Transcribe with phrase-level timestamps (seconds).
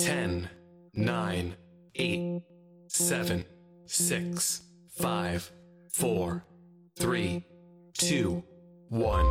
[0.00, 0.48] 10,
[0.94, 1.56] 9,
[1.94, 2.42] 8,
[2.88, 3.44] 7,
[3.84, 4.62] 6,
[4.96, 5.52] 5,
[5.92, 6.44] 4,
[6.98, 7.46] 3,
[7.98, 8.44] 2,
[8.88, 9.26] 1.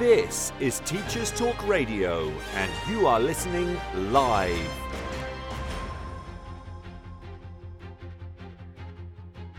[0.00, 3.76] This is Teachers Talk Radio, and you are listening
[4.10, 4.70] live.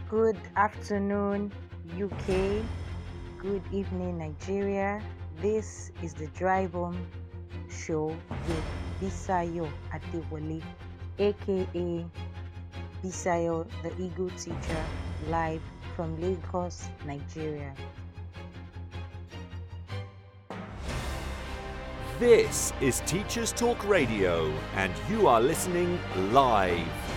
[0.09, 1.53] Good afternoon,
[1.97, 2.65] UK.
[3.37, 5.01] Good evening, Nigeria.
[5.41, 6.97] This is the Drive Home
[7.69, 8.07] Show
[8.47, 8.63] with
[9.01, 10.61] Bisayo Adewale,
[11.19, 12.05] aka
[13.03, 14.83] Bisayo, the Eagle Teacher,
[15.29, 15.61] live
[15.95, 17.73] from Lagos, Nigeria.
[22.19, 25.97] This is Teachers Talk Radio, and you are listening
[26.33, 27.08] live.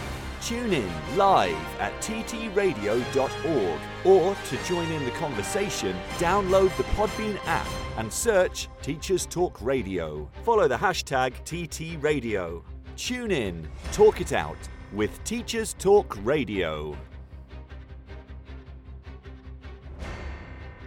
[0.45, 7.69] Tune in live at ttradio.org or to join in the conversation, download the Podbean app
[7.97, 10.29] and search Teachers Talk Radio.
[10.43, 12.65] Follow the hashtag TTRadio.
[12.97, 14.59] Tune in, talk it out
[14.93, 16.97] with Teachers Talk Radio.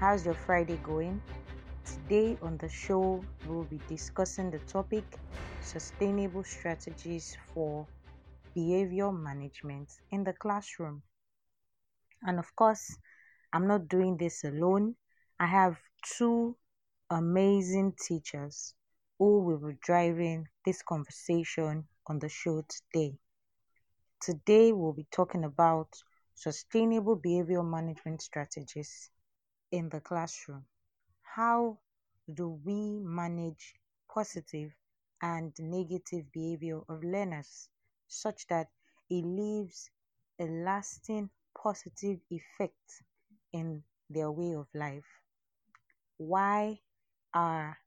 [0.01, 1.21] How's your Friday going?
[1.85, 5.05] Today on the show, we'll be discussing the topic
[5.61, 7.87] sustainable strategies for
[8.55, 11.03] behavior management in the classroom.
[12.23, 12.97] And of course,
[13.53, 14.95] I'm not doing this alone.
[15.39, 15.77] I have
[16.17, 16.55] two
[17.11, 18.73] amazing teachers
[19.19, 23.17] who will be driving this conversation on the show today.
[24.21, 25.89] Today, we'll be talking about
[26.33, 29.11] sustainable behavior management strategies
[29.71, 30.65] in the classroom.
[31.21, 31.77] How
[32.33, 33.75] do we manage
[34.11, 34.71] positive
[35.21, 37.69] and negative behavior of learners
[38.07, 38.69] such that
[39.09, 39.89] it leaves
[40.39, 43.03] a lasting positive effect
[43.53, 45.05] in their way of life?
[46.17, 46.81] Why
[47.33, 47.79] are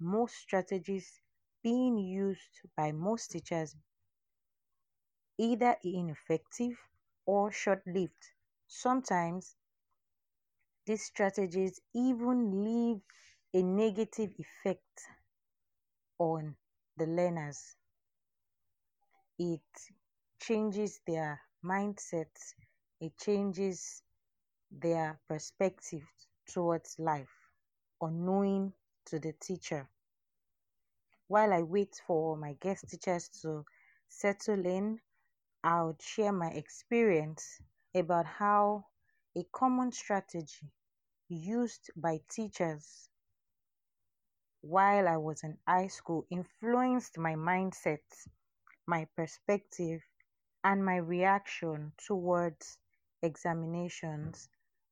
[0.00, 1.20] most strategies
[1.62, 3.76] being used by most teachers
[5.38, 6.78] either ineffective
[7.26, 8.30] or short lived?
[8.68, 9.56] Sometimes
[10.84, 13.00] these strategies even leave
[13.54, 15.06] a negative effect
[16.20, 16.56] on
[16.96, 17.74] the learners.
[19.40, 19.62] It
[20.38, 22.28] changes their mindset,
[23.00, 24.02] it changes
[24.70, 26.06] their perspective
[26.46, 27.34] towards life,
[28.00, 28.74] or knowing
[29.06, 29.88] to the teacher.
[31.28, 33.64] While I wait for my guest teachers to
[34.10, 35.00] settle in,
[35.64, 37.62] I'll share my experience
[37.94, 38.88] about how
[39.34, 40.70] a common strategy
[41.28, 43.08] used by teachers
[44.60, 48.02] while I was in high school influenced my mindset,
[48.90, 50.02] my perspective,
[50.64, 52.78] and my reaction towards
[53.22, 54.50] examinations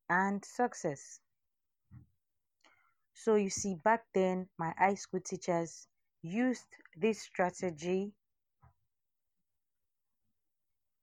[0.09, 1.21] and success.
[3.15, 5.89] So, you see, back then, my high school teachers
[6.23, 8.13] used this strategy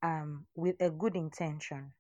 [0.02, 1.94] um, with a good intention.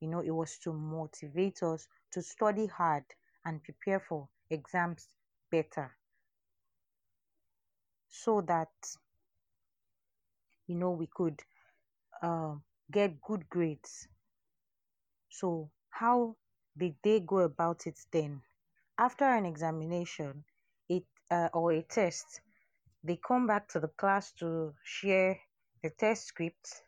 [0.00, 3.04] You know, it was to motivate us to study hard
[3.44, 5.08] and prepare for exams
[5.50, 5.96] better
[8.08, 8.70] so that
[10.72, 11.38] you know we could
[12.22, 12.54] uh,
[12.90, 14.08] get good grades.
[15.30, 16.36] So how
[16.78, 18.40] did they go about it then?
[18.98, 20.44] After an examination
[20.88, 22.40] it uh, or a test
[23.04, 25.38] they come back to the class to share
[25.82, 26.82] the test script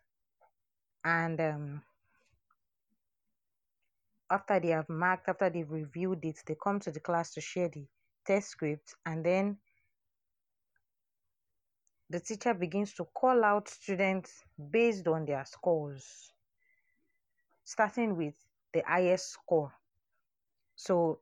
[1.03, 1.81] and um,
[4.31, 7.69] after they have marked after they've reviewed it they come to the class to share
[7.69, 7.85] the
[8.25, 9.57] test script and then
[12.09, 16.31] the teacher begins to call out students based on their scores,
[17.63, 18.35] starting with
[18.73, 19.73] the highest score.
[20.75, 21.19] So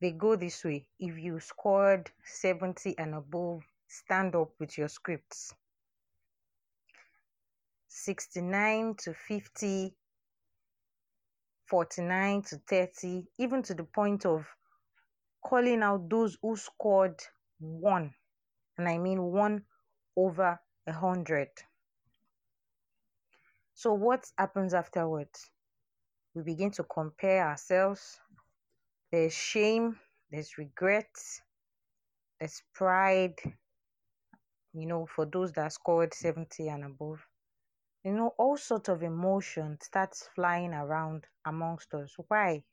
[0.00, 0.86] they go this way.
[0.98, 5.54] If you scored 70 and above, stand up with your scripts.
[7.88, 9.94] 69 to 50,
[11.66, 14.46] 49 to 30, even to the point of
[15.44, 17.20] calling out those who scored
[17.60, 18.14] one,
[18.78, 19.64] and I mean one
[20.16, 21.48] over a hundred.
[23.74, 25.50] So, what happens afterwards?
[26.34, 28.20] We begin to compare ourselves.
[29.12, 29.98] There's shame,
[30.30, 31.10] there's regret,
[32.38, 33.36] there's pride,
[34.72, 37.26] you know, for those that scored 70 and above.
[38.04, 42.14] You know, all sorts of emotion starts flying around amongst us.
[42.28, 42.64] Why?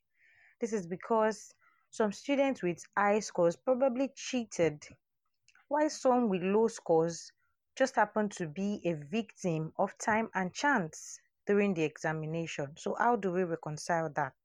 [0.61, 1.53] This is because
[1.89, 4.83] some students with high scores probably cheated,
[5.67, 7.31] while some with low scores
[7.75, 12.75] just happened to be a victim of time and chance during the examination.
[12.77, 14.35] So, how do we reconcile that?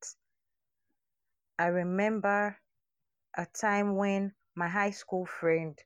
[1.58, 2.56] I remember
[3.36, 5.78] a time when my high school friend,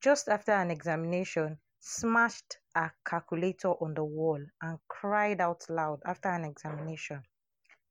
[0.00, 6.28] just after an examination, smashed a calculator on the wall and cried out loud after
[6.30, 7.22] an examination,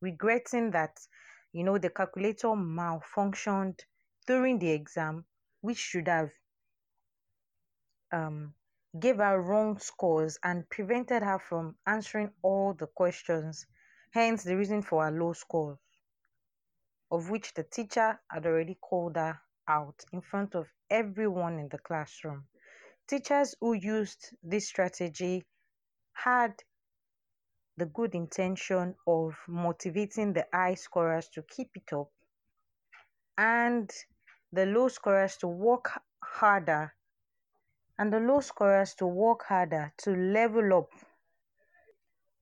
[0.01, 0.99] regretting that,
[1.53, 3.79] you know, the calculator malfunctioned
[4.27, 5.25] during the exam,
[5.61, 6.31] which should have
[8.11, 8.53] um,
[8.99, 13.65] gave her wrong scores and prevented her from answering all the questions,
[14.11, 15.77] hence the reason for her low scores,
[17.11, 21.77] of which the teacher had already called her out in front of everyone in the
[21.77, 22.45] classroom.
[23.07, 25.45] Teachers who used this strategy
[26.13, 26.53] had
[27.77, 32.11] the good intention of motivating the high scorers to keep it up
[33.37, 33.91] and
[34.51, 35.89] the low scorers to work
[36.23, 36.93] harder
[37.97, 40.89] and the low scorers to work harder to level up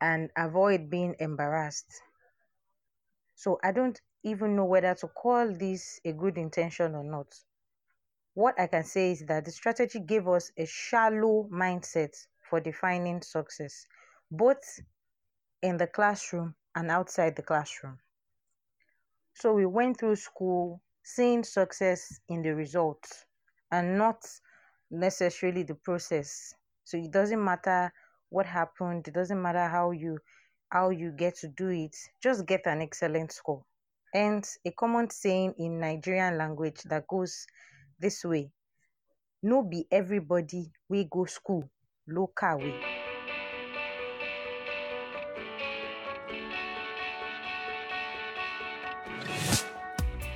[0.01, 2.01] and avoid being embarrassed.
[3.35, 7.27] So I don't even know whether to call this a good intention or not.
[8.33, 12.15] What I can say is that the strategy gave us a shallow mindset
[12.49, 13.85] for defining success,
[14.29, 14.63] both
[15.61, 17.99] in the classroom and outside the classroom.
[19.33, 23.25] So we went through school seeing success in the results
[23.71, 24.25] and not
[24.89, 26.53] necessarily the process.
[26.83, 27.91] So it doesn't matter
[28.29, 30.17] what happened, it doesn't matter how you
[30.69, 33.61] how you get to do it, just get an excellent score.
[34.13, 37.45] And a common saying in Nigerian language that goes
[37.99, 38.51] this way
[39.43, 41.69] no be everybody we go school
[42.07, 43.00] local way.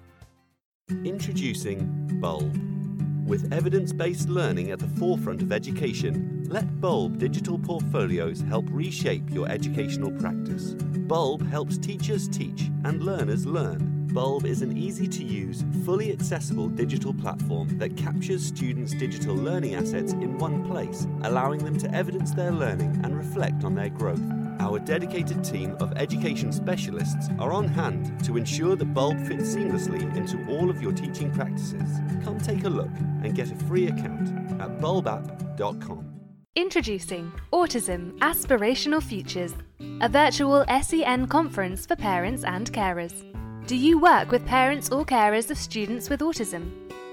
[1.04, 2.58] Introducing Bulb.
[3.28, 9.30] With evidence based learning at the forefront of education, let Bulb digital portfolios help reshape
[9.32, 10.76] your educational practice.
[11.08, 16.70] Bulb helps teachers teach and learners learn Bulb is an easy to use, fully accessible
[16.70, 22.32] digital platform that captures students' digital learning assets in one place, allowing them to evidence
[22.32, 24.22] their learning and reflect on their growth.
[24.62, 30.16] Our dedicated team of education specialists are on hand to ensure that Bulb fits seamlessly
[30.16, 32.00] into all of your teaching practices.
[32.24, 34.30] Come take a look and get a free account
[34.62, 36.10] at bulbapp.com.
[36.56, 39.56] Introducing Autism Aspirational Futures,
[40.00, 43.26] a virtual SEN conference for parents and carers.
[43.68, 46.70] Do you work with parents or carers of students with autism?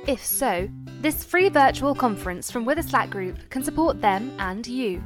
[0.07, 0.69] If so,
[1.01, 5.03] this free virtual conference from Witherslack Group can support them and you.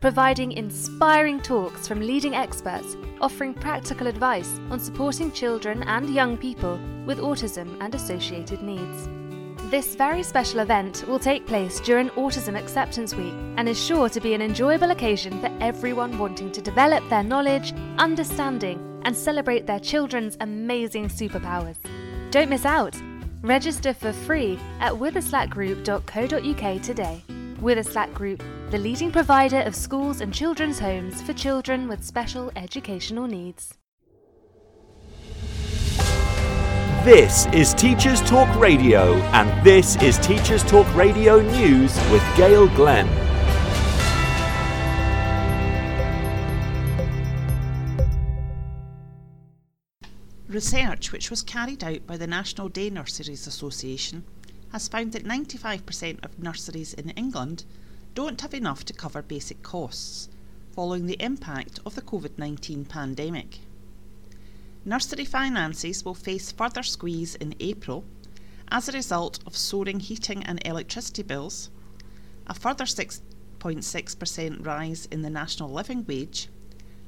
[0.00, 6.78] Providing inspiring talks from leading experts, offering practical advice on supporting children and young people
[7.04, 9.08] with autism and associated needs.
[9.72, 14.20] This very special event will take place during Autism Acceptance Week and is sure to
[14.20, 19.80] be an enjoyable occasion for everyone wanting to develop their knowledge, understanding, and celebrate their
[19.80, 21.76] children's amazing superpowers.
[22.30, 22.96] Don't miss out!
[23.42, 27.22] Register for free at witherslackgroup.co.uk today.
[27.60, 33.26] Witherslack Group, the leading provider of schools and children's homes for children with special educational
[33.26, 33.74] needs.
[37.04, 43.27] This is Teachers Talk Radio, and this is Teachers Talk Radio News with Gail Glenn.
[50.48, 54.24] Research which was carried out by the National Day Nurseries Association
[54.72, 57.66] has found that 95% of nurseries in England
[58.14, 60.30] don't have enough to cover basic costs
[60.74, 63.58] following the impact of the COVID 19 pandemic.
[64.86, 68.06] Nursery finances will face further squeeze in April
[68.70, 71.68] as a result of soaring heating and electricity bills,
[72.46, 76.48] a further 6.6% rise in the national living wage,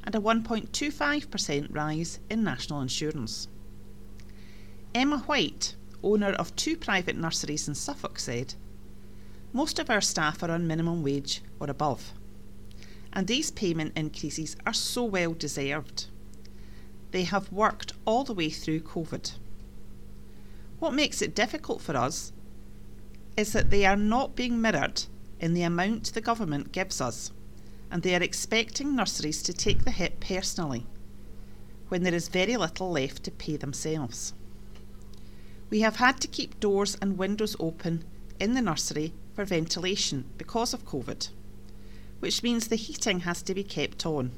[0.05, 3.49] and a 1.25% rise in national insurance.
[4.95, 8.55] Emma White, owner of two private nurseries in Suffolk, said,
[9.53, 12.13] Most of our staff are on minimum wage or above,
[13.13, 16.07] and these payment increases are so well deserved.
[17.11, 19.33] They have worked all the way through COVID.
[20.79, 22.33] What makes it difficult for us
[23.37, 25.05] is that they are not being mirrored
[25.41, 27.33] in the amount the government gives us,
[27.91, 30.87] and they are expecting nurseries to take the hit personally
[31.89, 34.33] when there is very little left to pay themselves.
[35.71, 38.05] We have had to keep doors and windows open
[38.39, 41.29] in the nursery for ventilation because of COVID,
[42.21, 44.31] which means the heating has to be kept on.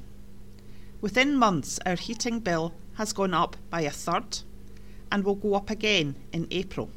[0.99, 4.39] Within months, our heating bill has gone up by a third
[5.11, 6.89] and will go up again in April.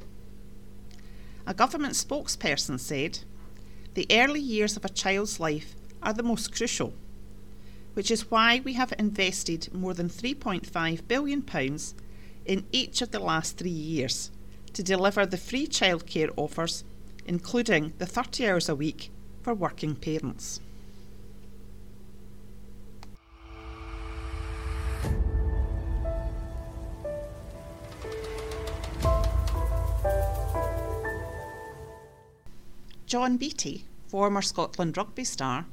[1.46, 3.20] A government spokesperson said,
[3.94, 5.75] The early years of a child's life
[6.06, 6.94] are the most crucial,
[7.94, 11.44] which is why we have invested more than £3.5 billion
[12.46, 14.30] in each of the last three years
[14.72, 16.84] to deliver the free childcare offers,
[17.26, 19.10] including the 30 hours a week
[19.42, 20.60] for working parents.
[33.06, 35.66] John Beattie, former Scotland rugby star,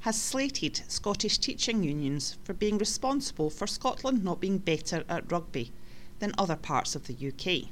[0.00, 5.72] has slated Scottish teaching unions for being responsible for Scotland not being better at rugby
[6.18, 7.70] than other parts of the UK.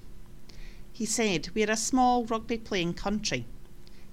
[0.93, 3.47] He said, We are a small rugby playing country.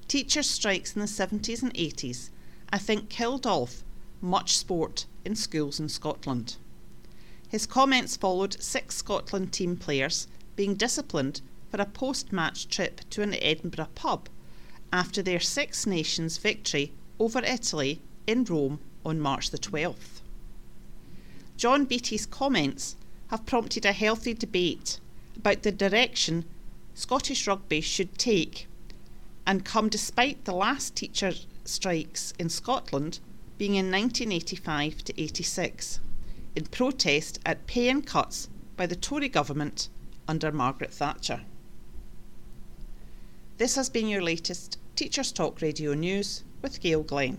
[0.07, 2.29] Teacher strikes in the 70s and 80s,
[2.71, 3.83] I think, killed off
[4.21, 6.57] much sport in schools in Scotland.
[7.47, 13.21] His comments followed six Scotland team players being disciplined for a post match trip to
[13.21, 14.29] an Edinburgh pub
[14.91, 20.21] after their Six Nations victory over Italy in Rome on March the 12th.
[21.57, 22.95] John Beattie's comments
[23.27, 24.99] have prompted a healthy debate
[25.35, 26.45] about the direction
[26.93, 28.67] Scottish rugby should take
[29.45, 31.33] and come despite the last teacher
[31.65, 33.19] strikes in Scotland
[33.57, 35.99] being in 1985 to 86
[36.55, 39.89] in protest at pay and cuts by the Tory government
[40.27, 41.41] under Margaret Thatcher.
[43.57, 47.37] This has been your latest Teachers Talk Radio News with Gail Glenn.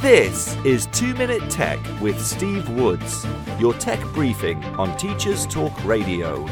[0.00, 3.26] This is 2 Minute Tech with Steve Woods,
[3.58, 6.44] your tech briefing on Teachers Talk Radio.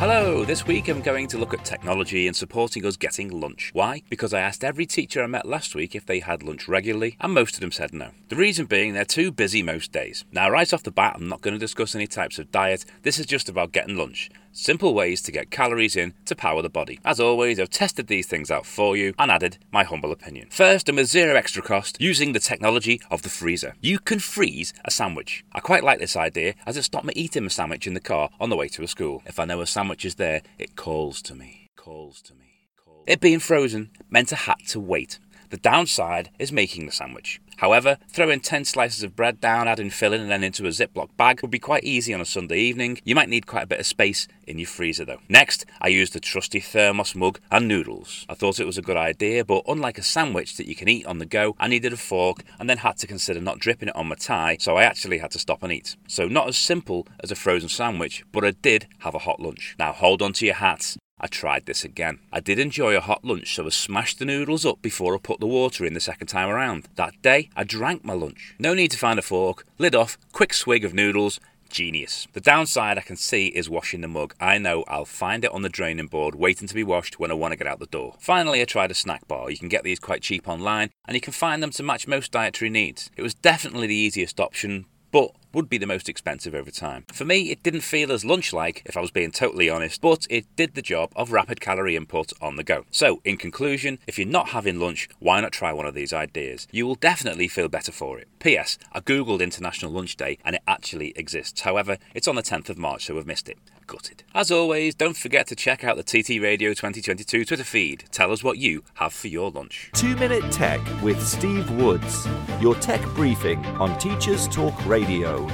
[0.00, 3.68] Hello, this week I'm going to look at technology and supporting us getting lunch.
[3.74, 4.00] Why?
[4.08, 7.34] Because I asked every teacher I met last week if they had lunch regularly, and
[7.34, 8.12] most of them said no.
[8.30, 10.24] The reason being they're too busy most days.
[10.32, 13.18] Now, right off the bat, I'm not going to discuss any types of diet, this
[13.18, 14.30] is just about getting lunch.
[14.52, 16.98] Simple ways to get calories in to power the body.
[17.04, 20.48] As always, I've tested these things out for you and added my humble opinion.
[20.50, 23.74] First, and with zero extra cost, using the technology of the freezer.
[23.80, 25.44] You can freeze a sandwich.
[25.52, 28.30] I quite like this idea as it stopped me eating a sandwich in the car
[28.40, 29.22] on the way to a school.
[29.24, 31.68] If I know a sandwich is there, it calls to me.
[31.76, 32.68] Calls to me.
[32.84, 33.04] Calls.
[33.06, 35.20] It being frozen meant I had to wait.
[35.50, 37.40] The downside is making the sandwich.
[37.60, 41.42] However, throwing 10 slices of bread down, adding filling, and then into a Ziploc bag
[41.42, 42.98] would be quite easy on a Sunday evening.
[43.04, 45.20] You might need quite a bit of space in your freezer though.
[45.28, 48.24] Next, I used the trusty thermos mug and noodles.
[48.30, 51.04] I thought it was a good idea, but unlike a sandwich that you can eat
[51.04, 53.96] on the go, I needed a fork and then had to consider not dripping it
[53.96, 55.96] on my tie, so I actually had to stop and eat.
[56.08, 59.76] So, not as simple as a frozen sandwich, but I did have a hot lunch.
[59.78, 60.96] Now, hold on to your hats.
[61.20, 62.18] I tried this again.
[62.32, 65.38] I did enjoy a hot lunch, so I smashed the noodles up before I put
[65.38, 66.88] the water in the second time around.
[66.96, 68.54] That day, I drank my lunch.
[68.58, 72.26] No need to find a fork, lid off, quick swig of noodles, genius.
[72.32, 74.34] The downside I can see is washing the mug.
[74.40, 77.34] I know I'll find it on the draining board waiting to be washed when I
[77.34, 78.14] want to get out the door.
[78.18, 79.50] Finally, I tried a snack bar.
[79.50, 82.32] You can get these quite cheap online and you can find them to match most
[82.32, 83.10] dietary needs.
[83.16, 87.04] It was definitely the easiest option, but would be the most expensive over time.
[87.12, 90.26] For me, it didn't feel as lunch like, if I was being totally honest, but
[90.30, 92.84] it did the job of rapid calorie input on the go.
[92.90, 96.66] So, in conclusion, if you're not having lunch, why not try one of these ideas?
[96.70, 98.28] You will definitely feel better for it.
[98.38, 98.78] P.S.
[98.92, 101.62] I googled International Lunch Day and it actually exists.
[101.62, 103.58] However, it's on the 10th of March, so we've missed it.
[103.90, 104.22] Gutted.
[104.36, 108.04] As always, don't forget to check out the TT Radio 2022 Twitter feed.
[108.12, 109.90] Tell us what you have for your lunch.
[109.94, 112.28] 2 Minute Tech with Steve Woods,
[112.60, 115.44] your tech briefing on Teachers Talk Radio.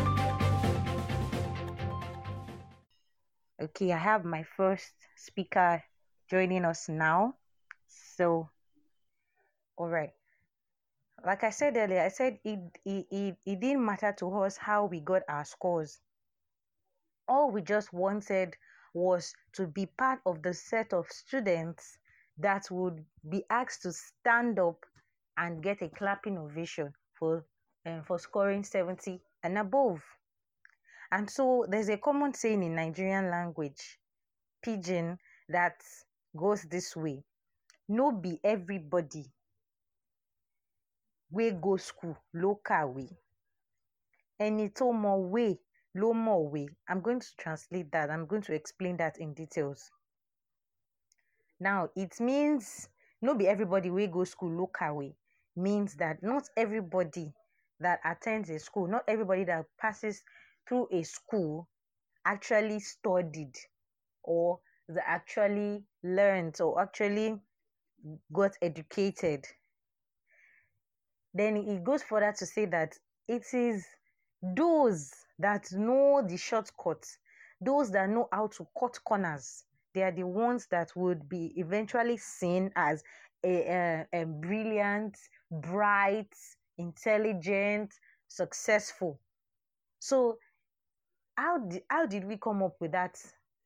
[3.58, 5.82] Okay, I have my first speaker
[6.28, 7.36] joining us now.
[7.88, 8.50] So,
[9.78, 10.10] all right.
[11.24, 14.84] Like I said earlier, I said it, it, it, it didn't matter to us how
[14.84, 16.00] we got our scores.
[17.28, 18.56] All we just wanted
[18.94, 21.98] was to be part of the set of students
[22.38, 24.84] that would be asked to stand up
[25.36, 27.44] and get a clapping ovation for
[27.86, 30.02] um, for scoring 70 and above.
[31.12, 33.98] And so there's a common saying in Nigerian language,
[34.62, 35.18] pidgin,
[35.48, 35.80] that
[36.36, 37.22] goes this way.
[37.88, 39.24] No be everybody
[41.30, 43.06] we go school ló kàwé.
[44.44, 45.58] Ẹni tó mọ̀wé ló
[46.00, 46.68] mọ̀wé.
[46.88, 48.10] I'm going to translate that.
[48.10, 49.90] I'm going to explain that in details.
[51.60, 52.88] Now, it means
[53.22, 55.14] no be everybody wey go school ló kàwé
[55.56, 57.32] means that not everybody
[57.80, 60.22] that attends a school, not everybody that passes
[60.68, 61.68] through a school
[62.24, 63.54] actually studied
[64.22, 67.40] or they actually learned or actually
[68.32, 69.44] got educated.
[71.34, 72.92] Then it goes further to say that
[73.28, 73.84] it is
[74.42, 77.18] those that know the shortcuts,
[77.60, 79.64] those that know how to cut corners,
[79.94, 83.02] they are the ones that would be eventually seen as
[83.44, 85.16] a, a, a brilliant,
[85.50, 86.34] bright,
[86.78, 87.92] intelligent,
[88.28, 89.20] successful.
[89.98, 90.38] So,
[91.36, 93.16] how did how did we come up with that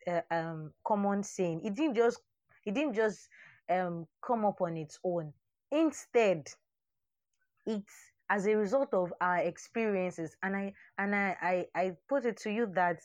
[0.07, 1.63] uh, um, common saying?
[1.65, 2.21] It didn't just
[2.65, 3.29] it didn't just
[3.69, 5.33] um, come up on its own.
[5.71, 6.49] Instead,
[7.67, 12.39] it's as a result of our experiences, and I and I I, I put it
[12.39, 13.01] to you that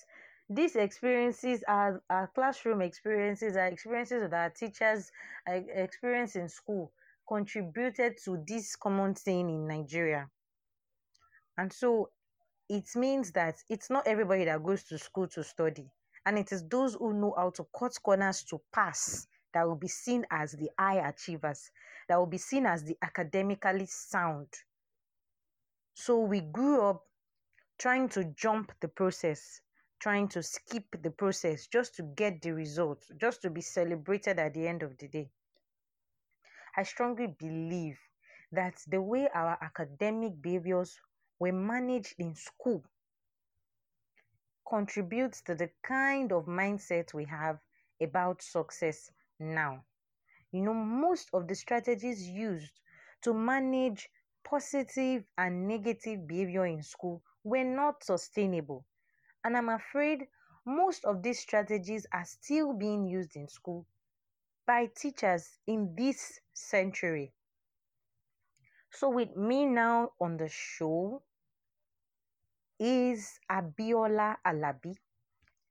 [0.49, 5.11] these experiences are our classroom experiences, our experiences that our teachers
[5.49, 6.91] uh, experience in school
[7.27, 10.29] contributed to this common saying in Nigeria.
[11.57, 12.09] And so
[12.69, 15.89] it means that it's not everybody that goes to school to study.
[16.25, 19.87] And it is those who know how to cut corners to pass that will be
[19.87, 21.71] seen as the high achievers,
[22.09, 24.47] that will be seen as the academically sound.
[25.95, 27.07] So we grew up
[27.79, 29.61] trying to jump the process,
[29.99, 34.53] trying to skip the process just to get the result, just to be celebrated at
[34.53, 35.31] the end of the day.
[36.77, 37.99] I strongly believe
[38.51, 41.01] that the way our academic behaviors
[41.39, 42.83] were managed in school
[44.67, 47.59] contributes to the kind of mindset we have
[48.01, 49.85] about success now.
[50.51, 52.81] You know, most of the strategies used
[53.23, 54.09] to manage
[54.45, 58.85] positive and negative behavior in school were not sustainable.
[59.43, 60.27] And I'm afraid
[60.65, 63.85] most of these strategies are still being used in school
[64.65, 67.33] by teachers in this century.
[68.91, 71.21] So, with me now on the show
[72.79, 74.95] is Abiola Alabi,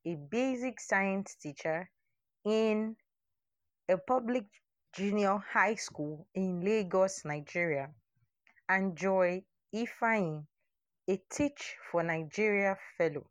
[0.05, 1.91] a basic science teacher
[2.45, 2.97] in
[3.89, 4.45] a public
[4.93, 7.91] junior high school in Lagos, Nigeria,
[8.69, 9.43] and Joy
[9.75, 10.47] Ifeanyi,
[11.09, 13.27] a Teach for Nigeria fellow.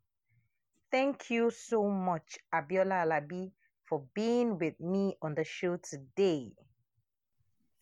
[0.90, 3.50] Thank you so much, Abiola Alabi,
[3.88, 6.52] for being with me on the show today.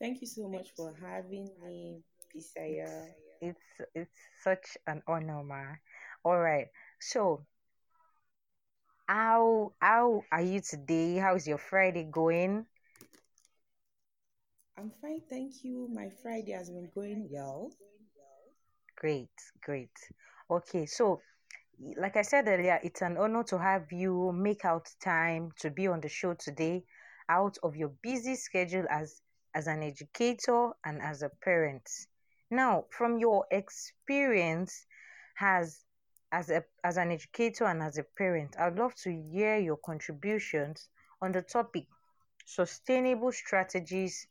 [0.00, 2.02] Thank you so much for having me,
[2.34, 3.12] Bisaya.
[3.40, 5.76] It's it's such an honor, ma.
[6.24, 6.68] All right.
[7.00, 7.44] So,
[9.06, 11.16] how how are you today?
[11.16, 12.66] How's your Friday going?
[14.78, 15.88] I'm fine, thank you.
[15.92, 17.70] My Friday has been going well.
[18.96, 19.30] Great,
[19.62, 19.90] great.
[20.50, 21.20] Okay, so
[21.96, 25.88] like I said earlier, it's an honor to have you make out time to be
[25.88, 26.84] on the show today
[27.28, 29.20] out of your busy schedule as
[29.54, 31.88] as an educator and as a parent.
[32.50, 34.86] Now, from your experience
[35.40, 35.84] as
[36.32, 40.88] as a as an educator and as a parent, I'd love to hear your contributions
[41.20, 41.86] on the topic
[42.44, 44.26] sustainable strategies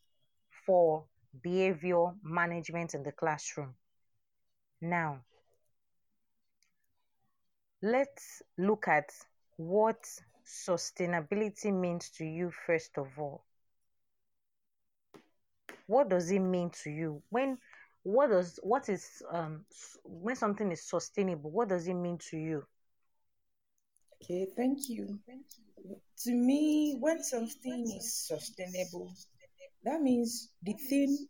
[0.72, 1.04] for
[1.44, 3.74] behavior management in the classroom.
[4.80, 5.20] Now,
[7.82, 9.10] let's look at
[9.58, 9.98] what
[10.46, 13.44] sustainability means to you first of all.
[15.88, 17.58] What does it mean to you when
[18.04, 19.66] what does what is um
[20.06, 22.66] when something is sustainable what does it mean to you
[24.24, 25.20] okay thank you
[26.18, 29.14] to me when something is sustainable
[29.84, 31.28] that means the thing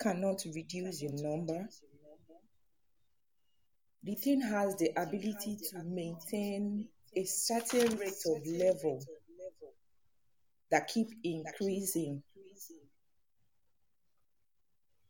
[0.00, 1.68] cannot reduce in number
[4.02, 6.86] the thing has the ability to maintain
[7.16, 9.02] a certain rate of level
[10.70, 12.22] that keep increasing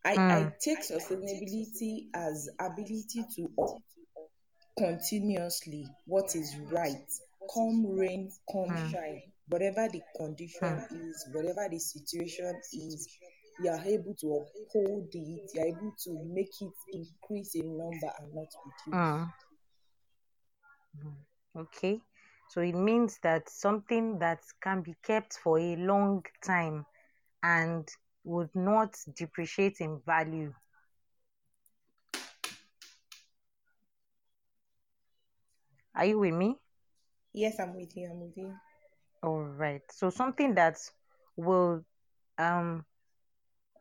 [0.05, 0.31] I, mm.
[0.31, 3.77] I take sustainability as ability to up
[4.79, 7.07] continuously what is right.
[7.55, 8.91] Come rain, come mm.
[8.91, 9.30] shine.
[9.51, 11.11] Whatever the condition mm.
[11.11, 13.09] is, whatever the situation is,
[13.61, 18.13] you are able to uphold it, you are able to make it increase in number
[18.21, 18.47] and not
[18.87, 18.95] reduce.
[18.95, 19.33] Mm.
[21.59, 22.01] Okay.
[22.49, 26.87] So it means that something that can be kept for a long time
[27.43, 27.89] and
[28.23, 30.53] would not depreciate in value.
[35.95, 36.57] Are you with me?
[37.33, 38.09] Yes, I'm with you.
[38.11, 38.55] I'm with you.
[39.23, 39.83] All right.
[39.91, 40.79] So something that
[41.37, 41.85] will
[42.39, 42.85] um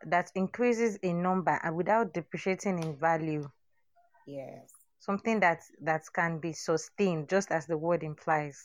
[0.05, 3.49] that increases in number and without depreciating in value.
[4.25, 4.69] Yes.
[4.99, 8.63] Something that that can be sustained, just as the word implies.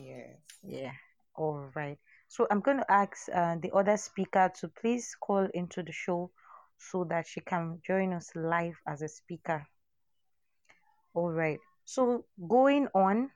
[0.00, 0.36] Yes.
[0.62, 0.92] Yeah.
[1.36, 1.98] All right.
[2.28, 6.30] So I'm going to ask uh, the other speaker to please call into the show
[6.76, 9.66] so that she can join us live as a speaker.
[11.14, 11.58] All right.
[11.84, 13.30] So going on,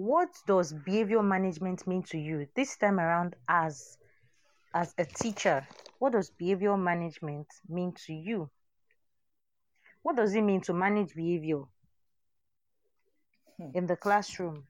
[0.00, 3.98] what does behavior management mean to you this time around as
[4.74, 5.66] as a teacher?
[5.98, 8.50] What does behavior management mean to you?
[10.02, 11.64] What does it mean to manage behavior
[13.58, 13.70] Hmm.
[13.74, 14.66] in the classroom?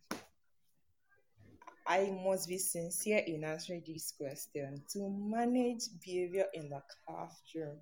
[1.87, 4.83] I must be sincere in answering this question.
[4.93, 7.79] To manage behavior in the classroom,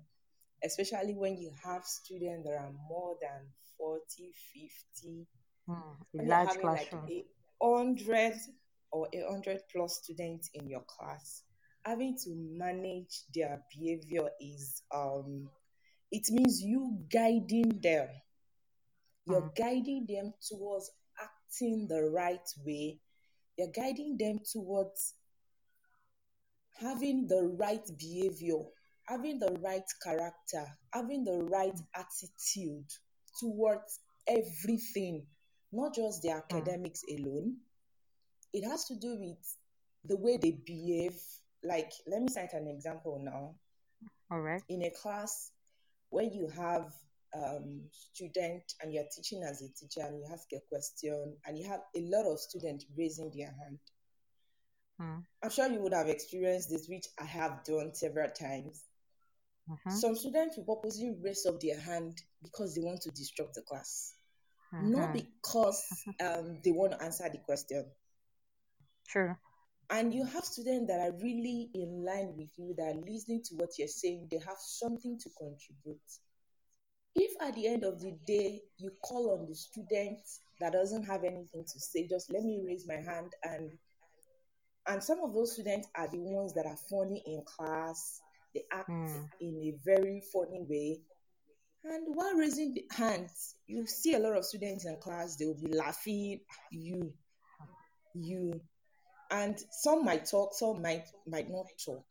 [0.63, 5.27] especially when you have students that are more than 40, 50,
[5.67, 7.03] Hmm, a large classroom.
[7.05, 7.25] like
[7.61, 8.33] a hundred
[8.91, 11.43] or a hundred plus students in your class,
[11.85, 15.49] having to manage their behavior is um
[16.11, 18.07] it means you guiding them.
[19.25, 19.55] You're Mm.
[19.55, 20.91] guiding them towards
[21.21, 22.99] acting the right way.
[23.57, 25.13] You're guiding them towards
[26.79, 28.63] having the right behavior,
[29.07, 32.87] having the right character, having the right attitude
[33.39, 35.27] towards everything,
[35.71, 37.57] not just the academics alone.
[38.53, 39.55] It has to do with
[40.05, 41.19] the way they behave.
[41.63, 43.55] Like, let me cite an example now.
[44.31, 44.61] All right.
[44.69, 45.51] In a class
[46.09, 46.93] where you have
[47.35, 51.67] um, student and you're teaching as a teacher and you ask a question and you
[51.67, 53.79] have a lot of students raising their hand.
[55.01, 55.23] Mm.
[55.43, 58.83] I'm sure you would have experienced this, which I have done several times.
[59.69, 59.91] Mhm.
[59.91, 64.15] Some students will purposely raise up their hand because they want to disrupt the class,
[64.71, 65.13] not Mhm.
[65.13, 65.83] because
[66.21, 67.85] um, they want to answer the question.
[69.07, 69.35] True.
[69.89, 73.55] And you have students that are really in line with you, that are listening to
[73.55, 75.99] what you're saying, they have something to contribute.
[77.15, 80.19] If at the end of the day you call on the student
[80.59, 83.71] that doesn't have anything to say, just let me raise my hand and
[84.87, 88.21] and some of those students are the ones that are funny in class,
[88.55, 89.29] they act Mm.
[89.39, 91.01] in a very funny way.
[91.83, 95.59] And while raising the hands, you see a lot of students in class, they will
[95.59, 97.13] be laughing, you,
[98.13, 98.59] you,
[99.31, 102.05] and some might talk, some might might not talk.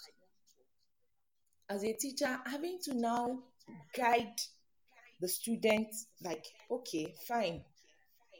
[1.68, 3.40] As a teacher, having to now
[3.94, 4.32] guide
[5.20, 7.62] the student, like, okay, fine.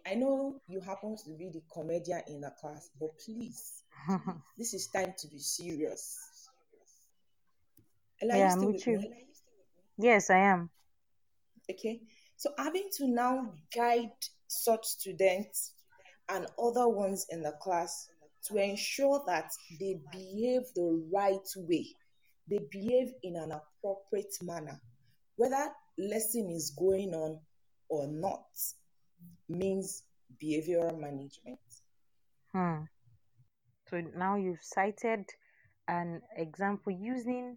[0.07, 3.83] I know you happen to be the comedian in the class, but please,
[4.57, 6.19] this is time to be serious.
[8.23, 8.99] Ella, Yeah, you I'm still with with you.
[8.99, 9.11] me?
[9.99, 10.71] yes, I am.
[11.71, 12.01] Okay.
[12.37, 14.13] So having to now guide
[14.47, 15.73] such students
[16.29, 18.09] and other ones in the class
[18.47, 19.51] to ensure that
[19.81, 21.87] they behave the right way,
[22.49, 24.81] they behave in an appropriate manner,
[25.37, 27.41] whether lesson is going on
[27.89, 28.47] or not,
[29.49, 30.05] means
[30.43, 31.59] behavioral management.
[32.53, 32.85] Hmm.
[33.91, 35.25] So now you've cited
[35.89, 37.57] an example using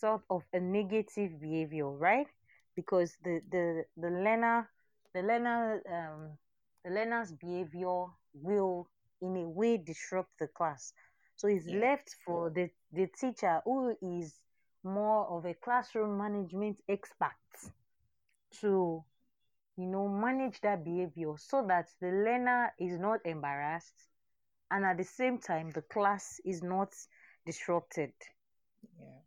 [0.00, 2.26] sort of a negative behavior, right?
[2.74, 4.70] Because the the the learner
[5.14, 6.38] the learner um
[6.84, 8.88] the learner's behavior will
[9.20, 10.92] in a way disrupt the class.
[11.36, 11.84] So it's Yeah.
[11.84, 14.40] left for the the teacher who is
[14.82, 17.36] more of a classroom management expert
[18.60, 19.04] to
[19.76, 24.08] you know manage that behavior so that the learner is not embarrassed
[24.70, 26.92] and at the same time the class is not
[27.46, 28.12] disrupted
[28.98, 29.20] Yeah.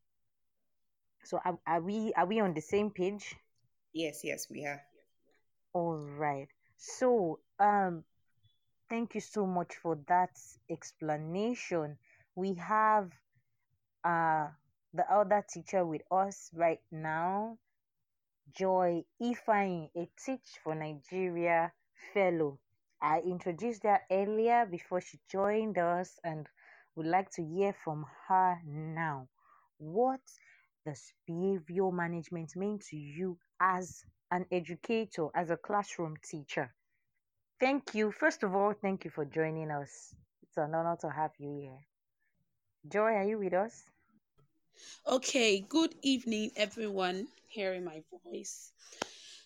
[1.28, 3.36] So are, are we are we on the same page
[3.94, 4.82] Yes, yes, we are.
[5.74, 8.04] all right so um
[8.90, 10.32] thank you so much for that
[10.70, 11.98] explanation
[12.36, 13.12] we have
[14.04, 14.48] uh
[14.94, 17.58] the other teacher with us right now
[18.56, 21.72] Joy Ifeanyi, a Teach for Nigeria
[22.14, 22.60] fellow.
[23.02, 26.48] I introduced her earlier before she joined us and
[26.96, 29.28] would like to hear from her now.
[29.78, 30.22] What
[30.88, 36.74] does behavior management mean to you as an educator, as a classroom teacher?
[37.60, 38.12] Thank you.
[38.12, 40.16] First of all, thank you for joining us.
[40.44, 41.80] It's an honor to have you here.
[42.90, 43.84] Joy, are you with us?
[45.06, 48.72] Okay, good evening, everyone hearing my voice.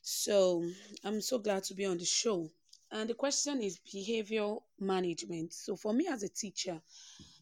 [0.04, 0.64] So
[1.04, 2.52] I'm so glad to be on the show.
[2.92, 5.54] And the question is behavior management.
[5.54, 6.80] So for me as a teacher,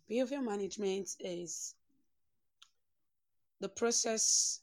[0.07, 1.75] behavior management is
[3.59, 4.61] the process,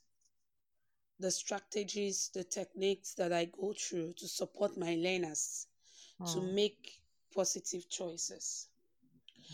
[1.19, 5.67] the strategies, the techniques that I go through to support my learners
[6.27, 6.55] to Mm.
[6.55, 7.01] make
[7.35, 8.69] positive choices.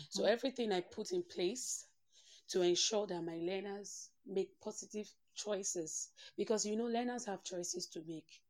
[0.09, 1.87] So everything I put in place
[2.49, 8.03] to ensure that my learners make positive choices because you know learners have choices to
[8.07, 8.43] make.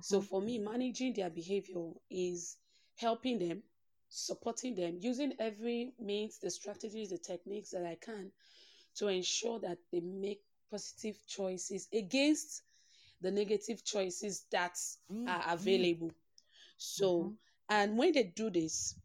[0.00, 2.56] So for me, managing their behavior is
[2.96, 3.62] helping them,
[4.08, 8.32] supporting them, using every means, the strategies, the techniques that I can
[8.96, 12.62] to ensure that they make positive choices against
[13.20, 14.76] the negative choices that
[15.10, 15.52] mm, are mm.
[15.54, 16.12] available.
[16.76, 17.34] So, mm-hmm.
[17.68, 18.96] and when they do this,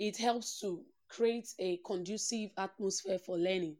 [0.00, 3.76] it helps to create a conducive atmosphere for learning.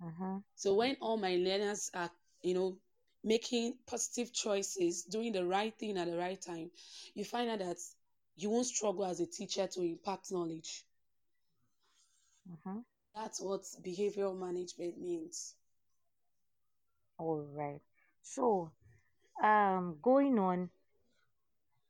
[0.00, 0.42] Mhm.
[0.54, 2.10] So when all my learners are,
[2.42, 2.78] you know,
[3.24, 6.70] making positive choices, doing the right thing at the right time,
[7.14, 7.78] you find out that
[8.36, 10.84] you won't struggle as a teacher to impart knowledge.
[12.50, 12.78] Mm-hmm.
[13.18, 15.56] That's what behavioral management means.
[17.18, 17.80] All right.
[18.22, 18.70] So,
[19.42, 20.70] um, going on,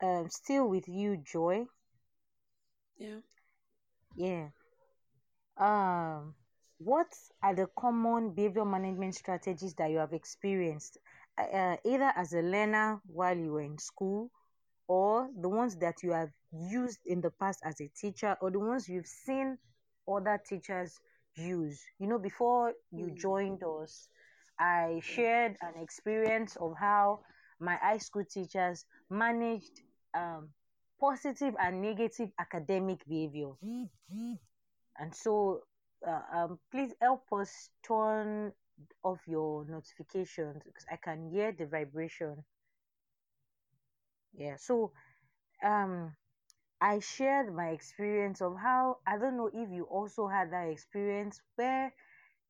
[0.02, 1.66] um, still with you, Joy.
[2.96, 3.18] Yeah.
[4.16, 4.48] Yeah.
[5.58, 6.34] Um,
[6.78, 7.08] what
[7.42, 10.96] are the common behavior management strategies that you have experienced,
[11.36, 14.30] uh, uh, either as a learner while you were in school,
[14.86, 18.58] or the ones that you have used in the past as a teacher, or the
[18.58, 19.58] ones you've seen
[20.08, 20.98] other teachers
[21.38, 21.84] use?
[21.98, 24.08] You know, before you joined us,
[24.58, 27.20] I shared an experience of how
[27.60, 29.82] my high school teachers managed
[30.14, 30.50] um,
[31.00, 33.52] positive and negative academic behavior.
[34.98, 35.62] And so,
[36.06, 38.52] uh, um, please help us turn
[39.02, 42.44] off your notifications because I can hear the vibration.
[44.32, 44.56] Yeah.
[44.56, 44.92] So,
[45.62, 46.14] um,
[46.80, 51.40] I shared my experience of how I don't know if you also had that experience
[51.56, 51.92] where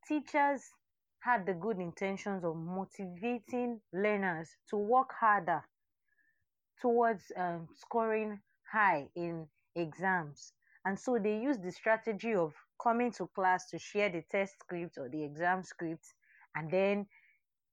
[0.07, 0.71] teachers
[1.21, 5.65] had the good intentions of motivating learners to work harder
[6.81, 10.53] towards um, scoring high in exams.
[10.85, 14.97] And so they use the strategy of coming to class to share the test script
[14.99, 16.07] or the exam script,
[16.55, 17.07] and then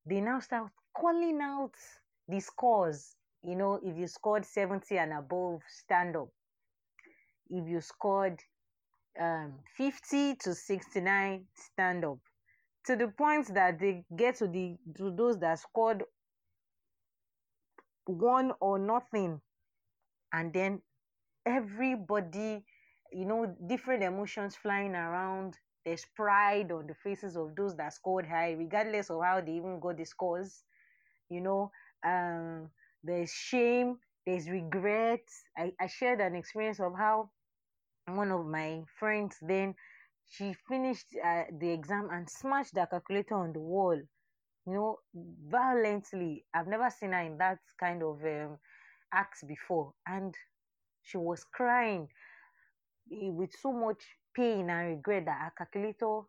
[0.06, 1.74] they now start calling out
[2.28, 3.16] the scores.
[3.44, 6.30] You know, if you scored 70 and above, stand up.
[7.50, 8.42] If you scored
[9.20, 12.20] um, 50 to 69, stand up.
[12.86, 16.04] To the point that they get to the to those that scored
[18.06, 19.42] one or nothing,
[20.34, 20.82] and then
[21.46, 22.64] everybody,
[23.12, 25.56] you know, different emotions flying around.
[25.86, 29.80] There's pride on the faces of those that scored high, regardless of how they even
[29.80, 30.64] got the scores.
[31.30, 31.72] You know,
[32.06, 32.70] um,
[33.04, 35.22] there's shame, there's regret.
[35.58, 37.32] I, I shared an experience of how
[38.08, 39.76] one of my friends then
[40.28, 43.96] she finished uh, the exam and smashed the calculator on the wall
[44.68, 45.00] you know
[45.50, 46.46] violently.
[46.54, 48.58] I've never seen her in that kind of um,
[49.14, 50.36] acts before and
[51.04, 52.10] she was crying
[53.12, 54.04] eh, with so much
[54.36, 56.20] pain and regret that her calculator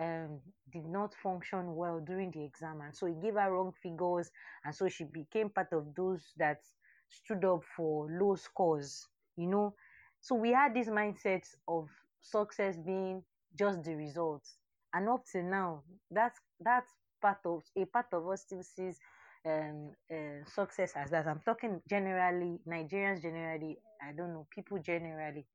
[0.00, 0.40] um,
[0.72, 4.30] did not function well during the exam and so it gave her wrong figures
[4.64, 6.58] and so she became part of those that
[7.08, 9.74] stood up for low scores you know
[10.20, 11.88] so we had this mindset of
[12.20, 13.22] success being
[13.58, 14.56] just the results
[14.94, 18.98] and up to now that's that's part of a part of us still sees
[19.46, 21.26] um uh, success as that.
[21.26, 25.46] I'm talking generally nigerians generally i don't know people generally.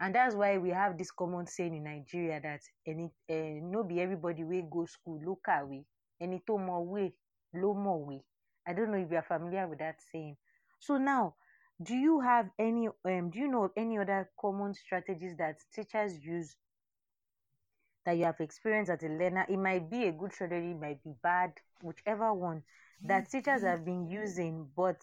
[0.00, 4.00] And that's why we have this common saying in nigeria that any uh, no be
[4.00, 5.84] everybody wey go school ló kàwé
[6.20, 7.14] ẹni tó more way,
[7.54, 8.22] low more mọ̀wé.
[8.66, 10.36] I don't know if you are familiar with that saying.
[10.80, 11.36] So now
[11.82, 16.18] do you have any um do you know of any other common strategies that teachers
[16.24, 16.56] use
[18.04, 19.44] that you have experienced as a learner?
[19.48, 22.62] It might be a good strategy it might be bad whichever one
[23.04, 24.96] that teachers have been using but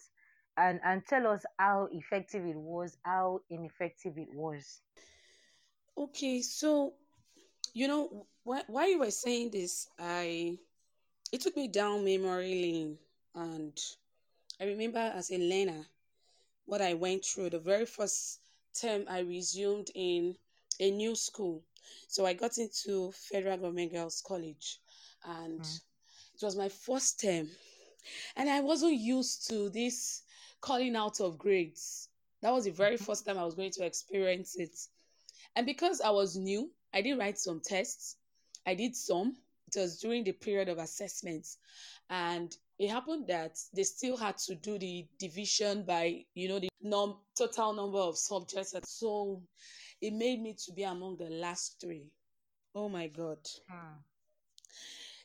[0.56, 4.80] and and tell us how effective it was how ineffective it was.
[5.96, 6.94] Okay, so
[7.72, 10.58] you know wh- while you were saying this, I
[11.32, 12.98] it took me down memory lane,
[13.34, 13.78] and
[14.60, 15.86] I remember as a learner
[16.66, 18.40] what I went through the very first
[18.80, 20.36] term I resumed in
[20.80, 21.62] a new school.
[22.08, 24.80] So I got into Federal Government Girls College,
[25.24, 25.76] and hmm.
[26.34, 27.48] it was my first term,
[28.36, 30.22] and I wasn't used to this
[30.60, 32.08] calling out of grades.
[32.40, 33.04] That was the very mm-hmm.
[33.04, 34.76] first time I was going to experience it.
[35.56, 38.16] And because I was new, I did write some tests.
[38.66, 39.36] I did some.
[39.74, 41.58] It was during the period of assessments.
[42.10, 46.68] And it happened that they still had to do the division by you know the
[46.82, 49.42] num total number of subjects and so
[50.00, 52.10] it made me to be among the last three.
[52.74, 54.04] Oh my god Hmm.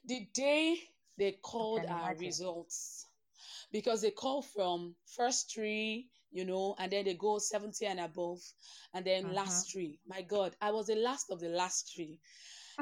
[0.06, 0.78] the day
[1.18, 3.06] they called our results
[3.72, 8.40] because they call from first three you know and then they go 70 and above
[8.94, 9.34] and then Mhm.
[9.34, 12.20] last three my god i was the last of the last three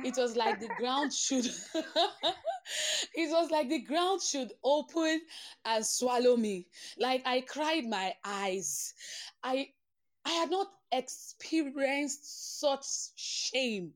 [0.03, 1.45] it was like the ground should
[3.15, 5.21] it was like the ground should open
[5.65, 6.67] and swallow me.
[6.97, 8.93] Like i cried my eyes.
[9.43, 9.69] I
[10.25, 13.93] i had not experienced such shame.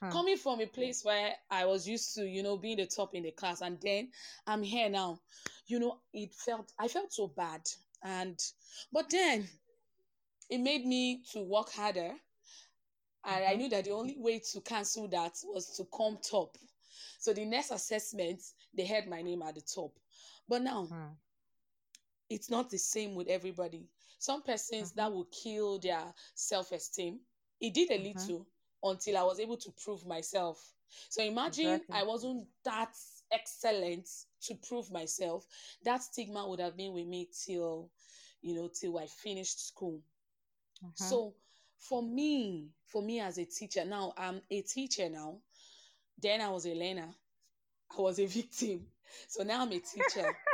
[0.00, 0.10] Hmm.
[0.10, 3.22] coming from a place where i was used to you know being the top in
[3.22, 4.10] the class and then
[4.46, 5.20] i'm here now.
[5.66, 7.62] You know it felt i felt so bad.
[8.04, 8.38] And
[8.92, 9.48] but then
[10.50, 12.12] it made me to work harder
[13.26, 16.56] and I knew that the only way to cancel that was to come top.
[17.18, 18.42] So the next assessment,
[18.74, 19.92] they had my name at the top.
[20.48, 21.12] But now Hmm.
[22.30, 23.88] it's not the same with everybody.
[24.18, 27.20] Some persons that will kill their self-esteem.
[27.60, 28.02] It did a Mhm.
[28.02, 28.46] little
[28.82, 30.74] until I was able to prove myself.
[31.08, 31.92] So imagine Exactly.
[31.92, 32.94] I wasn't that
[33.32, 34.08] excellent
[34.42, 35.46] to prove myself.
[35.84, 37.90] That stigma would have been with me till,
[38.42, 40.02] you know, till I finished school.
[40.82, 40.94] Mhm.
[40.94, 41.34] So
[41.78, 45.42] for me, for me as a teacher, now I'm a teacher now.
[46.18, 47.14] Then I was a learner.
[47.96, 48.86] I was a victim.
[49.28, 50.36] So now I'm a teacher.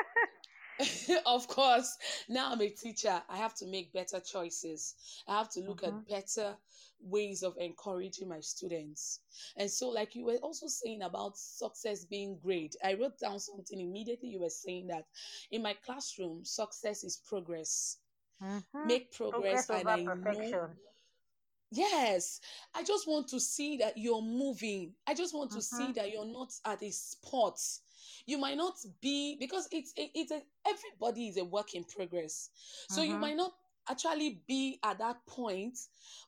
[1.26, 1.96] of course,
[2.28, 3.22] now I'm a teacher.
[3.28, 4.94] I have to make better choices.
[5.28, 5.84] I have to look Mhm.
[5.84, 6.56] at better
[7.00, 9.20] ways of encouraging my students.
[9.56, 13.80] And so, like you were also saying about success being great, I wrote down something
[13.80, 14.30] immediately.
[14.30, 15.06] You were saying that
[15.50, 17.98] in my classroom, success is progress.
[18.40, 18.82] Mhm.
[18.84, 20.78] Make progress, Progress and I know perfection.
[21.74, 22.40] Yes,
[22.74, 24.92] I just want to see that you're moving.
[25.06, 25.94] I just want to see Mhm.
[25.94, 27.58] that you're not at a spot.
[28.26, 32.50] You might not be because it's a, it's a, everybody is a work in progress.
[32.88, 33.20] So you Mhm.
[33.20, 33.52] might not
[33.88, 35.78] actually be at that point,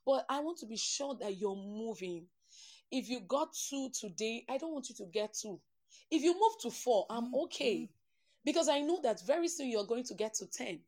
[0.07, 2.27] but I want to be sure that you're moving.
[2.91, 5.61] If you got two today, I don't want you to get two.
[6.11, 7.91] If you move to four, I'm okay
[8.45, 10.81] because I know that very soon you're going to get to 10.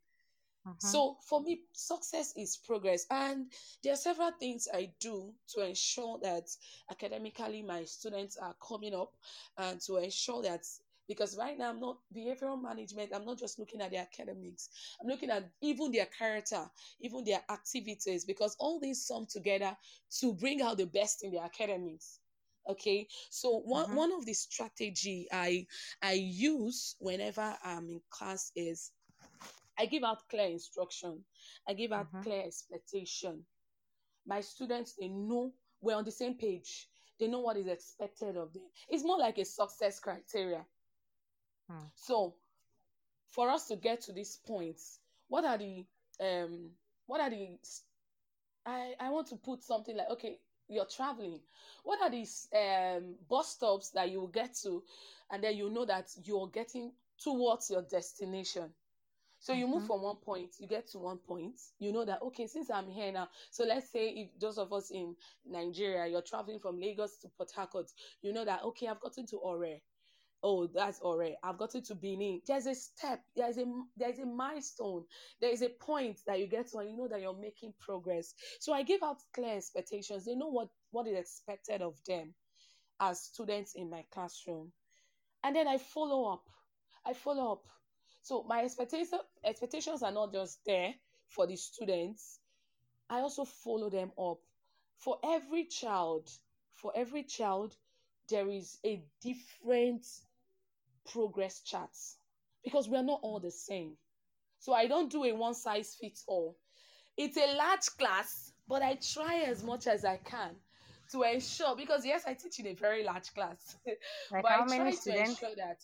[0.66, 1.00] Mhm.
[1.00, 3.52] So for me, success is progress, and
[3.83, 6.48] there are several things I do to ensure that
[6.90, 9.16] academically my students are coming up,
[9.57, 10.64] and to ensure that
[11.09, 13.14] because right now I'm not behavioral management.
[13.14, 14.68] I'm not just looking at their academics.
[15.00, 19.76] I'm looking at even their character, even their activities, because all these sum together
[20.20, 22.20] to bring out the best in their academics.
[22.68, 23.94] Okay, so one Mhm.
[23.94, 25.68] one of the strategy I
[26.02, 28.90] I use whenever I'm in class is
[29.79, 31.25] I give out clear instruction.
[31.67, 32.23] I give out Mhm.
[32.23, 33.47] clear expectation.
[34.27, 36.89] My students, they know we're on the same page.
[37.19, 38.71] They know what is expected of them.
[38.89, 40.67] It's more like a success criteria.
[41.69, 41.87] Hmm.
[41.95, 42.37] So,
[43.29, 44.81] for us to get to this point,
[45.29, 45.87] what are the
[46.21, 46.73] um
[47.07, 47.59] what are the
[48.67, 51.41] I I want to put something like okay, you're traveling.
[51.85, 54.85] What are these um bus stops that you will get to,
[55.31, 58.75] and then you know that you're getting towards your destination.
[59.38, 59.87] So you move Mhm.
[59.87, 63.12] from one point, you get to one point, you know that okay, since I'm here
[63.12, 67.29] now, so let's say if those of us in Nigeria, you're traveling from Lagos to
[67.37, 67.90] Port Harcourt,
[68.22, 69.81] you know that okay, I've gotten to Ore.
[70.42, 71.37] Oh, that's Ore.
[71.42, 72.42] I've gotten to Benin.
[72.46, 73.64] There's a step, there's a
[73.96, 75.05] there's a milestone,
[75.40, 78.35] there is a point that you get to, and you know that you're making progress.
[78.61, 80.25] So I give out clear expectations.
[80.25, 82.35] They know what what is expected of them
[83.01, 84.72] as students in my classroom,
[85.44, 86.49] and then I follow up.
[87.05, 87.66] I follow up.
[88.27, 90.93] So my expectation expectations are not just there
[91.29, 92.41] for the students.
[93.09, 94.39] I also follow them up.
[94.97, 96.29] For every child,
[96.75, 97.77] for every child,
[98.29, 100.05] there is a different
[101.09, 101.97] progress chart
[102.65, 103.93] because we are not all the same.
[104.59, 106.57] So I don't do a one size fits all.
[107.17, 110.57] It's a large class, but I try as much as I can
[111.12, 113.77] to ensure because yes, I teach in a very large class,
[114.33, 115.79] Like but how I try many to ensure that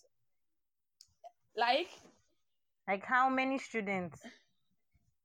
[1.56, 1.90] like
[2.86, 4.20] Like how many students?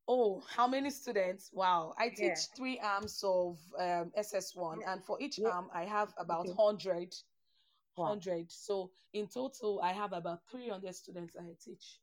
[0.07, 1.51] Oh, how many students?
[1.53, 1.93] Wow.
[1.97, 2.55] I teach Yeah.
[2.55, 5.45] three arms of um, SS1, and for each Yeah.
[5.45, 6.55] arm, I have about Okay.
[6.55, 7.15] 100.
[7.97, 8.19] Wow.
[8.19, 8.51] 100.
[8.51, 11.99] So in total, I have about 300 students I teach.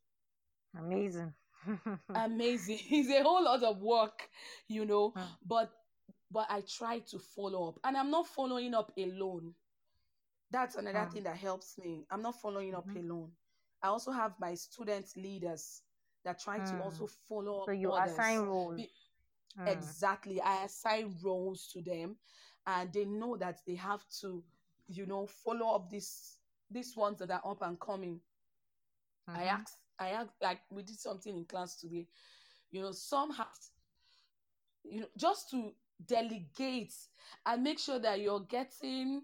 [0.77, 1.33] Amazing.
[2.15, 2.79] Amazing.
[2.89, 4.29] it's a whole lot of work,
[4.67, 5.35] you know, Hmm.
[5.45, 5.71] but
[6.31, 7.79] but I try to follow up.
[7.83, 9.53] And I'm not following up alone.
[10.51, 11.11] That's another Hmm.
[11.11, 12.05] thing that helps me.
[12.09, 12.95] I'm not following up Mhm.
[12.95, 13.31] alone.
[13.85, 15.83] I also have my student leaders
[16.23, 16.81] that try to Hmm.
[16.81, 18.13] also follow up so you others.
[18.13, 18.77] assign roles.
[18.77, 18.89] Be-
[19.55, 19.67] Hmm.
[19.67, 20.41] Exactly.
[20.41, 22.17] I assign roles to them
[22.65, 24.43] and they know that they have to,
[24.87, 26.39] you know, follow up these
[26.71, 28.19] these ones that are up and coming.
[29.27, 32.07] I asked, I asked, like we did something in class today.
[32.71, 33.47] You know, some have,
[34.83, 35.71] you know, just to
[36.05, 36.93] delegate
[37.45, 39.21] and make sure that you're getting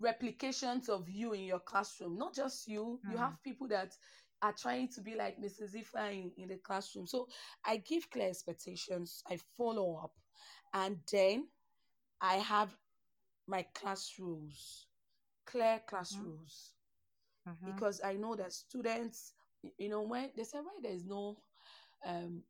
[0.00, 2.16] replications of you in your classroom.
[2.18, 3.96] Not just you, you have people that
[4.42, 5.74] are trying to be like Mrs.
[5.74, 7.06] Ifa in, in the classroom.
[7.06, 7.28] So
[7.64, 10.12] I give clear expectations, I follow up,
[10.72, 11.48] and then
[12.20, 12.76] I have
[13.46, 14.86] my class rules,
[15.46, 16.22] clear class Mhm.
[16.22, 16.72] rules,
[17.46, 17.64] Mhm.
[17.64, 19.34] because I know that students,
[19.78, 21.36] you know, when they say why there's no
[22.04, 22.42] um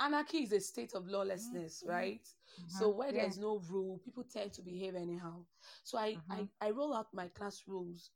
[0.00, 2.26] anarchy is a state of lawlessness, right?
[2.68, 2.90] So Mhm.
[2.90, 3.12] where Yeah.
[3.12, 5.44] there's no rule, people tend to behave anyhow.
[5.84, 8.10] So I, I, I roll out my class rules.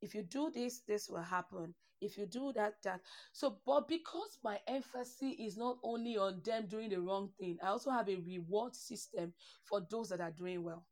[0.00, 1.74] If you do this, this will happen.
[2.00, 3.00] If you do that, that.
[3.32, 7.68] So, but because my emphasis is not only on them doing the wrong thing, I
[7.68, 9.32] also have a reward system
[9.64, 10.86] for those that are doing well.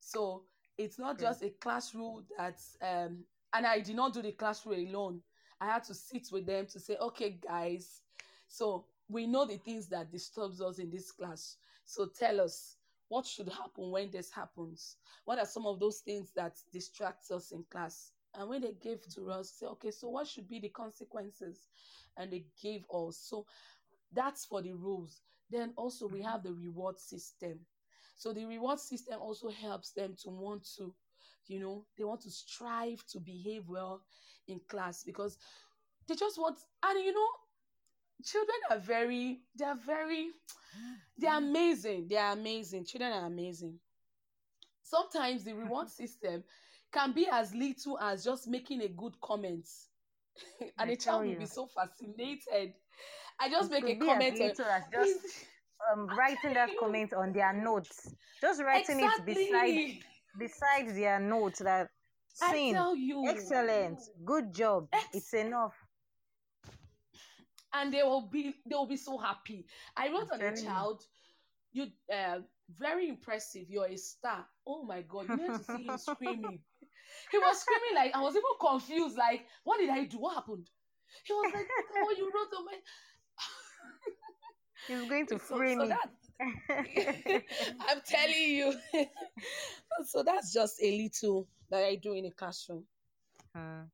[0.00, 0.44] So
[0.76, 1.18] it's not True.
[1.18, 5.22] just a class rule that's um and I did not do the class rule alone.
[5.60, 8.02] I had to sit with them to say, okay, guys,
[8.48, 11.56] so we know the things that disturbs us in this class.
[11.84, 12.76] So tell us
[13.08, 14.96] what should happen when this happens.
[15.24, 18.12] What are some of those things that distract us in class?
[18.34, 21.66] And when they gave to us, say, okay, so what should be the consequences?
[22.16, 23.18] And they gave us.
[23.18, 23.46] So
[24.12, 25.22] that's for the rules.
[25.50, 27.58] Then also we have the reward system.
[28.16, 30.92] So the reward system also helps them to want to,
[31.46, 34.02] you know, they want to strive to behave well
[34.48, 35.38] in class because
[36.06, 37.28] they just want, and you know,
[38.24, 40.28] children are very, they are very,
[41.16, 42.06] they're amazing.
[42.08, 42.84] They are amazing.
[42.84, 43.78] Children are amazing.
[44.82, 46.42] Sometimes the reward system
[46.92, 49.68] can be as little as just making a good comment.
[50.78, 51.38] and I a tell child will you.
[51.38, 52.74] be so fascinated.
[53.40, 54.38] I just It make a as comment.
[54.38, 55.18] little as just
[55.92, 58.12] um, writing that comment on their notes.
[58.40, 60.02] Just writing it beside
[60.38, 61.88] beside their notes that
[62.40, 63.24] I tell you.
[63.28, 63.98] Excellent.
[64.24, 64.88] Good job.
[64.92, 65.74] Ex- It's enough.
[67.74, 69.66] And they will be they will be so happy.
[69.96, 71.02] I wrote on a child,
[71.72, 72.40] you uh
[72.70, 73.66] very impressive.
[73.68, 74.46] You're a star.
[74.66, 76.60] Oh my god, you need to see him screaming.
[77.30, 79.16] He was screaming like I was even confused.
[79.16, 80.18] Like, what did I do?
[80.18, 80.68] What happened?
[81.24, 82.72] He was like, at you wrote on my.
[84.86, 85.88] He's going to free so me.
[85.88, 86.10] that
[87.88, 88.74] I'm telling you.
[90.06, 92.84] so that's just a little that I do in a classroom.
[93.54, 93.84] Hmm.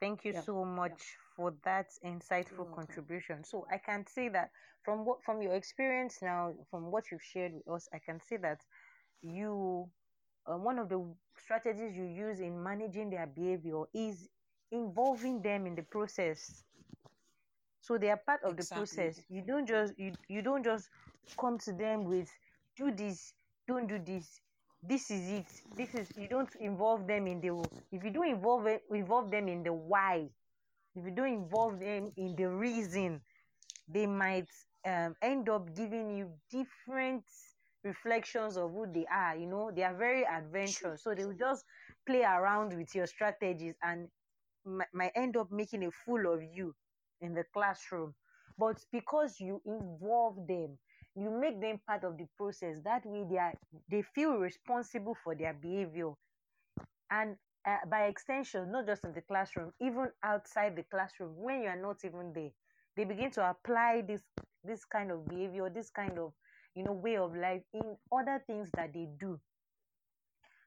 [0.00, 0.44] Thank you Yeah.
[0.44, 3.44] so much for that insightful contribution.
[3.44, 4.50] So I can say that
[4.84, 8.36] from what from your experience now, from what you've shared with us, I can say
[8.38, 8.60] that
[9.22, 9.88] you
[10.46, 11.02] uh, one of the
[11.42, 14.28] strategies you use in managing their behavior is
[14.70, 16.64] involving them in the process.
[17.80, 19.22] So they are part of the process.
[19.30, 20.90] You don't just you, you don't just
[21.40, 22.28] come to them with
[22.76, 23.32] do this,
[23.66, 24.40] don't do this.
[24.82, 25.46] This is it.
[25.76, 29.62] This is you don't involve them in the if you don't involve involve them in
[29.62, 30.28] the why,
[30.94, 33.20] if you don't involve them in the reason,
[33.88, 34.48] they might
[34.86, 37.24] um, end up giving you different
[37.84, 39.36] reflections of who they are.
[39.36, 41.64] You know, they are very adventurous, so they will just
[42.06, 44.08] play around with your strategies and
[44.66, 46.74] mi- might end up making a fool of you
[47.20, 48.14] in the classroom.
[48.58, 50.78] But because you involve them,
[51.16, 52.76] you make them part of the process.
[52.84, 53.54] That way, they are
[53.90, 56.12] they feel responsible for their behavior,
[57.10, 57.36] and
[57.66, 61.80] uh, by extension, not just in the classroom, even outside the classroom, when you are
[61.80, 62.50] not even there,
[62.96, 64.22] they begin to apply this
[64.64, 66.32] this kind of behavior, this kind of
[66.74, 69.40] you know way of life in other things that they do.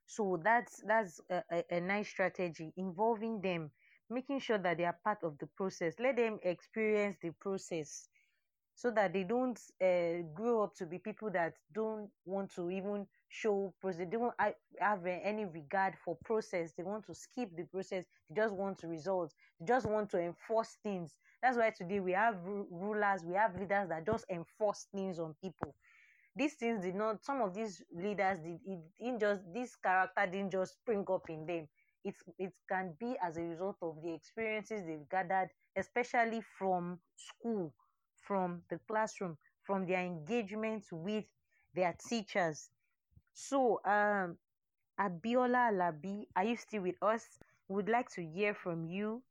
[0.06, 3.72] So that's that's a, a, a nice strategy involving them,
[4.10, 5.96] making sure that they are part of the process.
[6.00, 8.08] Let them experience the process
[8.76, 13.06] so that they don't uh, grow up to be people that don't want to even
[13.30, 14.00] show process.
[14.00, 14.34] They don't
[14.80, 16.74] have uh, any regard for process.
[16.76, 18.06] They want to skip the process.
[18.30, 19.36] They just want results.
[19.60, 21.16] They just want to enforce things.
[21.42, 25.36] That's why today we have ru- rulers, we have leaders that just enforce things on
[25.42, 25.76] people.
[26.36, 27.24] These things did not.
[27.24, 28.60] Some of these leaders did.
[28.66, 29.42] It didn't just.
[29.54, 31.68] This character didn't just spring up in them.
[32.04, 37.74] It it can be as a result of the experiences they've gathered, especially from school
[38.28, 41.26] from the classroom, from their engagement with
[41.76, 42.70] their teachers.
[43.34, 44.38] So, um,
[45.00, 47.28] Abiola Alabi, are you still with us?
[47.70, 49.24] Would like to hear from you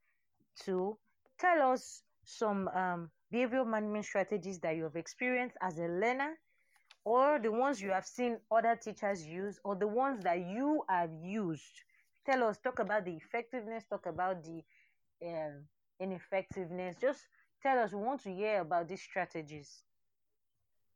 [0.64, 0.98] to
[1.38, 6.38] tell us some um, behavioral management strategies that you have experienced as a learner,
[7.04, 11.10] or the ones you have seen other teachers use, or the ones that you have
[11.22, 11.82] used.
[12.26, 14.62] Tell us, talk about the effectiveness, talk about the
[15.26, 15.64] um,
[16.00, 16.96] ineffectiveness.
[17.00, 17.26] Just
[17.62, 19.82] tell us, we want to hear about these strategies.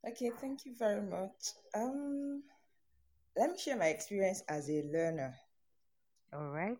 [0.09, 1.53] Okay, thank you very much.
[1.75, 2.43] Um,
[3.37, 5.35] let me share my experience as a learner.
[6.33, 6.77] All right.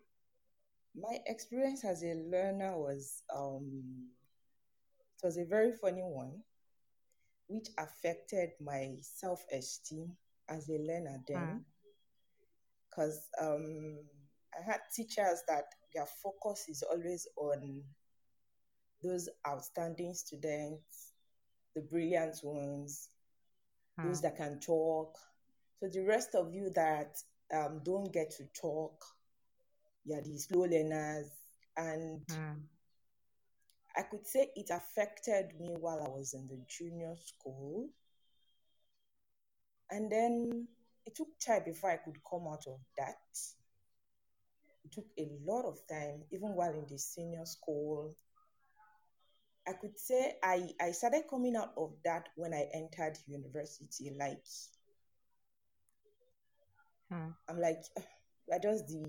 [0.95, 4.07] my experience as a learner was um,
[5.17, 6.41] it was a very funny one,
[7.47, 10.15] which affected my self esteem
[10.49, 11.65] as a learner then.
[12.89, 13.55] Because mm.
[13.55, 13.99] um,
[14.57, 17.83] I had teachers that their focus is always on
[19.03, 21.13] those outstanding students,
[21.75, 23.09] the brilliant ones,
[24.03, 25.17] those that can talk.
[25.79, 27.17] So the rest of you that
[27.53, 29.03] um, don't get to talk,
[30.05, 31.29] you're the slow learners.
[31.75, 32.55] And mm.
[33.95, 37.89] I could say it affected me while I was in the junior school.
[39.89, 40.67] And then
[41.05, 43.17] it took time before I could come out of that.
[44.83, 48.15] It took a lot of time, even while in the senior school.
[49.67, 54.15] I could say I, I started coming out of that when I entered university.
[54.17, 54.41] Like,
[57.11, 57.31] hmm.
[57.49, 57.83] I'm like,
[58.53, 59.03] I just the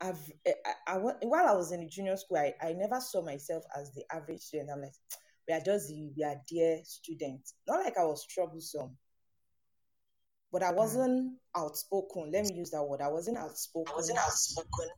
[0.00, 3.64] I've I, I, while I was in the junior school, I, I never saw myself
[3.78, 4.70] as the average student.
[4.72, 4.94] I'm like,
[5.48, 7.54] we are just the we are dear students.
[7.66, 8.96] Not like I was troublesome,
[10.52, 10.76] but I hmm.
[10.76, 11.34] wasn't mm.
[11.56, 12.30] outspoken.
[12.32, 13.00] Let me use that word.
[13.00, 13.92] I wasn't outspoken.
[13.92, 14.90] I wasn't outspoken.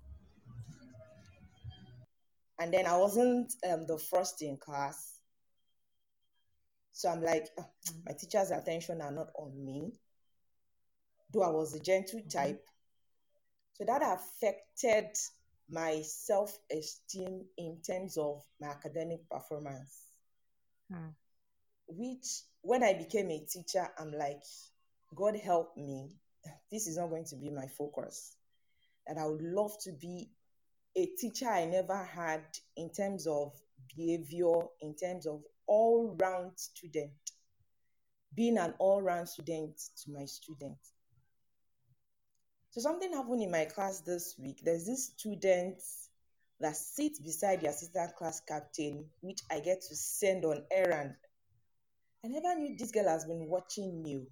[2.58, 5.18] And then I wasn't um, the first in class.
[6.92, 7.66] So I'm like, oh,
[8.06, 9.92] my teacher's attention are not on me.
[11.32, 12.28] Though I was a gentle mm-hmm.
[12.28, 12.64] type,
[13.72, 15.08] so that affected
[15.68, 20.02] my self esteem in terms of my academic performance.
[20.92, 21.08] Hmm.
[21.88, 24.42] Which, when I became a teacher, I'm like,
[25.14, 26.10] God help me.
[26.70, 28.36] This is not going to be my focus.
[29.06, 30.30] And I would love to be
[30.96, 32.44] a teacher I never had
[32.76, 33.52] in terms of
[33.96, 37.12] behavior, in terms of all round student,
[38.34, 40.92] being an all round student to my students.
[42.70, 44.60] So something happened in my class this week.
[44.64, 45.80] There's this student
[46.60, 51.14] that sits beside the assistant class captain, which I get to send on errand.
[52.24, 54.26] I never knew this girl has been watching me.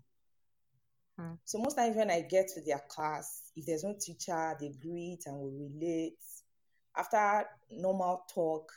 [1.19, 1.35] Hmm.
[1.45, 5.21] So most times when I get to their class, if there's no teacher, they greet
[5.27, 6.19] and we relate.
[6.97, 8.73] After normal talk,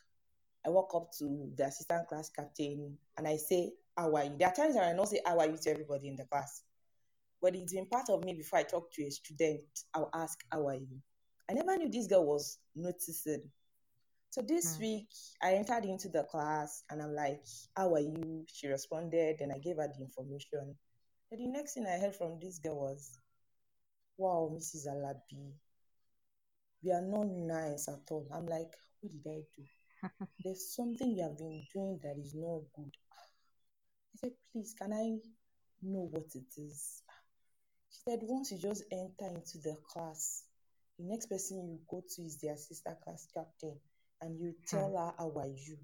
[0.66, 4.36] I walk up to the assistant class captain and I say, How are you?
[4.38, 6.64] There are times I don't say how are you to everybody in the class.
[7.42, 9.64] But it's been part of me before I talk to a student,
[9.94, 11.02] I'll ask, How are you?
[11.50, 13.44] I never knew this girl was noticing.
[14.32, 14.80] So this mm.
[14.82, 15.10] week,
[15.44, 17.44] I entered into the class and I'm like,
[17.78, 18.46] How are you?
[18.52, 20.76] She responded, and I gave her the information.
[21.32, 23.20] And the next thing I heard from this girl was,
[24.18, 24.88] Wow, Mrs.
[24.88, 25.52] Alabi,
[26.86, 28.28] we are not nice at all.
[28.32, 28.72] I'm like,
[29.02, 30.28] What did I do?
[30.44, 32.92] There's something you have been doing that is not good.
[34.14, 35.18] I said, Please, can I
[35.82, 37.02] know what it is?
[37.90, 40.44] She said once you just enter into the class,
[41.00, 43.76] the next person you go to is the assistant class captain
[44.22, 44.96] and you tell hmm.
[44.96, 45.78] her how are you.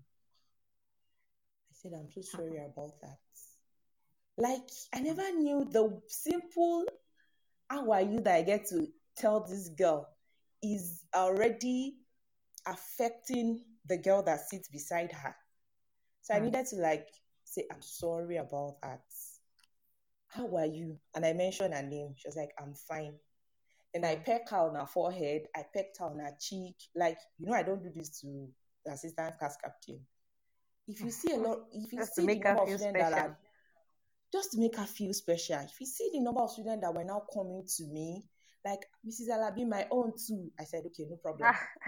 [1.70, 3.18] I said, I'm so sorry about that.
[4.38, 6.86] Like I never knew the simple
[7.70, 8.88] how are you that I get to
[9.18, 10.08] tell this girl
[10.64, 11.96] is already
[12.68, 15.36] affecting the girl that sits beside her.
[16.22, 16.46] So I hmm.
[16.46, 17.08] needed to like
[17.46, 19.02] say, I'm sorry about that
[20.32, 20.98] how are you?
[21.14, 22.14] And I mentioned her name.
[22.16, 23.16] She was like, I'm fine.
[23.94, 25.44] And I peck her on her forehead.
[25.56, 26.76] I pecked her on her cheek.
[26.96, 28.48] Like, you know, I don't do this to
[28.86, 30.00] the assistant class captain.
[30.88, 33.38] If you see a lot, if you just see the number of students that are,
[34.32, 35.60] just to make her feel special.
[35.60, 38.24] If you see the number of students that were now coming to me,
[38.66, 39.30] like Mrs.
[39.30, 40.52] Alabi, my own too.
[40.60, 41.50] I said, okay, no problem.
[41.52, 41.60] Ah.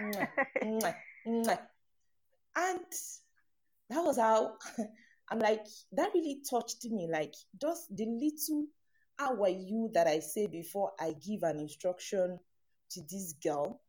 [2.56, 2.80] and
[3.90, 4.56] that was how
[5.30, 7.08] I'm like, that really touched me.
[7.10, 8.66] Like, just the little
[9.18, 12.38] how are you that I say before I give an instruction
[12.90, 13.80] to this girl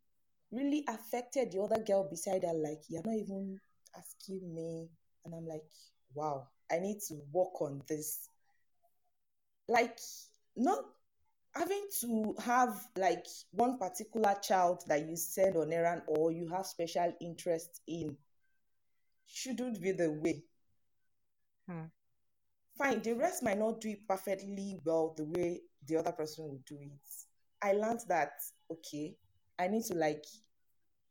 [0.52, 2.54] really affected the other girl beside her.
[2.54, 3.60] Like, you're not even
[3.98, 4.88] asking me.
[5.26, 5.64] And I'm like,
[6.14, 8.30] wow, I need to work on this.
[9.68, 9.98] Like,
[10.56, 10.86] not
[11.56, 16.66] having to have like one particular child that you send on errand or you have
[16.66, 18.18] special interest in
[19.28, 20.44] shouldn't be the way
[21.68, 21.86] Hmm.
[22.78, 26.66] Fine, the rest might not do it perfectly well the way the other person would
[26.66, 27.00] do it.
[27.62, 28.34] I learned that
[28.72, 29.16] okay,
[29.58, 30.26] I need to like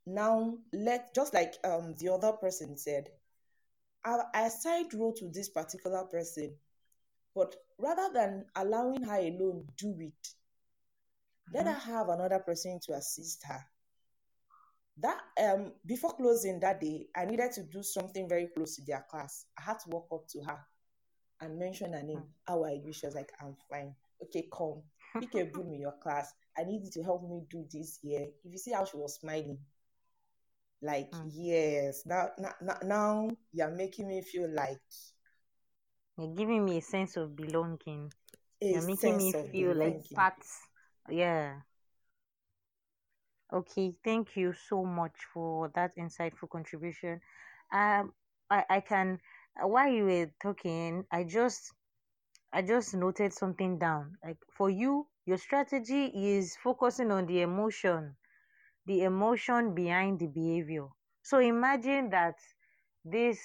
[0.07, 3.09] now let just like um the other person said,
[4.05, 6.55] I, I assigned role to this particular person,
[7.35, 11.57] but rather than allowing her alone do it, mm-hmm.
[11.57, 13.64] let her have another person to assist her.
[14.99, 19.05] That um before closing that day i needed to do something very close to their
[19.11, 19.47] class.
[19.59, 20.59] I had to walk up to her
[21.41, 22.18] and mention her name.
[22.18, 22.28] Mm.
[22.47, 22.93] how are you?
[22.93, 23.95] She was like i'm fine.
[24.22, 24.82] Okay come.
[25.20, 26.32] Pick a broom in your class.
[26.57, 28.28] I need you to help me do this here.
[28.45, 29.59] If you see how she was smiling
[30.82, 31.30] Like, Mm.
[31.32, 32.30] yes, now,
[32.61, 34.80] now, now you're making me feel like
[36.16, 38.12] You're giving me a sense of belonging.
[38.62, 40.60] a You're making me feel like parts.
[41.10, 41.60] Yeah.
[43.52, 47.20] Okay, thank you so much for that insightful contribution.
[47.72, 48.12] Um,
[48.50, 49.20] I, I can
[49.60, 51.72] while you were talking, I just
[52.52, 54.18] I just noted something down.
[54.24, 58.16] Like for you, your strategy is focusing on the emotion,
[58.86, 60.88] the emotion behind the behavior.
[61.22, 62.36] So imagine that
[63.04, 63.40] this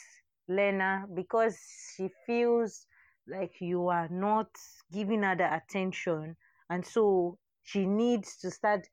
[0.49, 1.57] learner, because
[1.95, 2.87] she feels
[3.27, 4.49] like you are not
[4.91, 6.37] giving her the attention,
[6.69, 8.87] and so she needs to start,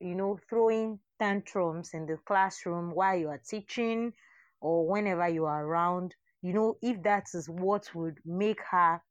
[0.00, 4.12] you know, throwing tantrums in the classroom while you are teaching
[4.60, 6.14] or whenever you are around.
[6.42, 9.02] You know, if that is what would make her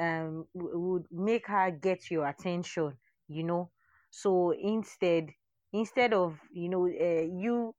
[0.00, 2.92] um would make her get your attention
[3.28, 3.70] you know
[4.10, 5.28] so instead
[5.72, 7.74] instead of you know uh, you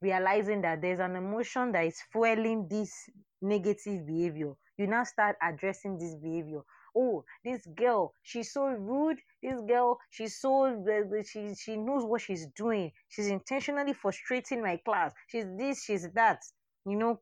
[0.00, 3.08] realizing that there's an emotion that is fueling this
[3.42, 4.52] negative behavior.
[4.78, 6.60] You now start addressing this behavior.
[6.96, 9.18] Oh this girl she's so rude.
[9.42, 12.92] This girl she's so uh, she she knows what she's doing.
[13.08, 15.12] She's intentionally frustrating my class.
[15.28, 16.40] She's this she's that
[16.86, 17.20] you know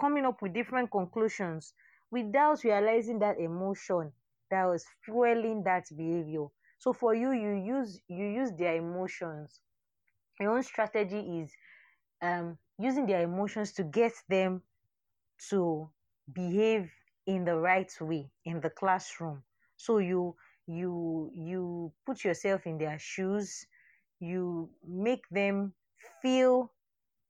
[0.00, 1.74] coming up with different conclusions
[2.10, 4.12] without realizing that emotion
[4.50, 6.46] that was fueling that behavior.
[6.78, 9.60] So for you you use you use their emotions.
[10.40, 11.52] Your own strategy is
[12.22, 14.62] um using their emotions to get them
[15.50, 15.90] to
[16.32, 16.90] behave
[17.26, 19.42] in the right way in the classroom.
[19.76, 23.66] So you you you put yourself in their shoes.
[24.20, 25.74] You make them
[26.22, 26.72] feel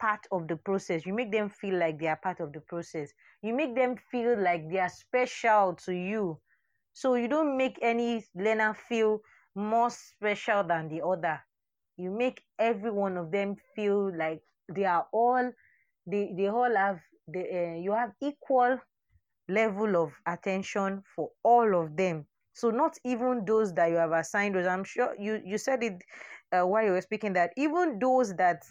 [0.00, 1.06] part of the process.
[1.06, 3.12] You make them feel like they are part of the process.
[3.42, 6.40] You make them feel like they are special to you.
[6.92, 9.20] So you don't make any learner feel
[9.54, 11.40] more special than the other.
[11.96, 14.42] You make every one of them feel like
[14.74, 15.52] they are all
[16.06, 18.78] they they all have the uh, you have equal
[19.48, 22.26] level of attention for all of them.
[22.54, 24.66] So not even those that you have assigned those.
[24.66, 26.02] I'm sure you you said it
[26.52, 28.62] uh, while you were speaking that even those that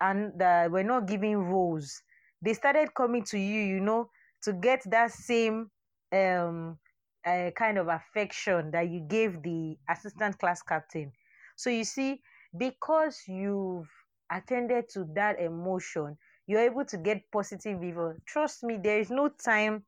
[0.00, 2.02] and that were not giving roles
[2.42, 4.10] they started coming to you you know
[4.42, 5.70] to get that same
[6.12, 6.78] um
[7.26, 11.10] uh, kind of affection that you gave the assistant class captain.
[11.56, 12.22] So you see
[12.56, 13.88] because you've
[14.30, 16.16] attended to that emotion
[16.46, 19.82] you're able to get positive behavior trust me there is no time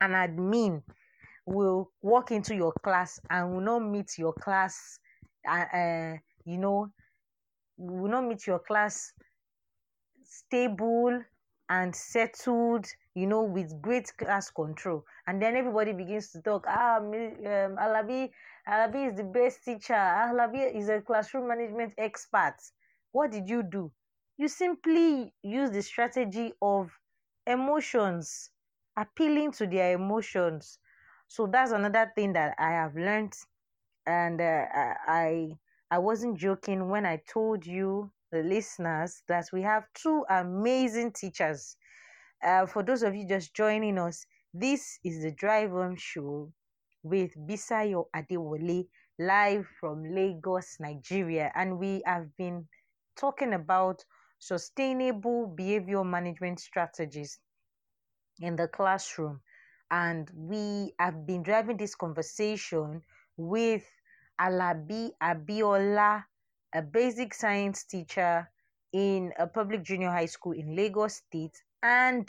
[0.00, 0.82] an admin
[1.46, 4.98] will walk into your class and will not meet your class
[5.48, 6.88] uh, uh, you know
[7.76, 9.12] will not meet your class
[10.24, 11.22] stable
[11.68, 15.04] and settled you know with great class control.
[15.26, 17.12] And then everybody begins to talk ah um,
[17.78, 18.30] alabi
[18.68, 19.94] alabi is the best teacher.
[19.94, 22.56] Alabi is a classroom management expert
[23.12, 23.92] what did you do?
[24.36, 26.90] You simply use the strategy of
[27.46, 28.50] emotions
[28.96, 30.78] appealing to their emotions.
[31.28, 33.34] So that's another thing that i have learned.
[34.06, 34.66] And uh,
[35.06, 35.58] I,
[35.90, 41.76] I wasn't joking when I told you the listeners that we have two amazing teachers.
[42.42, 46.52] Uh, for those of you just joining us, this is the Drive Home Show
[47.02, 48.88] with Bisayo Adewale
[49.18, 52.68] live from Lagos, Nigeria, and we have been
[53.20, 54.04] talking about
[54.38, 57.38] sustainable behavior management strategies
[58.40, 59.40] in the classroom.
[59.90, 63.02] And we have been driving this conversation
[63.36, 63.84] with
[64.40, 66.24] Alabi Abiola,
[66.74, 68.48] a basic science teacher
[68.92, 72.28] in a public junior high school in Lagos State, and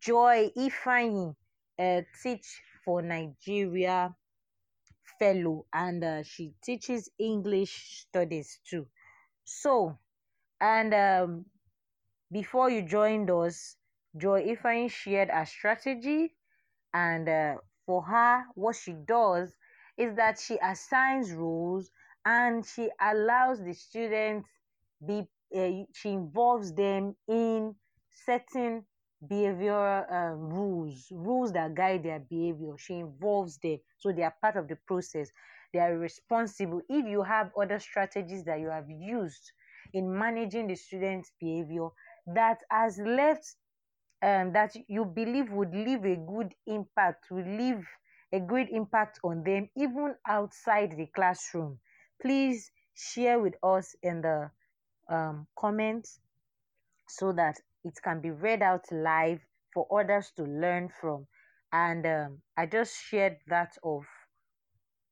[0.00, 1.34] Joy Ifeanyi,
[1.78, 4.14] a Teach for Nigeria
[5.18, 8.86] fellow, and uh, she teaches English studies too.
[9.44, 9.98] So,
[10.60, 11.46] and um,
[12.32, 13.76] before you joined us,
[14.16, 16.34] Joy Ifeanyi shared a strategy,
[16.94, 17.56] and uh,
[17.86, 19.56] for her, what she does
[19.96, 21.90] is that she assigns roles
[22.24, 24.48] and she allows the students
[25.06, 27.74] be uh, she involves them in
[28.26, 28.84] certain
[29.30, 32.74] behavioral uh, rules rules that guide their behavior.
[32.78, 33.78] She involves them.
[33.98, 35.30] So they are part of the process.
[35.72, 36.80] They are responsible.
[36.88, 39.52] If you have other strategies that you have used
[39.92, 41.88] in managing the students behavior
[42.26, 43.56] that has left
[44.22, 47.86] um, that you believe would leave a good impact would leave
[48.32, 51.78] a great impact on them even outside the classroom.
[52.22, 54.50] Please share with us in the
[55.08, 56.20] um, comments
[57.08, 59.40] so that it can be read out live
[59.72, 61.26] for others to learn from.
[61.72, 64.04] And um, i just shared that of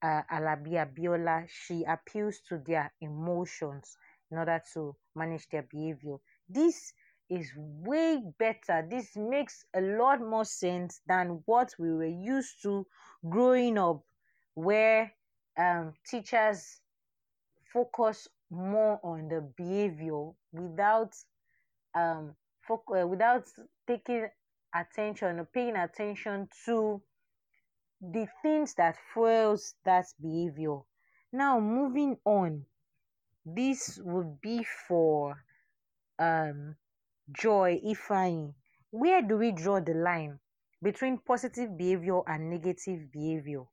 [0.03, 1.47] uh, alabi abiola.
[1.49, 3.97] She appeals to their emotions
[4.31, 6.17] in order to manage their behavior.
[6.49, 6.93] This
[7.31, 8.87] is way better.
[8.89, 12.87] This makes a lot more sense than what we were used to
[13.29, 14.03] growing up,
[14.55, 15.13] where
[15.59, 16.81] um, teachers
[17.73, 21.13] focus more on the behavior without
[21.95, 22.35] um,
[22.71, 23.45] uh, without
[23.87, 24.29] taking
[24.75, 27.03] attention or paying attention to
[28.01, 30.79] the things that fuels that behavior.
[31.33, 32.65] Now moving on,
[33.57, 35.37] this would be for
[36.19, 36.77] um
[37.33, 38.55] Joy Ifeanyi.
[38.91, 40.39] Where do we draw the line
[40.83, 43.65] between positive behavior and negative behavior?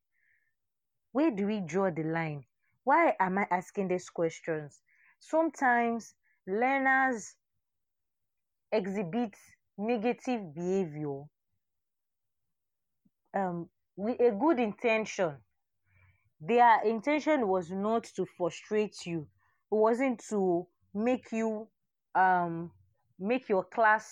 [1.13, 2.43] Where do we draw the line?
[2.84, 4.82] Why am I asking these questions?
[5.19, 6.13] Sometimes
[6.45, 7.36] learners
[8.71, 9.34] exhibit
[9.78, 11.23] negative behavior
[13.34, 15.38] um, with a good intention.
[16.41, 19.28] Their intention was not to frustrate you.
[19.76, 21.67] Wasn't to make you
[22.15, 22.71] um,
[23.19, 24.09] make your class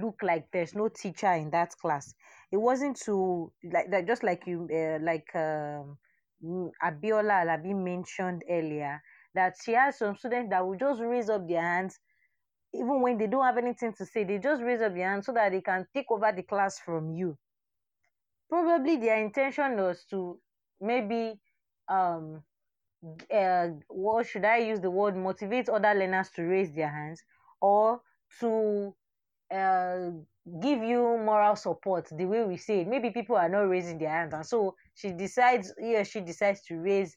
[0.00, 2.14] look like there's no teacher in that class.
[2.52, 5.98] It wasn't to like that just like you uh, like um,
[6.84, 9.02] Abiola Alabi mentioned earlier
[9.34, 11.98] that she has some students that will just raise up their hands
[12.74, 15.32] even when they don't have anything to say, they just raise up their hand so
[15.32, 17.36] that they can take over the class from you.
[18.48, 20.38] Probably their intention was to
[20.80, 21.40] maybe
[21.88, 22.42] um
[23.32, 27.22] uh, what should I use the word motivate other learners to raise their hands
[27.60, 28.00] or
[28.40, 28.94] to
[29.52, 30.10] uh,
[30.60, 32.88] give you moral support the way we say it.
[32.88, 36.76] Maybe people are not raising their hands, and so she decides, or she decides to
[36.76, 37.16] raise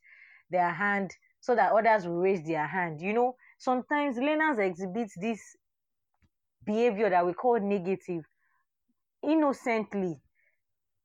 [0.49, 3.01] their hand so that others will raise their hand.
[3.01, 5.41] You know, sometimes learners exhibit this
[6.65, 8.23] behavior that we call negative
[9.23, 10.19] innocently.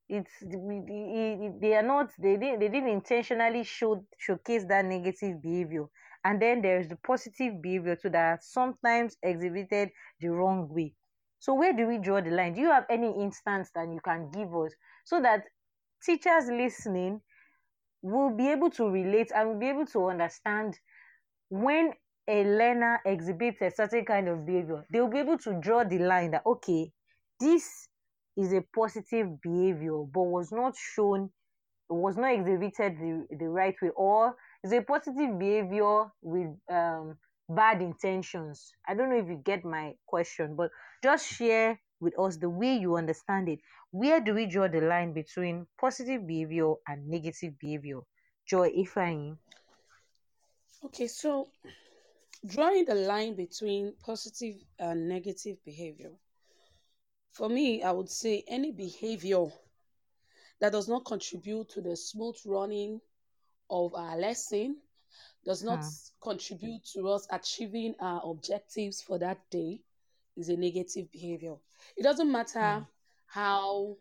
[0.08, 5.86] It's they are not they didn't they didn't intentionally show showcase that negative behavior.
[6.24, 9.90] And then there's the positive behavior too that sometimes exhibited
[10.20, 10.94] the wrong way.
[11.38, 12.54] So where do we draw the line?
[12.54, 14.72] Do you have any instance that you can give us
[15.04, 15.44] so that
[16.02, 17.20] teachers listening
[18.02, 20.78] will be able to relate and will be able to understand
[21.48, 21.92] when
[22.28, 24.86] a learner exhibits a certain kind of behavior?
[24.90, 26.92] They'll be able to draw the line that okay
[27.40, 27.88] this
[28.36, 31.30] is a positive behavior but was not shown
[31.88, 37.16] was not exhibited the, the right way or is a positive behavior with um,
[37.48, 38.72] bad intentions.
[38.88, 40.70] I don't know if you get my question, but
[41.02, 43.60] just share with us the way you understand it.
[43.90, 48.00] Where do we draw the line between positive behavior and negative behavior?
[48.48, 49.36] Joy Ifeanyi.
[50.84, 51.48] Okay, so
[52.44, 56.10] drawing the line between positive and negative behavior.
[57.34, 59.46] For me, I would say any behavior
[60.60, 63.00] that does not contribute to the smooth running
[63.68, 64.76] of our lesson
[65.44, 65.88] does not hmm.
[66.22, 69.80] contribute to us achieving our objectives for that day
[70.36, 71.56] is a negative behavior.
[71.96, 72.84] It doesn't matter hmm.
[73.26, 73.96] how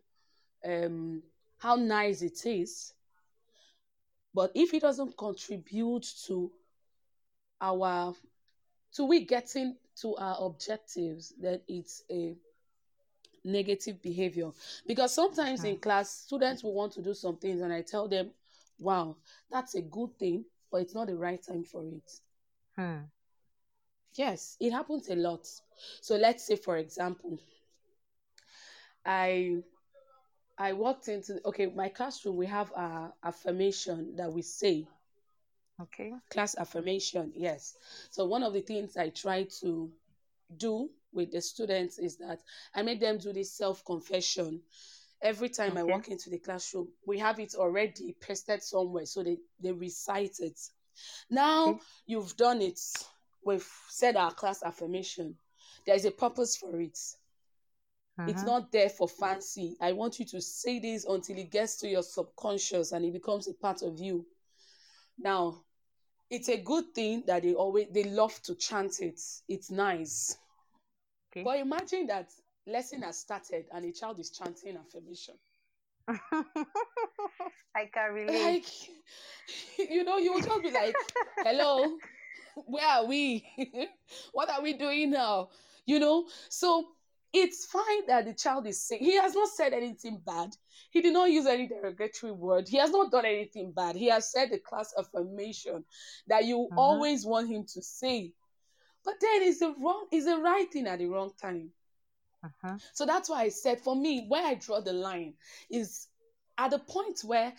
[0.63, 1.23] um,
[1.57, 2.93] how nice it is,
[4.33, 6.51] but if it doesn't contribute to
[7.59, 8.13] our
[8.93, 12.37] to we getting to our objectives, then it's a
[13.43, 14.51] negative behavior.
[14.87, 18.31] Because sometimes in class, students will want to do some things, and I tell them,
[18.79, 19.15] wow,
[19.51, 22.11] that's a good thing, but it's not the right time for it.
[22.75, 23.03] Hmm.
[24.15, 25.47] Yes, it happens a lot.
[26.01, 27.39] So let's say, for example,
[29.05, 29.63] I
[30.57, 32.37] I walked into okay, my classroom.
[32.37, 34.87] We have a affirmation that we say.
[35.81, 36.13] Okay.
[36.29, 37.75] Class affirmation, yes.
[38.11, 39.91] So one of the things I try to
[40.55, 42.39] do with the students is that
[42.75, 44.61] I make them do this self confession
[45.23, 45.79] every time okay.
[45.79, 50.39] I walk into the classroom, we have it already pasted somewhere, so they, they recite
[50.39, 50.59] it.
[51.29, 51.79] Now okay.
[52.05, 52.79] you've done it,
[53.43, 55.35] we've said our class affirmation.
[55.87, 56.97] There is a purpose for it.
[58.19, 58.29] Uh-huh.
[58.29, 59.75] It's not there for fancy.
[59.81, 63.47] I want you to say this until it gets to your subconscious and it becomes
[63.47, 64.25] a part of you.
[65.17, 65.63] Now,
[66.29, 69.19] it's a good thing that they always they love to chant it.
[69.47, 70.37] It's nice.
[71.33, 71.43] Okay.
[71.43, 72.29] But imagine that
[72.67, 75.35] lesson has started and a child is chanting affirmation.
[77.75, 78.43] I can relate.
[78.43, 78.65] Like,
[79.89, 80.95] you know, you will just be like,
[81.37, 81.97] hello,
[82.67, 83.43] where are we?
[84.31, 85.49] what are we doing now?
[85.85, 86.87] You know, so
[87.33, 90.55] it's fine that the child is saying he has not said anything bad.
[90.91, 92.67] He did not use any derogatory word.
[92.69, 93.95] He has not done anything bad.
[93.95, 95.83] He has said the class affirmation
[96.27, 96.79] that you uh-huh.
[96.79, 98.33] always want him to say.
[99.05, 101.71] But then it's the wrong, it's the right thing at the wrong time.
[102.43, 102.77] Uh-huh.
[102.93, 105.33] So that's why I said for me, where I draw the line
[105.69, 106.07] is
[106.57, 107.53] at the point where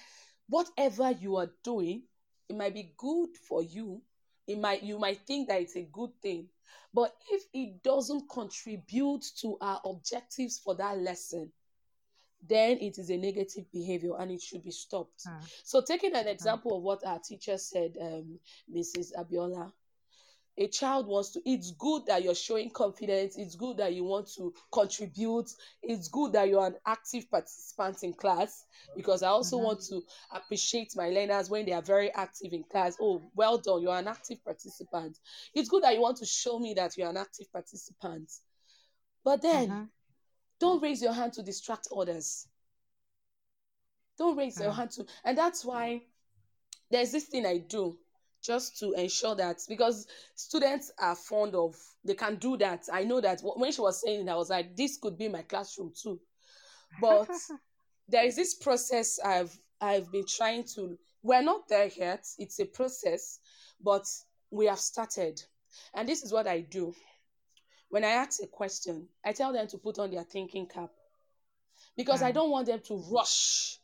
[0.49, 2.03] whatever you are doing,
[2.49, 4.03] it might be good for you,
[4.47, 6.49] it might you might think that it's a good thing
[6.93, 11.51] but if it doesn't contribute to our objectives for that lesson
[12.47, 15.41] then it is a negative behavior and it should be stopped Mm.
[15.65, 18.39] so taking an example of what our teacher said um,
[18.71, 19.73] mrs abiola
[20.57, 24.29] a child wants to it's good that you're showing confidence it's good that you want
[24.33, 25.51] to contribute
[25.83, 28.65] it's good that you're an active participant in class
[28.97, 29.65] because i also Mhm.
[29.65, 30.01] want to
[30.33, 34.09] appreciate my learners when they are very active in class oh well done you're an
[34.09, 35.19] active participant
[35.55, 38.31] it's good that you want to show me that you're an active participant
[39.25, 39.89] but then Mhm.
[40.61, 42.47] don't raise your hand to distract others
[44.17, 44.77] don't raise your Mm.
[44.77, 46.01] hand to and that's why
[46.91, 47.99] there's this thing i do
[48.45, 51.75] just to ensure that because students are fond of
[52.05, 52.85] they can do that.
[52.93, 55.43] I know that when she was saying it i was like this could be my
[55.43, 56.21] classroom too.
[57.01, 57.31] But
[58.09, 62.27] there is this process i've i've been trying to we're not there yet.
[62.39, 63.41] It's a process
[63.83, 64.07] but
[64.51, 65.43] we have started.
[65.95, 66.95] And this is what i do.
[67.89, 70.91] When i ask a question i tell them to put on their thinking cap.
[71.97, 73.79] Because i don't want them to rush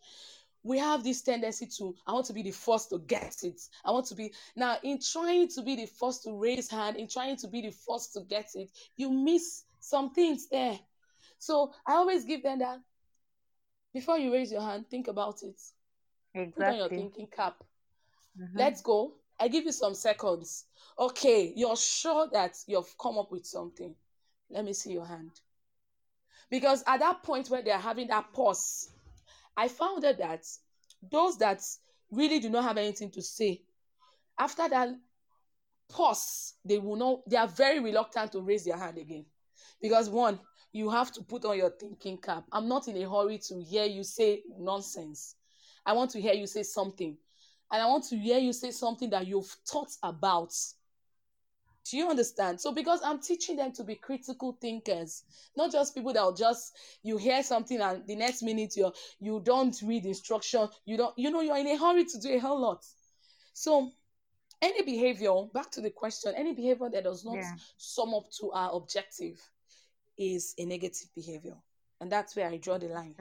[0.62, 3.60] we have this tendency to i want to be the first to get it.
[3.84, 7.08] I want to be now in trying to be the first to raise hand in
[7.08, 10.78] trying to be the first to get it you miss some things there.
[11.38, 12.80] So i always give them that
[13.94, 15.60] before you raise your hand think about it.
[16.54, 17.62] Put on your thinking cap.
[18.38, 18.56] Mhm.
[18.56, 19.14] let's go.
[19.38, 20.66] I give you some seconds.
[20.98, 23.94] Okay you're sure that you've come up with something.
[24.50, 25.30] Let me see your hand.
[26.50, 28.90] Because at that point where they're having that pause
[29.56, 30.44] i found out that
[31.10, 31.60] those that
[32.10, 33.62] really do not have anything to say
[34.38, 34.88] after that
[35.90, 39.26] pause they will not they are very reluctant to raise their hand again.
[39.82, 40.38] Because one
[40.72, 42.44] you have to put on your thinking cap.
[42.52, 45.34] I'm not in a hurry to hear you say nonsense.
[45.84, 47.16] I want to hear you say something.
[47.72, 50.52] And i want to hear you say something that you've thought about
[51.90, 52.60] do you understand?
[52.60, 55.24] So because i'm teaching them to be critical thinkers
[55.56, 59.40] not just people that will just you hear something and the next minute you you
[59.44, 62.60] don't read instruction you don't you know you're in a hurry to do a whole
[62.60, 62.84] lot.
[63.52, 63.90] So
[64.62, 67.56] any behavior back to the question any behavior that does not Yeah.
[67.76, 69.40] sum up to our objective
[70.18, 71.56] is a negative behavior.
[72.00, 73.14] And that's where i draw the line.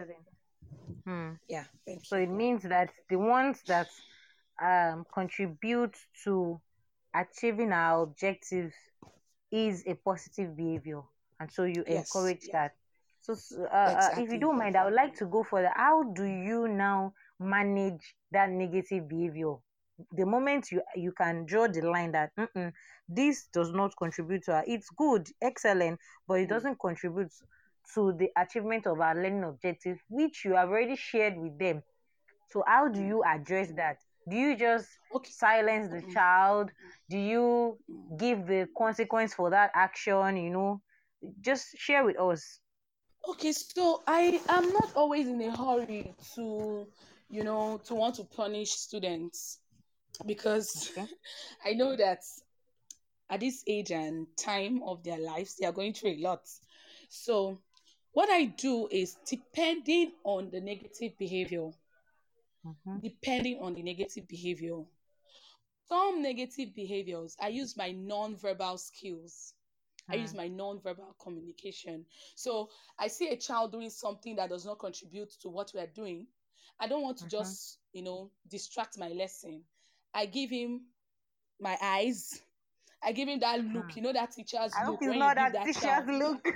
[1.06, 1.32] Hmm.
[1.48, 3.88] yeah thank So it means that the ones that
[4.62, 5.96] um, contribute
[6.26, 6.60] to
[7.14, 8.76] achieving our objectives
[9.51, 11.01] is a positive behavior,
[11.39, 11.88] and so you Yes.
[11.88, 12.74] encourage that.
[13.22, 13.36] So,
[13.66, 15.72] uh, uh, if you don't mind, I would like to go further.
[15.76, 19.55] How do you now manage that negative behavior?
[20.14, 22.72] The moment you you can draw the line that "Mm-mm,
[23.07, 26.49] this does not contribute to our, it's good, excellent, but it Mm.
[26.49, 27.34] doesn't contribute
[27.95, 31.84] to the achievement of our learning objective, which you have already shared with them.
[32.49, 33.97] So how do you address that?
[34.30, 35.32] Do you just Okay.
[35.32, 36.72] silence the child?
[37.10, 37.80] Do you
[38.18, 40.38] give the consequence for that action?
[40.38, 40.82] You know,
[41.42, 42.60] just share with us.
[43.28, 46.88] Okay, so I am not always in a hurry to,
[47.30, 49.60] you know, to want to punish students
[50.26, 51.08] because Okay.
[51.66, 52.20] I know that
[53.30, 56.42] at this age and time of their lives, they are going through a lot.
[57.10, 57.60] So,
[58.14, 61.70] what I do is depending on the negative behavior,
[62.70, 63.02] Mhm.
[63.02, 64.84] depending on the negative behavior,
[65.88, 69.54] some negative behaviors, I use my non-verbal skills.
[70.12, 70.36] I use Mm.
[70.36, 72.06] my non-verbal communication.
[72.36, 75.88] So I see a child doing something that does not contribute to what we are
[75.88, 76.28] doing.
[76.80, 77.28] I don't want to Mhm.
[77.28, 79.64] just, you know, distract my lesson.
[80.14, 80.82] I give him
[81.60, 82.42] my eyes.
[83.02, 83.89] I give him that look, Hmm.
[83.95, 86.08] you know, that teacher's I look hope not that that teacher's child.
[86.10, 86.45] look.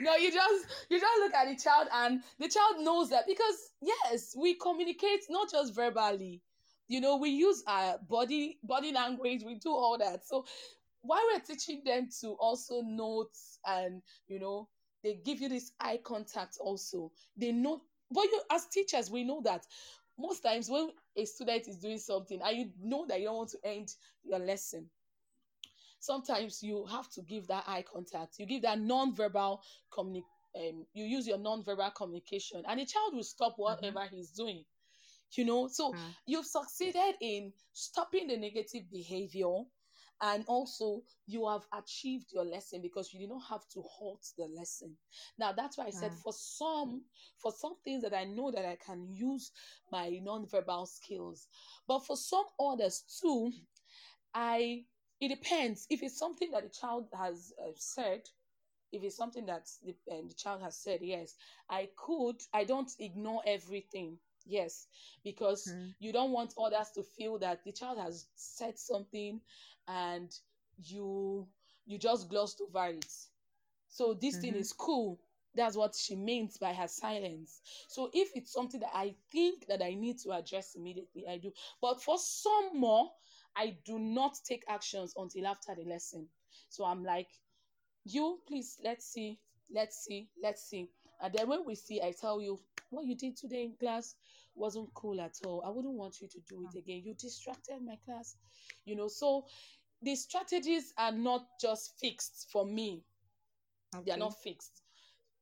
[0.00, 3.72] no, you just you just look at the child and the child knows that because
[3.82, 6.42] yes, we communicate not just verbally.
[6.88, 10.26] You know, we use our body body language, we do all that.
[10.26, 10.44] So
[11.02, 13.34] why we're teaching them to also note
[13.66, 14.68] and you know,
[15.02, 17.10] they give you this eye contact also.
[17.36, 19.66] They know but you as teachers, we know that
[20.18, 23.50] most times when a student is doing something and you know that you don't want
[23.50, 23.88] to end
[24.24, 24.88] your lesson,
[26.00, 28.38] sometimes you have to give that eye contact.
[28.38, 29.62] You give that non-verbal
[29.92, 34.64] communication um, you use your non-verbal communication, and the child will stop whatever he's doing.
[35.32, 36.14] You know, so Mm.
[36.26, 39.64] you've succeeded in stopping the negative behavior,
[40.22, 44.46] and also you have achieved your lesson because you did not have to halt the
[44.46, 44.96] lesson.
[45.38, 46.22] Now that's why I said Mm.
[46.22, 47.02] for some,
[47.38, 49.52] for some things that I know that I can use
[49.90, 51.48] my non-verbal skills,
[51.86, 53.52] but for some others too,
[54.34, 54.84] I
[55.20, 58.22] it depends if it's something that the child has uh, said
[58.92, 61.34] if it's something that the, uh, the child has said, yes,
[61.68, 62.36] I could.
[62.54, 64.18] I don't ignore everything.
[64.46, 64.86] Yes,
[65.24, 65.92] because mm.
[65.98, 69.40] you don't want others to feel that the child has said something
[69.88, 70.32] and
[70.84, 71.46] you
[71.84, 73.12] you just glossed over it.
[73.88, 74.42] So this mm-hmm.
[74.42, 75.18] thing is cool.
[75.54, 77.60] That's what she means by her silence.
[77.88, 81.52] So if it's something that I think that I need to address immediately, I do.
[81.80, 83.10] But for some more,
[83.56, 86.28] I do not take actions until after the lesson.
[86.68, 87.28] So I'm like,
[88.04, 89.38] you please let's see,
[89.74, 90.90] let's see, let's see.
[91.22, 92.58] And then when we see, I tell you
[92.90, 94.14] what you did today in class
[94.54, 95.62] wasn't cool at all.
[95.66, 97.02] I wouldn't want you to do it again.
[97.04, 98.36] You distracted my class.
[98.84, 99.46] You know, so
[100.02, 103.02] the strategies are not just fixed for me.
[103.94, 104.04] Okay.
[104.06, 104.82] They are not fixed.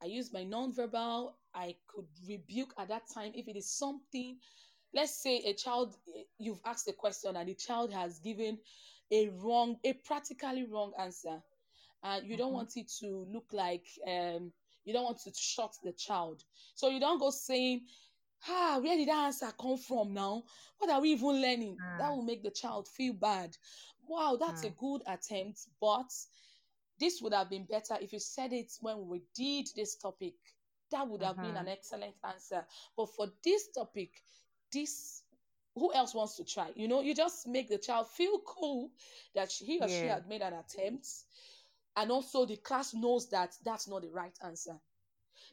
[0.02, 1.36] I use my non-verbal.
[1.54, 4.36] I could rebuke at that time if it is something.
[4.92, 5.96] Let's say a child,
[6.38, 8.58] you've asked a question and the child has given
[9.10, 11.42] a wrong, a practically wrong answer,
[12.02, 12.56] and you don't mm-hmm.
[12.56, 14.52] want it to look like um,
[14.84, 16.42] you don't want to shock the child.
[16.74, 17.82] So you don't go saying,
[18.48, 20.42] ah, where did that answer come from now?
[20.78, 21.76] What are we even learning?
[21.76, 21.98] Mm.
[21.98, 23.56] That will make the child feel bad.
[24.06, 24.68] Wow, that's mm.
[24.68, 26.10] a good attempt, but
[27.00, 30.34] this would have been better if you said it when we did this topic.
[30.90, 31.46] That would have mm-hmm.
[31.46, 32.64] been an excellent answer.
[32.96, 34.10] But for this topic,
[34.72, 35.22] this
[35.74, 36.68] who else wants to try?
[36.76, 38.90] You know, you just make the child feel cool
[39.34, 40.00] that he or yeah.
[40.00, 41.08] she had made an attempt,
[41.96, 44.76] and also the class knows that that's not the right answer.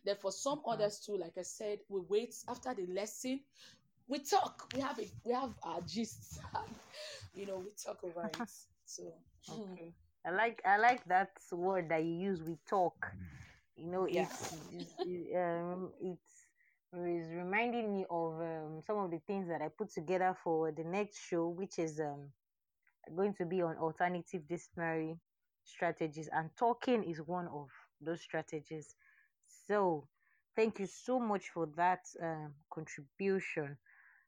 [0.05, 0.69] Then for some mm-hmm.
[0.69, 3.41] others too, like I said, we wait after the lesson.
[4.07, 4.71] We talk.
[4.75, 6.39] We have a, we have our gist.
[7.33, 8.37] you know, we talk over it.
[8.83, 9.03] So
[9.49, 9.93] okay.
[10.25, 12.43] I like I like that word that you use.
[12.43, 13.13] We talk.
[13.77, 14.23] You know, yeah.
[14.23, 16.41] it's, it's um, it's
[16.93, 20.83] is reminding me of um, some of the things that I put together for the
[20.83, 22.27] next show, which is um,
[23.15, 25.15] going to be on alternative disciplinary
[25.63, 27.67] strategies, and talking is one of
[28.01, 28.95] those strategies.
[29.67, 30.07] So,
[30.55, 33.77] thank you so much for that um, contribution.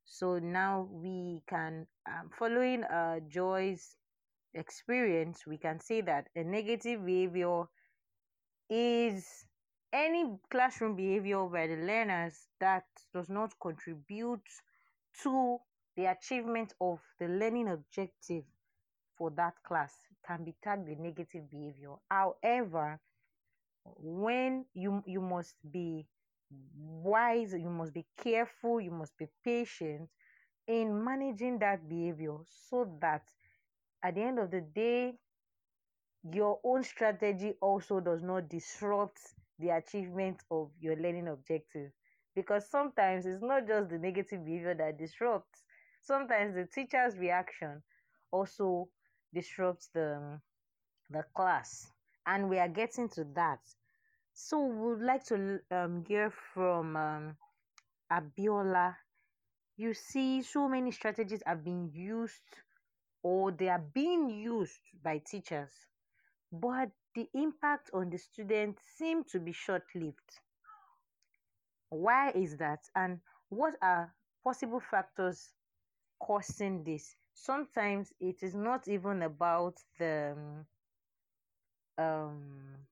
[0.06, 3.96] So now we can, um, following uh, Joy's
[4.54, 7.64] experience, we can say that a negative behavior
[8.70, 9.46] is
[9.92, 14.42] any classroom behavior by the learners that does not contribute
[15.22, 15.58] to
[15.96, 18.44] the achievement of the learning objective
[19.16, 19.94] for that class
[20.26, 21.96] can be tagged a negative behavior.
[22.10, 23.00] However,
[23.98, 26.08] when you you must be
[26.76, 30.10] wise, you must be careful, you must be patient
[30.68, 32.38] in managing that behavior
[32.70, 33.24] so that
[34.04, 35.18] at the end of the day,
[36.32, 39.20] your own strategy also does not disrupt
[39.60, 41.92] the achievement of your learning objective.
[42.36, 45.64] Because sometimes it's not just the negative behavior that disrupts,
[46.02, 47.84] sometimes the teacher's reaction
[48.32, 48.90] also
[49.34, 50.40] disrupts the,
[51.10, 51.88] the class.
[52.26, 53.60] And we are getting to that.
[54.34, 57.38] So we would like to um, hear from um,
[58.12, 58.96] Abiola.
[59.78, 62.42] You see, so many strategies have been used
[63.24, 65.72] or they are being used by teachers,
[66.52, 70.40] but the impact on the students seem to be short lived.
[71.90, 72.80] Why is that?
[72.96, 73.20] And
[73.50, 74.14] what are
[74.44, 75.50] possible factors
[76.20, 77.16] causing this?
[77.34, 80.36] Sometimes it is not even about the
[81.98, 82.88] um,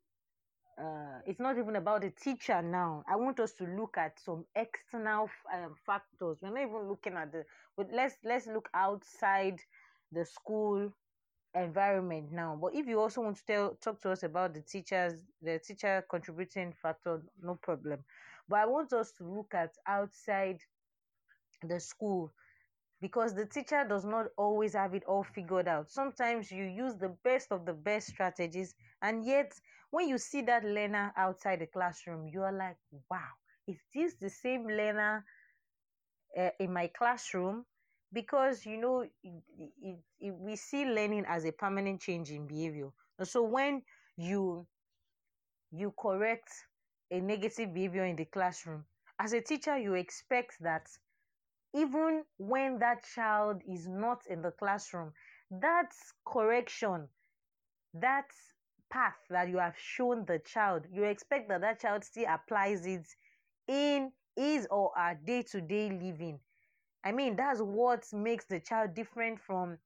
[0.77, 3.03] uh, it's not even about the teacher now.
[3.07, 6.37] I want us to look at some external um, factors.
[6.41, 7.45] We're not even looking at the,
[7.77, 9.59] but let's let's look outside
[10.11, 10.91] the school
[11.55, 12.57] environment now.
[12.61, 16.05] But if you also want to tell talk to us about the teachers, the teacher
[16.09, 18.03] contributing factor, no problem.
[18.49, 20.61] But I want us to look at outside
[21.63, 22.31] the school
[23.01, 25.91] because the teacher does not always have it all figured out.
[25.91, 29.53] Sometimes you use the best of the best strategies, and yet
[29.89, 32.77] when you see that learner outside the classroom, you are like,
[33.09, 33.31] wow,
[33.67, 35.25] is this the same learner
[36.37, 37.65] uh, in my classroom?
[38.13, 39.43] Because you know, it,
[39.81, 42.89] it, it, we see learning as a permanent change in behavior.
[43.17, 43.83] And so when
[44.17, 44.67] you
[45.71, 46.51] you correct
[47.11, 48.85] a negative behavior in the classroom,
[49.19, 50.87] as a teacher, you expect that
[51.73, 55.13] even when that child is not in the classroom,
[55.51, 55.93] that
[56.25, 57.09] correction,
[57.93, 58.29] that
[58.89, 63.07] path that you have shown the child, you expect that that child still applies it
[63.67, 66.39] in his or her day to day living.
[67.03, 69.79] I mean, that's what makes the child different from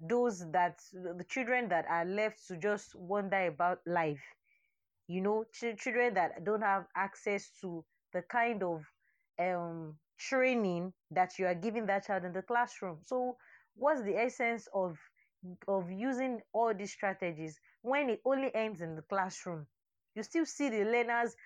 [0.00, 4.22] those that the children that are left to just wonder about life.
[5.08, 8.84] You know, ch- children that don't have access to the kind of
[9.38, 13.00] um training that you are giving that child in the classroom.
[13.04, 13.36] So,
[13.76, 14.98] what's the essence of
[15.68, 19.66] of using all these strategies when it only ends in the classroom?
[20.14, 21.36] you still see the learners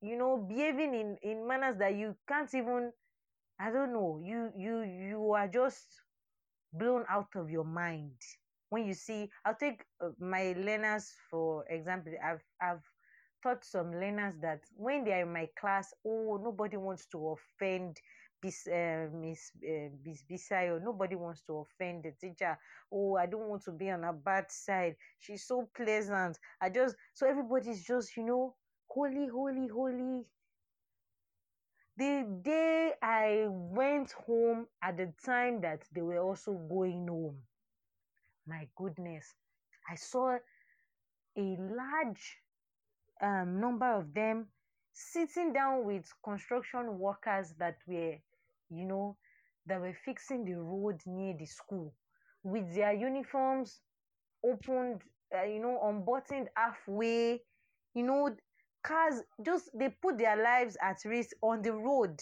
[0.00, 2.92] you know behaving in in manners that you can't even
[3.60, 5.86] i don't know you you you are just
[6.72, 8.16] blown out of your mind
[8.70, 12.84] when you see i'll take uh, my learners for example i've i've
[13.42, 17.98] taught some learners that when they are in my class oh nobody wants to offend
[18.42, 20.82] Miss uh, Miss uh, Miss Bisayo.
[20.82, 22.58] Nobody wants to offend the teacher.
[22.92, 24.96] Oh, I don't want to be on a bad side.
[25.20, 26.38] She's so pleasant.
[26.60, 28.56] I just so everybody's just you know
[28.88, 30.24] holy, holy, holy.
[31.96, 37.42] The day I went home at the time that they were also going home,
[38.46, 39.34] my goodness,
[39.88, 40.38] I saw
[41.36, 42.41] a large
[43.22, 44.46] um, number of them
[44.92, 48.16] sitting down with construction workers that were
[48.70, 49.16] you know,
[49.66, 51.94] that were fixing the road near the school
[52.42, 53.80] with their uniforms
[54.44, 55.02] opened,
[55.36, 57.40] uh, you know, unbuttoned halfway,
[57.94, 58.34] you know,
[58.82, 62.20] cars just they put their lives at risk on the road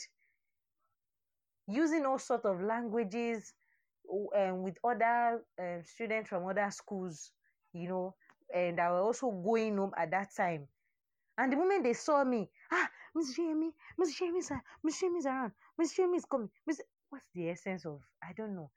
[1.68, 3.52] using all sorts of languages
[4.36, 7.30] um, with other um, students from other schools,
[7.72, 8.14] you know,
[8.54, 10.68] and I was also going home at that time.
[11.40, 14.52] And the moment they saw me, ah, Miss Jamie, Miss Jamie's,
[14.84, 16.50] Miss Jamie's around, Miss Jamie's coming.
[16.66, 16.80] Miss,
[17.10, 18.02] what's the essence of?
[18.22, 18.70] I don't know.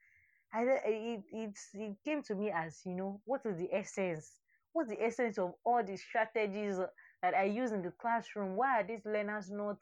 [0.54, 4.40] I it it it came to me as you know what is the essence?
[4.74, 6.78] What's the essence of all the strategies
[7.22, 8.56] that I use in the classroom?
[8.56, 9.78] Why are these learners not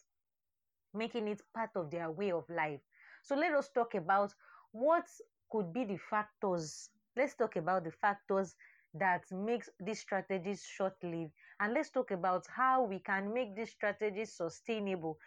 [0.94, 2.82] making it part of their way of life?
[3.24, 4.34] So let us talk about
[4.72, 5.06] what
[5.52, 6.90] could be the factors.
[7.16, 8.56] Let's talk about the factors
[8.94, 14.36] that makes these strategies short-lived and let's talk about how we can make these strategies
[14.36, 15.18] sustainable.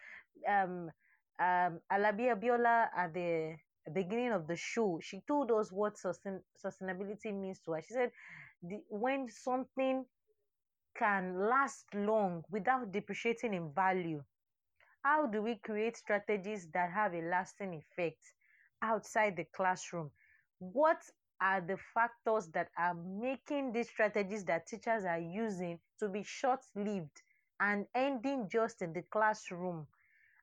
[0.49, 0.91] Um,
[1.41, 3.57] um, alabi abiola at the
[3.93, 7.83] beginning of the show she told us what sustain, sustainability means to her.
[7.83, 8.11] She said
[8.63, 10.05] the, when something
[10.97, 14.23] can last long without depreciating in value
[15.05, 18.33] how do we create strategies that have a lasting effect
[18.83, 20.11] outside the classroom?
[20.59, 20.99] What
[21.45, 26.61] are the factors that are making these strategies that teachers are using to be short
[26.75, 27.23] lived
[27.61, 29.87] and ending just in the classroom.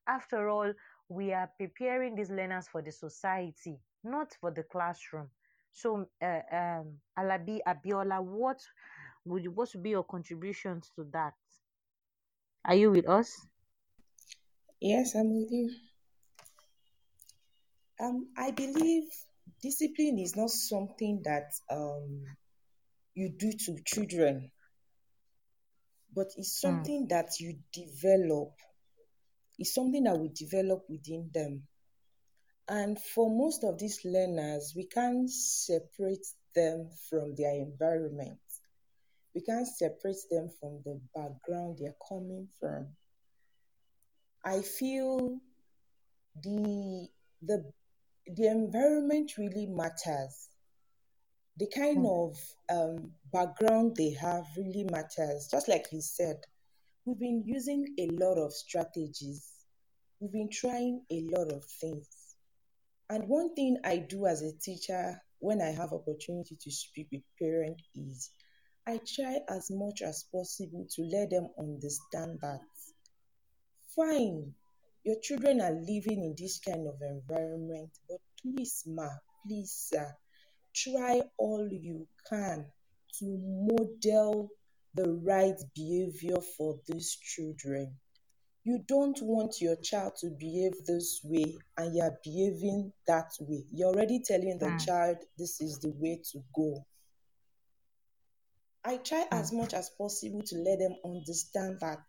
[0.07, 0.71] After all,
[1.09, 5.27] we are preparing these learners for the society, not for the classroom.
[5.73, 8.59] So, uh, um, Alabi Abiola, what
[9.25, 11.33] would what be your contributions to that?
[12.65, 13.47] Are you with us?
[14.79, 15.71] Yes, I'm with you.
[17.99, 19.09] Um, I believe
[19.61, 22.23] discipline is not something that um,
[23.13, 24.51] you do to children,
[26.15, 26.67] but it's hmm.
[26.67, 27.09] something mm.
[27.09, 28.53] that you develop.
[29.57, 31.63] It's something that we develop within them.
[32.67, 38.39] And for most of these learners, we can't separate them from their environment.
[39.35, 42.87] We can't separate them from the background they're coming from.
[44.43, 45.39] I feel
[46.41, 47.07] the
[47.43, 47.71] the
[48.27, 50.49] the environment really matters.
[51.57, 52.29] The kind mm.
[52.29, 52.37] of
[52.69, 55.47] um, background they have really matters.
[55.51, 56.37] Just like you said,
[57.05, 59.51] we've been using a lot of strategies.
[60.19, 62.07] We've been trying a lot of things.
[63.09, 67.23] And one thing I do as a teacher when I have opportunity to speak with
[67.39, 68.31] parents is
[68.87, 72.61] I try as much as possible to let them understand that
[73.95, 74.53] fine,
[75.03, 79.07] your children are living in this kind of environment, but please, ma,
[79.45, 80.15] please, sir,
[80.75, 82.65] try all you can
[83.19, 83.37] to
[83.69, 84.49] model
[84.93, 87.95] the right behavior for these children.
[88.63, 93.63] You don't want your child to behave this way and you're behaving that way.
[93.71, 94.85] You're already telling the mm.
[94.85, 96.85] child this is the way to go.
[98.85, 99.39] I try mm.
[99.39, 102.03] as much as possible to let them understand that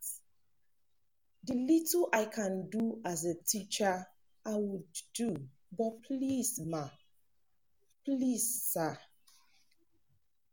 [1.45, 4.07] the little I can do as a teacher,
[4.47, 5.37] I would do.
[5.77, 6.89] But please, ma,
[8.05, 8.97] please, sir,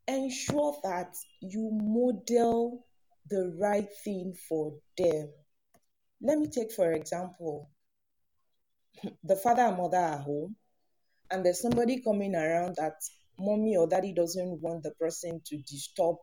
[0.07, 2.85] ensure that you model
[3.29, 5.29] the right thing for them.
[6.21, 7.69] Let me take, for example,
[9.23, 10.55] the father and mother are home,
[11.29, 12.95] and there's somebody coming around that
[13.37, 16.15] mommy or daddy doesn't want the person to disturb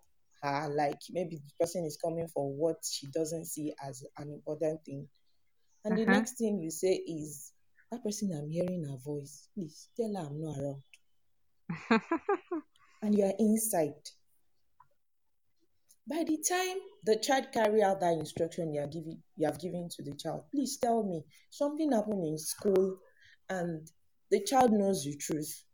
[0.47, 4.85] her, like maybe the person is coming for what she doesn't see as an important
[4.85, 5.09] thing.
[5.85, 6.05] And uh-huh.
[6.05, 7.53] the next thing you say is,
[7.91, 10.83] that person I'm hearing her voice, please tell her I'm not around.
[13.03, 13.95] and you are inside.
[16.09, 19.89] By the time the child carry out that instruction you are giving you have given
[19.97, 22.99] to the child, please tell me something happened in school
[23.49, 23.89] and
[24.31, 25.65] the child knows the truth.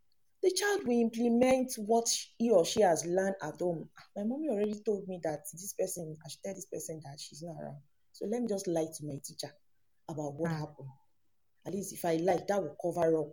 [0.42, 2.08] The child will implement what
[2.38, 3.88] he or she has learned at home.
[4.16, 7.42] My mommy already told me that this person, I should tell this person that she's
[7.42, 7.78] not around.
[8.12, 9.52] So let me just lie to my teacher
[10.08, 10.58] about what mm.
[10.58, 10.88] happened.
[11.64, 13.28] At least if I lie, that will cover up.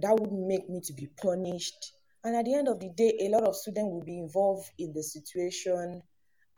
[0.00, 1.92] That would make me to be punished.
[2.22, 4.92] And at the end of the day, a lot of students will be involved in
[4.92, 6.02] the situation.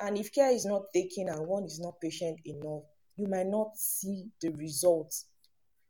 [0.01, 2.83] And if care is not taken and one is not patient enough,
[3.17, 5.27] you might not see the results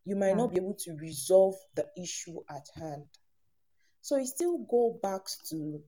[0.04, 0.54] you might not hmm.
[0.54, 3.04] be able to resolve the issue at hand.
[4.02, 5.80] So it still go back to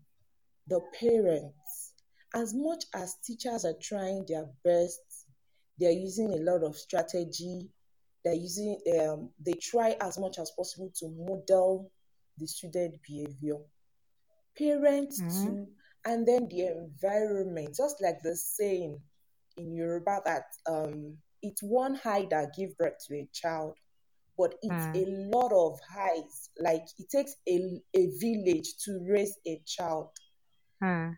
[0.69, 1.93] the parents.
[2.35, 5.01] As much as teachers are trying their best,
[5.79, 7.69] they're using a lot of strategy.
[8.25, 11.91] They're using um, they try as much as possible to model
[12.39, 13.57] the student behavior.
[14.57, 15.47] Parents mm-hmm.
[15.47, 15.67] too,
[16.05, 19.01] and then the environment, just like the saying
[19.57, 23.77] in Yoruba that um, it's one eye that give birth to a child
[24.43, 24.97] but it's mm.
[24.97, 26.51] a lot of highs.
[26.59, 30.09] Like it takes a, a village to raise a child.
[30.83, 31.17] Mm.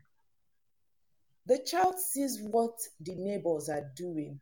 [1.47, 4.41] The child sees what the neighbors are doing.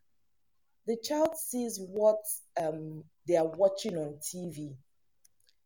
[0.89, 2.25] The child sees what
[2.61, 4.75] um, they are watching on TV.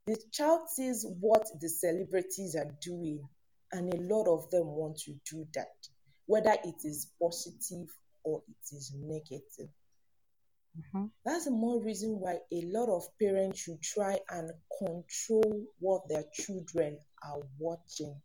[0.06, 3.26] The child sees what the celebrities are doing,
[3.72, 5.72] and a lot of them want to do that,
[6.26, 7.88] whether it is positive
[8.24, 9.70] or it is negative.
[10.78, 11.06] Mm-hmm.
[11.24, 16.24] That's the more reason why a lot of parents should try and control what their
[16.32, 18.20] children are watching.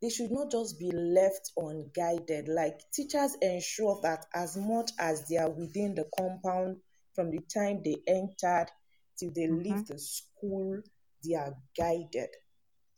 [0.00, 2.48] They should not just be left unguided.
[2.48, 6.76] Like teachers ensure that as much as they are within the compound
[7.14, 8.70] from the time they entered
[9.18, 9.62] till they mm-hmm.
[9.62, 10.82] leave the school,
[11.24, 12.28] they are guided.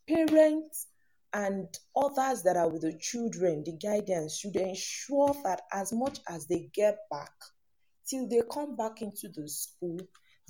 [0.09, 0.87] Parents
[1.33, 6.47] and others that are with the children, the guidance should ensure that as much as
[6.47, 7.33] they get back,
[8.09, 9.99] till they come back into the school,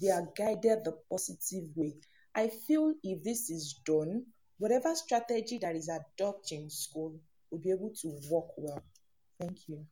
[0.00, 1.94] they are guided the positive way.
[2.34, 4.26] I feel if this is done,
[4.58, 7.18] whatever strategy that is adopted in school
[7.50, 8.82] will be able to work well.
[9.40, 9.84] Thank you.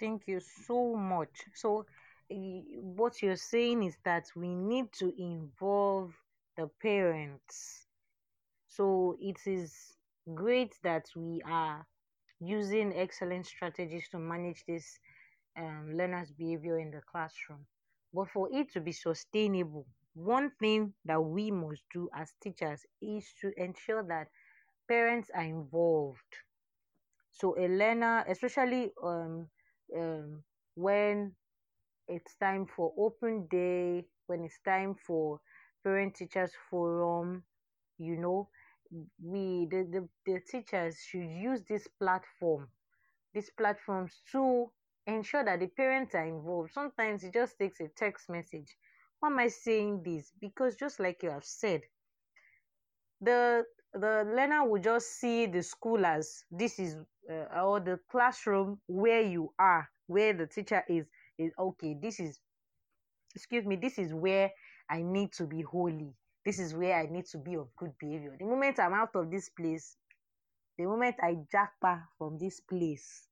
[0.00, 1.30] Thank you so much.
[1.54, 1.86] So,
[2.30, 6.12] uh, what you're saying is that we need to involve
[6.56, 7.86] the parents.
[8.68, 9.72] So, it is
[10.34, 11.86] great that we are
[12.40, 14.98] using excellent strategies to manage this
[15.56, 17.66] um, learners' behavior in the classroom.
[18.12, 23.32] But for it to be sustainable, one thing that we must do as teachers is
[23.40, 24.28] to ensure that
[24.88, 26.32] parents are involved.
[27.32, 29.48] So a learner, especially um,
[29.96, 30.42] um,
[30.74, 31.34] when
[32.08, 35.40] it's time for open day, when it's time for
[35.84, 37.44] parent teachers forum,
[37.98, 38.48] you know,
[39.22, 42.68] we the, the, the teachers should use this platform,
[43.34, 44.70] these platforms to
[45.06, 46.72] ensure that the parents are involved.
[46.72, 48.76] Sometimes it just takes a text message.
[49.20, 50.32] Why am I saying this?
[50.40, 51.82] Because just like you have said,
[53.20, 56.96] the the learner will just see the school as this is
[57.30, 61.06] uh, or the classroom where you are, where the teacher is
[61.38, 61.96] is okay.
[62.00, 62.40] This is
[63.34, 63.76] excuse me.
[63.76, 64.50] This is where
[64.90, 66.14] I need to be holy.
[66.44, 68.36] This is where I need to be of good behavior.
[68.38, 69.96] The moment I'm out of this place,
[70.76, 73.28] the moment I jackpot from this place,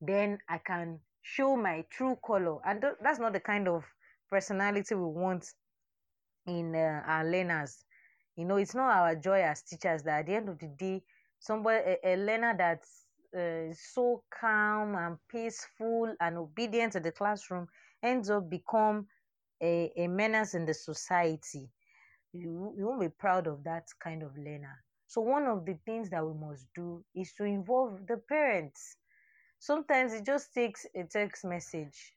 [0.00, 2.58] then I can show my true color.
[2.64, 3.84] And th- that's not the kind of
[4.30, 5.46] personality we want
[6.46, 7.84] in uh, our learners.
[8.36, 11.02] You know, it's not our joy as teachers that at the end of the day,
[11.38, 13.06] somebody a, a learner that's
[13.36, 17.68] uh, so calm and peaceful and obedient to the classroom
[18.02, 19.06] ends up become
[19.62, 21.70] a, a menace in the society.
[22.32, 24.82] You, you won't be proud of that kind of learner.
[25.06, 28.96] So one of the things that we must do is to involve the parents
[29.60, 32.14] Sometimes it just takes a text message.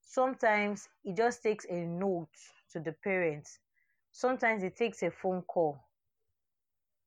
[0.00, 2.28] Sometimes it just takes a note
[2.70, 3.58] to the parents.
[4.12, 5.80] Sometimes it takes a phone call.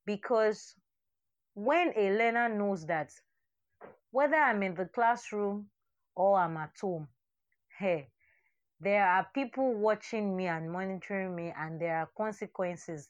[0.04, 0.74] Because
[1.54, 3.10] when a learner knows that
[4.10, 5.70] whether I'm in the classroom
[6.14, 7.08] or I'm at home,
[7.78, 8.08] hey,
[8.78, 13.08] there are people watching me and monitoring me, and there are consequences.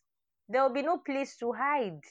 [0.48, 2.02] There will be no place to hide.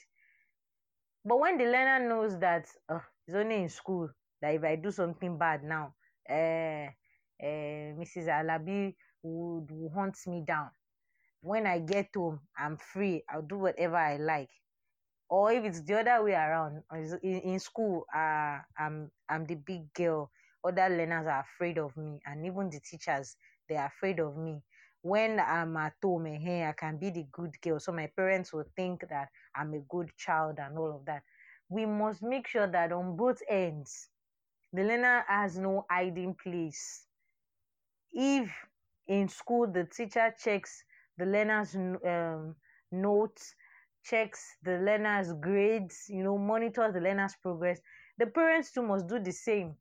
[1.23, 4.09] But when the learner knows that uh, it's only in school,
[4.45, 5.95] that if I do something bad now,
[6.29, 6.89] uh,
[7.43, 8.27] uh, Mrs.
[8.29, 10.69] Alabi would, would hunt me down.
[11.41, 13.23] When I get home, I'm free.
[13.29, 14.49] I'll do whatever I like.
[15.29, 16.83] Or if it's the other way around,
[17.23, 20.31] in, in school, uh, I'm I'm the big girl.
[20.63, 23.37] Other learners are afraid of me, and even the teachers
[23.69, 24.61] they are afraid of me.
[25.01, 28.65] When I'm at home, eh, I can be the good girl, so my parents will
[28.75, 31.23] think that I'm a good child and all of that.
[31.69, 34.09] We must make sure that on both ends,
[34.75, 37.07] the learner has no hiding place.
[38.13, 38.51] If
[39.05, 40.83] in school the teacher checks
[41.17, 42.55] the learner's um,
[42.91, 43.53] notes,
[44.03, 47.79] checks the learner's grades, you know, monitors the learner's progress.
[48.17, 49.77] The parents too must do the same.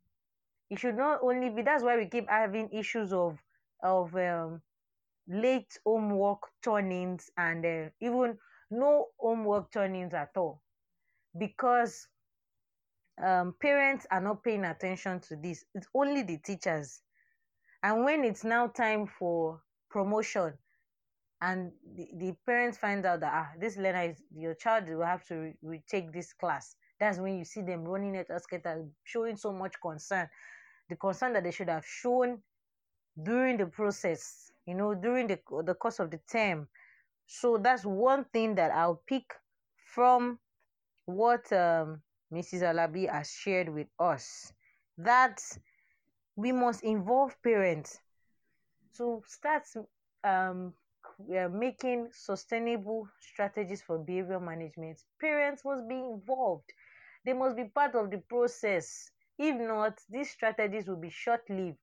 [0.71, 3.43] It should not only be that's why we keep having issues of
[3.83, 4.62] of um,
[5.29, 8.39] late homework turnings and uh, even
[8.71, 10.62] no homework turnings at all
[11.39, 12.09] because
[13.23, 15.65] um, parents are not paying attention to this.
[15.74, 17.01] It's only the teachers.
[17.82, 19.61] And when it's now time for
[19.91, 20.55] promotion,
[21.43, 25.24] and the, the parents find out that ah, this learner is your child will have
[25.27, 26.77] to re- retake this class.
[26.99, 28.47] That's when you see them running at us,
[29.05, 30.28] showing so much concern.
[30.89, 32.39] The concern that they should have shown
[33.23, 36.69] during the process, you know, during the the course of the term.
[37.27, 39.24] So that's one thing that I'll pick
[39.95, 40.39] from
[41.07, 42.01] what um,
[42.32, 42.62] Mrs.
[42.62, 44.52] Alabi has shared with us
[44.98, 45.40] that
[46.36, 48.01] we must involve parents.
[48.96, 49.64] to start
[50.24, 50.72] um,
[51.52, 55.01] making sustainable strategies for behavior management.
[55.20, 56.70] Parents must be involved.
[57.24, 59.10] They must be part of the process.
[59.38, 61.78] If not, these strategies will be short-lived.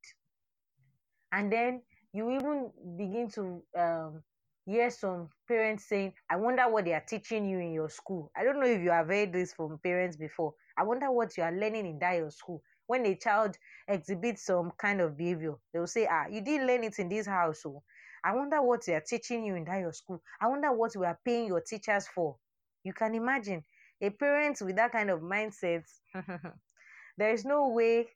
[1.32, 1.82] And then
[2.14, 4.24] you even begin to um,
[4.66, 8.32] hear some parents saying, I wonder what they are teaching you in your school.
[8.36, 10.54] I don't know if you have heard this from parents before.
[10.78, 12.62] I wonder what you are learning in that your school.
[12.88, 13.58] When a child
[13.88, 17.26] exhibits some kind of behavior, they will say, Ah, you didn't learn it in this
[17.26, 17.62] house.
[17.64, 17.84] So oh.
[18.24, 20.22] I wonder what they are teaching you in that your school.
[20.40, 22.36] I wonder what we are paying your teachers for.
[22.84, 23.64] You can imagine
[24.02, 25.84] a parent with that kind of mindset.
[27.18, 28.08] there is no way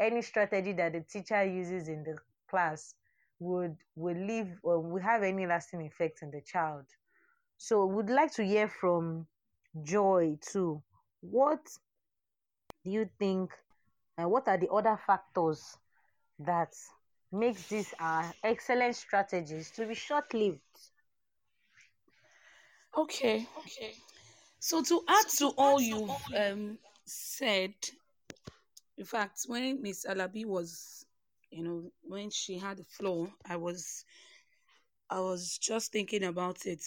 [0.00, 2.16] any strategy that the teacher uses in the
[2.50, 2.94] class
[3.38, 6.84] would would leave or would have any lasting effect in the child.
[7.58, 9.26] So would like to hear from
[9.82, 10.82] Joy too.
[11.20, 11.64] What
[12.84, 13.50] do you think
[14.16, 15.76] and what are the other factors
[16.38, 16.72] that
[17.32, 20.60] makes these uh, excellent strategies to be short-lived?
[22.96, 23.46] Okay.
[23.58, 23.94] Okay.
[24.60, 27.74] So to add to all you've um, said,
[28.96, 31.03] in fact, when Miss Alabi was
[31.54, 34.04] you know when she had the floor i was
[35.08, 36.80] i was just thinking about it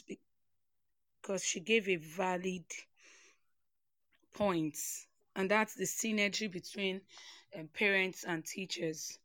[1.21, 2.65] because she gave a valid
[4.33, 4.77] point
[5.35, 6.99] and that's the synergy between
[7.57, 9.17] um, parents and teachers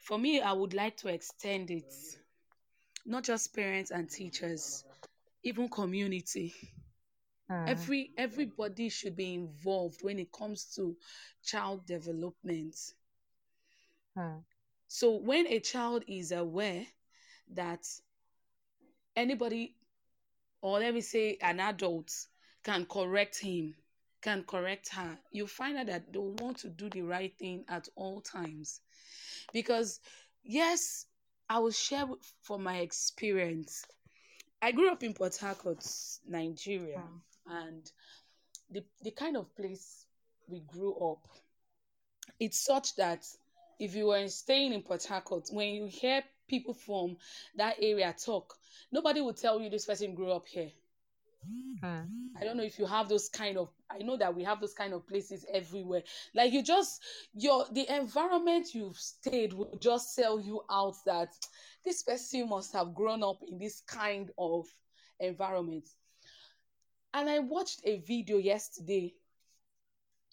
[0.00, 1.94] for me i would like to extend it
[3.06, 4.84] not just parents and teachers
[5.44, 6.52] even community
[7.48, 7.64] uh.
[7.68, 10.96] every everybody should be involved when it comes to
[11.44, 12.74] child development
[14.16, 14.40] uh.
[14.92, 16.84] So when a child is aware
[17.54, 17.86] that
[19.14, 19.76] anybody,
[20.62, 22.10] or let me say an adult,
[22.64, 23.76] can correct him,
[24.20, 27.88] can correct her, you find out that they want to do the right thing at
[27.94, 28.80] all times.
[29.52, 30.00] Because,
[30.42, 31.06] yes,
[31.48, 32.06] I will share
[32.42, 33.84] from my experience.
[34.60, 35.86] I grew up in Port Harcourt,
[36.26, 37.56] Nigeria, hmm.
[37.56, 37.92] and
[38.68, 40.06] the, the kind of place
[40.48, 41.28] we grew up,
[42.40, 43.24] it's such that
[43.80, 47.16] if you were staying in Port Harcourt, when you hear people from
[47.56, 48.54] that area talk,
[48.92, 50.70] nobody will tell you this person grew up here.
[51.82, 52.02] Hmm.
[52.38, 54.74] I don't know if you have those kind of I know that we have those
[54.74, 56.02] kind of places everywhere.
[56.34, 57.02] Like you just
[57.32, 61.32] your the environment you've stayed will just sell you out that
[61.82, 64.66] this person must have grown up in this kind of
[65.18, 65.88] environment.
[67.14, 69.14] And I watched a video yesterday.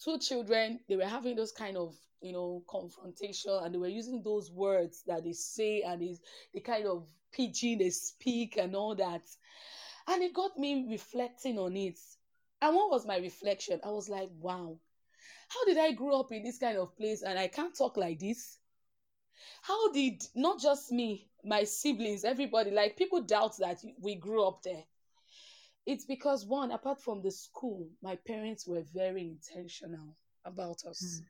[0.03, 4.22] Two children, they were having those kind of you know, confrontation, and they were using
[4.23, 6.19] those words that they say and is
[6.53, 9.23] the kind of pidgin they speak and all that.
[10.07, 11.99] And it got me reflecting on it.
[12.61, 13.80] And what was my reflection?
[13.84, 14.77] I was like, wow,
[15.49, 18.19] how did I grow up in this kind of place and I can't talk like
[18.19, 18.57] this?
[19.61, 24.64] How did not just me, my siblings, everybody, like people doubt that we grew up
[24.64, 24.84] there?
[25.85, 31.22] It's because, one, apart from the school, my parents were very intentional about us.
[31.22, 31.26] Mm.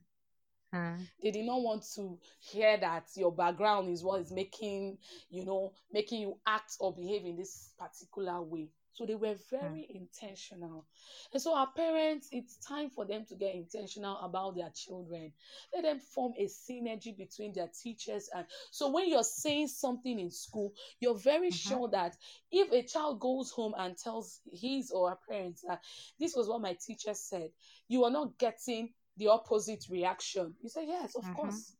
[0.73, 1.07] Mm.
[1.23, 4.97] They did not want to hear that your background is what is making,
[5.29, 8.69] you know, making you act or behave in this particular way.
[8.97, 9.95] So they were very mm.
[9.95, 10.87] intentional.
[11.31, 15.33] And so our parents, it's time for them to get intentional about their children.
[15.71, 20.31] Let them form a synergy between their teachers and so when you're saying something in
[20.31, 21.69] school, you're very mm-hmm.
[21.69, 22.15] sure that
[22.51, 25.81] if a child goes home and tells his or her parents that
[26.19, 27.51] this was what my teacher said,
[27.87, 30.53] you are not getting the opposite reaction.
[30.61, 31.33] You say, yes, of mm-hmm.
[31.33, 31.73] course.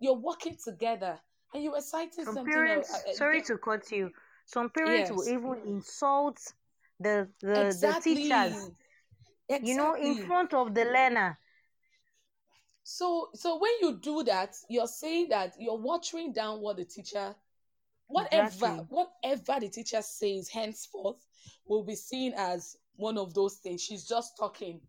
[0.00, 1.18] You're working together
[1.54, 2.52] and you citing Some something.
[2.52, 4.10] Parents, uh, uh, sorry to cut you.
[4.46, 5.16] Some parents yes.
[5.16, 6.38] will even insult
[7.00, 8.14] the the, exactly.
[8.14, 8.70] the teachers.
[9.48, 9.70] Exactly.
[9.70, 11.38] You know, in front of the learner.
[12.84, 17.34] So so when you do that, you're saying that you're watering down what the teacher
[18.08, 18.86] whatever Exactly.
[18.88, 21.24] whatever the teacher says henceforth
[21.66, 23.82] will be seen as one of those things.
[23.82, 24.80] She's just talking.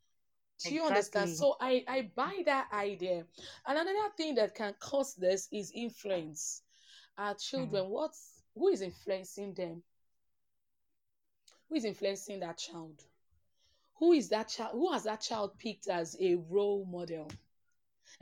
[0.64, 1.30] Do you understand?
[1.30, 3.26] So I I buy that idea.
[3.65, 6.61] And another thing that can cause this is influence.
[7.18, 7.38] Our hmm.
[7.40, 9.84] children, what's who is influencing them?
[11.69, 13.03] Who is influencing that child?
[13.99, 14.72] Who is that child?
[14.73, 17.30] Who has that child picked as a role model?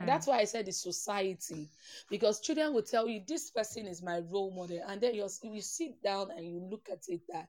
[0.00, 0.06] hmm.
[0.06, 1.68] that's why I said the society,
[2.10, 5.60] because children will tell you this person is my role model, and then you you
[5.60, 7.48] sit down and you look at it that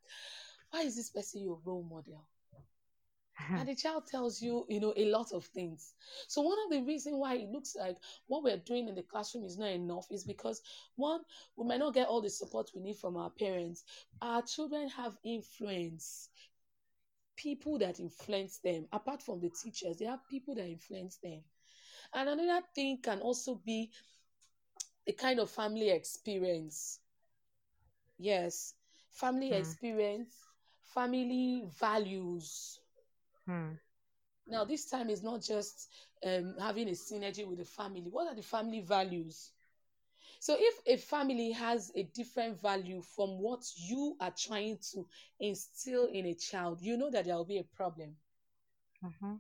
[0.72, 2.26] why is this person your role model?
[3.56, 5.94] And the child tells you, you know, a lot of things.
[6.28, 7.98] So one of the reasons why it looks like
[8.28, 10.61] what we're doing in the classroom is not enough is because
[10.95, 11.22] one,
[11.56, 13.84] we might not get all the support we need from our parents.
[14.22, 16.30] Our children have influence.
[17.36, 21.41] People that influence them, apart from the teachers, they have people that influence them.
[22.14, 23.91] And another thing can also be
[25.07, 26.99] a kind of family experience.
[28.20, 28.76] Yes,
[29.10, 29.53] family Hmm.
[29.53, 30.36] experience,
[30.84, 32.78] family values.
[33.49, 33.80] Hmm.
[34.47, 35.89] Now, this time is not just
[36.26, 38.09] um, having a synergy with the family.
[38.09, 39.51] What are the family values?
[40.39, 45.07] So, if a family has a different value from what you are trying to
[45.39, 48.17] instill in a child, you know that there will be a problem.
[49.01, 49.39] Mhm.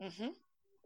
[0.00, 0.28] hmm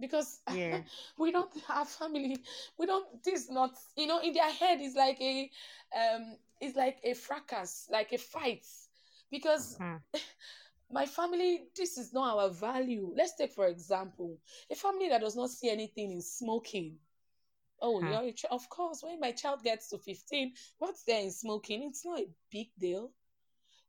[0.01, 0.84] Because Yeah.
[1.18, 2.36] we don't have family.
[2.78, 3.22] We don't.
[3.24, 3.72] This is not.
[3.97, 5.51] You know, in their head is like a,
[5.97, 8.64] um, it's like a fracas, like a fight,
[9.30, 10.06] because Hmm.
[10.90, 11.64] my family.
[11.76, 13.12] This is not our value.
[13.16, 14.38] Let's take for example
[14.70, 16.96] a family that does not see anything in smoking.
[17.82, 19.02] Oh, your ch- of course.
[19.02, 21.82] When my child gets to fifteen, what's there in smoking?
[21.84, 23.10] It's not a big deal.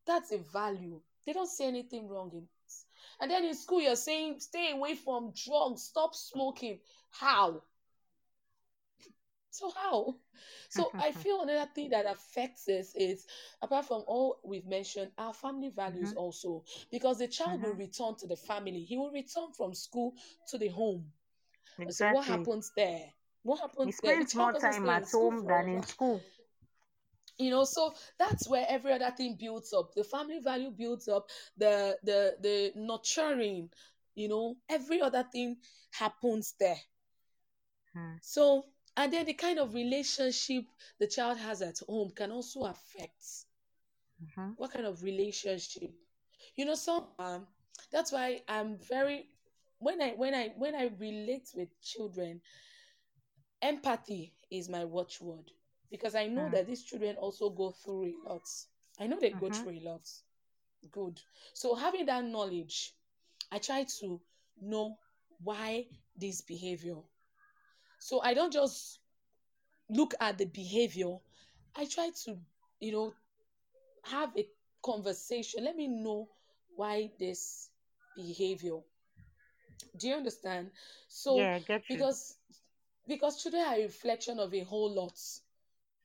[0.06, 1.02] That's a value.
[1.26, 2.74] They don't see anything wrong in it.
[3.20, 6.80] And then in school, you're saying, stay away from drugs, stop smoking.
[7.12, 7.62] How?
[9.52, 10.16] So, how?
[10.70, 13.28] So, I feel another thing that affects this is,
[13.62, 16.18] apart from all we've mentioned, our family values Mhm.
[16.18, 16.64] also.
[16.92, 17.76] Because the child will Mhm.
[17.76, 20.16] return to the family, he will return from school
[20.50, 21.12] to the home.
[21.90, 23.14] So, what happens there?
[23.44, 24.18] What He happens there?
[24.18, 26.26] The spends more time at home than in school.
[27.38, 31.30] you know so that's where every other thing builds up the family value builds up
[31.58, 33.70] the the the nurturing
[34.16, 35.58] you know every other thing
[35.92, 36.78] happens there
[37.94, 38.16] Hmm.
[38.22, 38.66] so
[39.02, 40.66] and then the kind of relationship
[41.00, 43.46] the child has at home can also affect
[44.22, 44.56] Mhm.
[44.56, 45.92] what kind of relationship
[46.56, 47.48] you know some um
[47.92, 49.28] that's why i'm very
[49.80, 52.42] when i when i when i relate with children
[53.62, 55.52] empathy is my watchword
[55.92, 56.50] because i know Hmm.
[56.50, 58.48] that these children also go through a lot
[59.00, 59.64] i know they go Mhm.
[59.64, 60.08] through a lot
[60.92, 61.22] good
[61.54, 62.96] so having that knowledge
[63.52, 64.22] i try to
[64.62, 64.98] know
[65.44, 66.98] why this behavior
[68.02, 69.00] so i don't just
[69.90, 71.18] look at the behavior.
[71.76, 72.40] I try to
[72.80, 73.16] you know
[74.06, 74.48] have a
[74.84, 75.64] conversation.
[75.66, 76.30] Let me know
[76.76, 77.70] why this
[78.16, 78.80] behavior.
[79.98, 80.72] Do you understand?
[81.08, 82.08] So Yeah, get you.
[82.10, 82.38] because
[83.08, 85.20] because children are a reflection of a whole lot.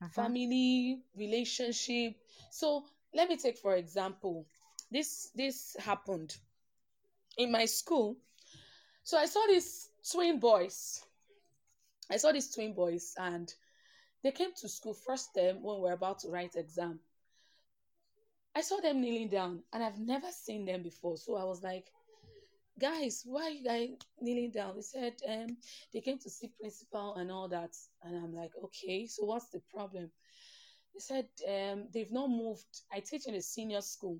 [0.01, 0.27] Mhm.
[0.37, 2.15] family relationship.
[2.51, 4.47] So let me take for example
[4.91, 6.37] this this happened
[7.37, 8.17] in my school.
[9.03, 11.03] So i saw these twin boys
[12.11, 13.53] i saw these twin boys and
[14.23, 16.99] they came to school first term when we were about to write exam.
[18.55, 21.17] I saw them kneeling down and i've never seen them before.
[21.17, 21.85] So i was like
[22.79, 23.89] guys why are you guys
[24.19, 24.75] kneeling down?
[24.75, 25.57] They said um
[25.93, 27.75] they came to see principal and all that.
[28.03, 30.09] And i'm like okay so what's the problem?
[30.93, 32.65] They said um they've not moved.
[32.91, 34.19] I teach in a senior school.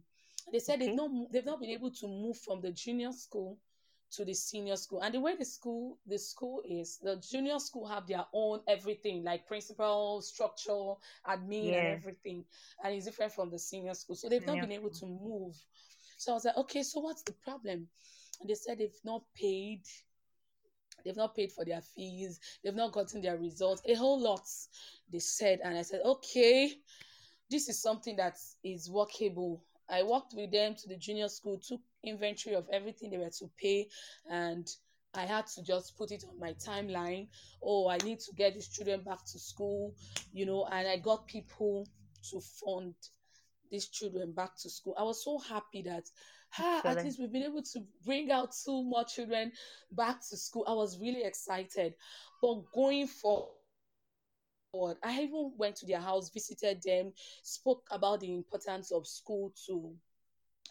[0.51, 3.57] They said they've not they've not been able to move from the junior school
[4.11, 5.01] to the senior school.
[5.01, 9.23] And the way the school the school is the junior school have their own everything
[9.23, 10.93] like principal structure
[11.27, 11.79] admin Yeah.
[11.79, 12.45] and everything.
[12.83, 14.15] And it's different from the senior school.
[14.15, 15.55] So they've not Senior been able to move.
[16.17, 17.87] So i was like okay so what's the problem?
[18.41, 19.81] And they said they've not paid.
[21.03, 22.39] They've not paid for their fees.
[22.63, 23.81] They've not gotten their results.
[23.85, 24.47] A whole lot
[25.11, 25.59] they said.
[25.63, 26.71] And i said okay
[27.49, 31.81] this is something that is workable i walked with them to the junior school took
[32.03, 33.87] inventory of everything they were to pay
[34.29, 34.67] and
[35.13, 37.27] i had to just put it on my timeline.
[37.63, 39.93] Oh i need to get these children back to school
[40.31, 41.87] you know and i got people
[42.31, 42.93] to fund
[43.69, 44.95] these children back to school.
[44.97, 46.03] I was so happy that
[46.57, 49.51] ah, at least we've been able to bring out two more children
[49.91, 50.65] back to school.
[50.67, 51.93] I was really excited.
[52.41, 53.49] But going for
[54.77, 54.97] forward.
[55.03, 57.13] I even went to their house, visited them,
[57.43, 59.95] spoke about the importance of school to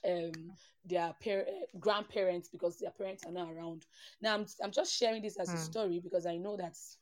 [0.05, 0.53] um
[0.85, 3.87] their par- eh, grandparents because their parents are not around.
[4.23, 5.73] Now I'm I'm just sharing this as a Hmm.
[5.73, 6.99] story because I know that's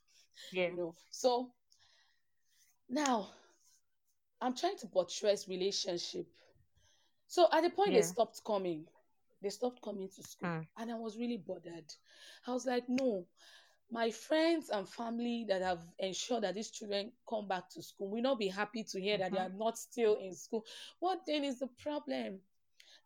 [0.51, 0.71] Yeah.
[0.71, 0.95] you know.
[1.11, 1.53] So
[2.89, 3.29] now
[4.41, 6.27] I'm trying to buttress relationship.
[7.27, 7.95] So at the point Yeah.
[7.95, 8.87] they stopped coming,
[9.41, 10.77] they stopped coming to school, Mm.
[10.77, 11.93] and I was really bothered.
[12.47, 13.27] I was like, no,
[13.91, 18.21] my friends and family that have ensured that these children come back to school will
[18.21, 20.65] not be happy to hear that they are not still in school.
[20.99, 22.39] What then is the problem?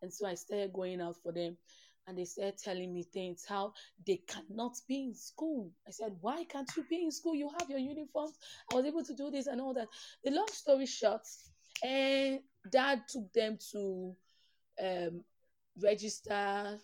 [0.01, 1.57] And so I started going out for them,
[2.07, 3.73] and they started telling me things how
[4.07, 5.71] they cannot be in school.
[5.87, 7.35] I said, Why can't you be in school?
[7.35, 8.37] You have your uniforms.
[8.71, 9.87] I was able to do this and all that.
[10.23, 11.27] The long story short,
[11.83, 12.39] and
[12.71, 14.15] dad took them to
[14.81, 15.23] um,
[15.81, 16.79] register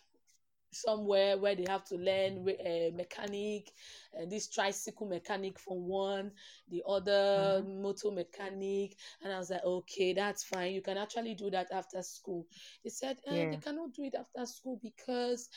[0.76, 3.72] somewhere where they have to learn uh, mechanic
[4.14, 6.32] and this tricycle mechanic from one
[6.70, 11.50] the other motor mechanic and i was like okay that's fine you can actually do
[11.50, 12.46] that after school
[12.84, 13.52] they said eh, Yeah.
[13.52, 15.50] they cannot do it after school because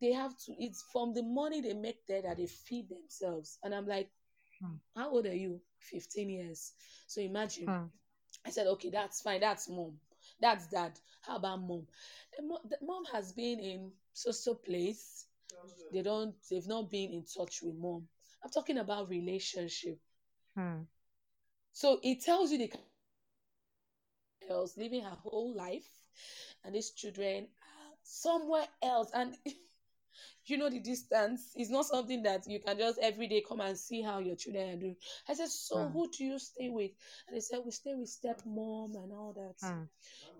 [0.00, 3.74] they have to it's from the money they make there that they feed themselves and
[3.74, 4.10] i'm like
[4.60, 4.76] Hmm.
[4.96, 6.72] how old are you 15 years
[7.06, 7.86] so imagine Hmm.
[8.46, 9.40] I said, okay, that's fine.
[9.40, 9.98] That's mom.
[10.40, 10.98] That's dad.
[11.22, 11.86] How about mom?
[12.36, 15.26] The, mo- the mom has been in so so place.
[15.92, 16.34] They don't.
[16.50, 18.08] They've not been in touch with mom.
[18.42, 19.98] I'm talking about relationship.
[20.54, 20.82] Hmm.
[21.72, 22.72] So it tells you the
[24.48, 25.88] girls living her whole life,
[26.64, 29.34] and these children are somewhere else, and
[30.50, 33.76] you know the distance is not something that you can just every day come and
[33.78, 34.96] see how your children are doing.
[35.28, 35.92] I said, so Hmm.
[35.92, 36.92] who do you stay with?
[37.26, 39.56] And they said we stay with stepmom and all that.
[39.60, 39.84] Hmm.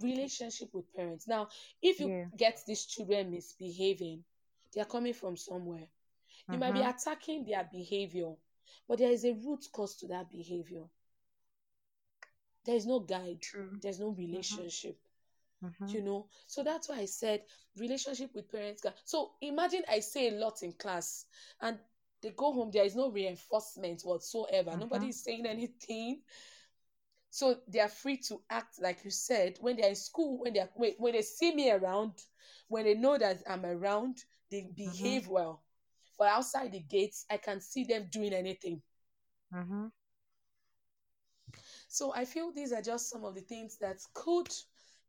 [0.02, 1.26] Relationship with parents.
[1.28, 1.48] Now,
[1.82, 2.30] if you Yeah.
[2.36, 4.24] get these children misbehaving,
[4.74, 5.88] they are coming from somewhere.
[6.50, 6.82] You might be Mhm.
[6.82, 8.34] attacking their behavior,
[8.88, 10.84] but there is a root cause to that behavior.
[12.64, 13.42] There is no guide.
[13.42, 13.80] True.
[13.80, 14.98] There's no relationship
[15.62, 15.92] Mhm.
[15.92, 17.42] you know so that's why i said
[17.76, 21.26] relationship with parents so imagine i say a lot in class
[21.60, 21.78] and
[22.22, 25.08] they go home there is no reinforcement whatsoever nobody Mhm.
[25.08, 26.20] is saying anything
[27.30, 30.70] so they are free to act like you said when they're in school when they're
[30.74, 32.12] when, when they see me around
[32.68, 34.18] when they know that i'm around
[34.50, 35.62] they behave well
[36.18, 38.82] but outside the gates i can see them doing anything
[39.50, 39.90] Mhm.
[41.88, 44.48] so i feel these are just some of the things that could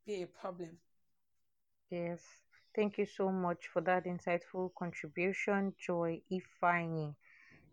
[0.06, 0.78] be a problem
[1.92, 2.24] Yes.
[2.76, 7.16] Thank you so much for that insightful contribution, Joy Ifeanyi.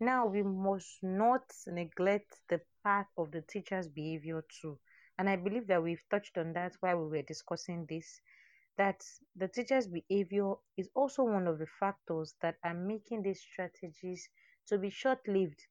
[0.01, 4.79] Now, we must not neglect the part of the teacher's behavior too.
[5.19, 8.21] And I believe that we've touched on that while we were discussing this.
[8.77, 9.03] That
[9.37, 14.29] the teacher's behavior is also one of the factors that are making these strategies
[14.67, 15.67] to be short lived.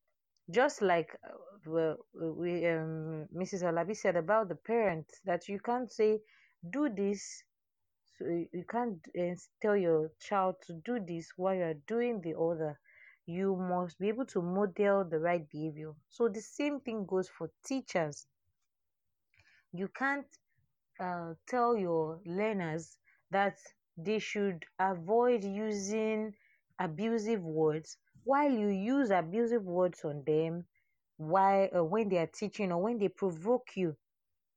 [0.50, 3.64] Just like uh, we, um, Mrs.
[3.64, 6.22] Alabi said about the parents, that you can't say,
[6.72, 7.44] do this
[8.18, 12.80] so you can't uh, tell your child to do this while you're doing the other.
[13.26, 15.94] You must be able to model the right behavior.
[16.10, 18.28] So the same thing goes for teachers.
[19.74, 20.26] You can't
[21.00, 22.98] uh, tell your learners
[23.32, 23.58] that
[23.98, 26.36] they should avoid using
[26.80, 30.66] abusive words while you use abusive words on them
[31.18, 33.96] while uh, when they are teaching or when they provoke you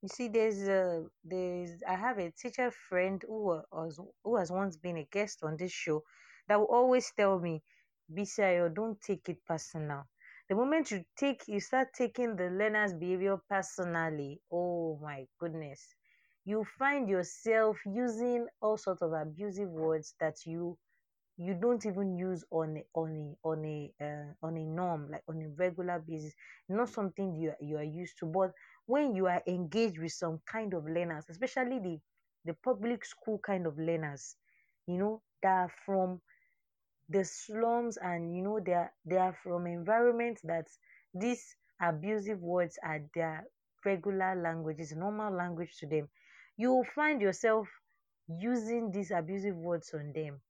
[0.03, 4.77] you see, there's a there's I have a teacher friend who was who has once
[4.77, 6.03] been a guest on this show
[6.49, 7.63] that will always tell me,
[8.13, 10.05] Bisayo, don't take it personal.
[10.49, 15.95] The moment you take you start taking the learner's behavior personally, oh my goodness,
[16.45, 20.77] you find yourself using all sorts of abusive words that you
[21.37, 25.23] you don't even use on a, on a on a uh, on a norm like
[25.29, 26.35] on a regular basis
[26.69, 28.53] not something you you are used to but
[28.89, 32.01] when you are engaged with some kind of learners especially the
[32.47, 34.37] the public school kind of learners
[34.89, 36.21] you know that are from
[37.11, 40.67] the slums and you know they are they are from environments that
[41.15, 43.45] these abusive words are their
[43.85, 46.09] regular languages normal language to them.
[46.57, 47.69] You will find yourself
[48.29, 50.41] using these abusive words on them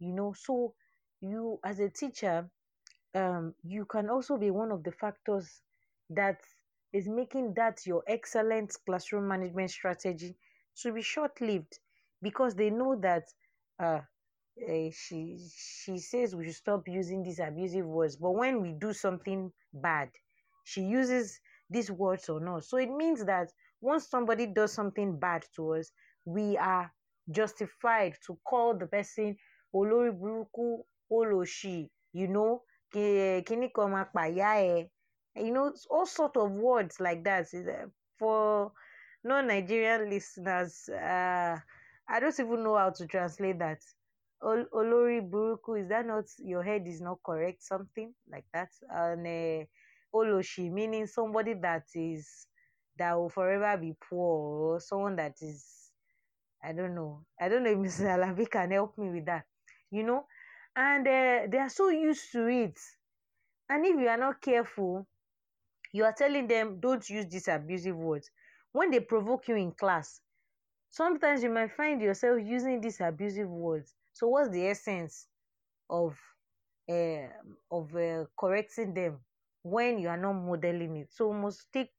[0.00, 0.34] you know.
[0.36, 0.74] So
[1.20, 2.48] you as a teacher
[3.14, 5.62] um you can also be one of the factors
[6.10, 6.40] that
[6.92, 10.36] is making that your excellent classroom management strategy
[10.82, 11.78] to be short-lived
[12.22, 13.24] because they know that
[13.80, 14.00] uh
[14.68, 18.92] uh, she she says we should stop using these abusive words but when we do
[18.92, 20.08] something bad
[20.64, 21.40] she uses
[21.70, 22.64] these words or not.
[22.64, 23.48] So it means that
[23.80, 25.92] once somebody does something bad to us
[26.24, 26.92] we are
[27.30, 29.36] justified to call the person
[29.74, 32.62] olórí burúkú olòṣì you know
[32.92, 34.90] ki- kíní kan ẹ
[35.38, 37.46] you know all sort of words like that
[38.18, 38.72] for
[39.24, 41.58] non-nigerian listeners uh,
[42.08, 43.80] i don't even know how to translate that
[44.40, 49.26] Ol- olórí burúkú is that not your head is not correct something like that and
[49.26, 49.64] uh,
[50.14, 52.46] olòṣì meaning somebody that is
[52.98, 55.90] that will forever be poor or someone that is
[56.62, 57.24] I don't know.
[57.40, 58.06] I don't know if Mrs.
[58.06, 59.44] Alabi can help me with that.
[59.90, 60.26] You know,
[60.76, 62.78] and uh, they are so used to it.
[63.68, 65.06] And if you are not careful,
[65.92, 68.30] you are telling them don't use these abusive words.
[68.72, 70.20] When they provoke you in class,
[70.90, 73.94] sometimes you might find yourself using these abusive words.
[74.12, 75.26] So what's the essence
[75.90, 76.16] of
[76.90, 77.28] uh,
[77.70, 79.18] of uh, correcting them
[79.62, 81.08] when you are not modeling it?
[81.12, 81.90] So we must take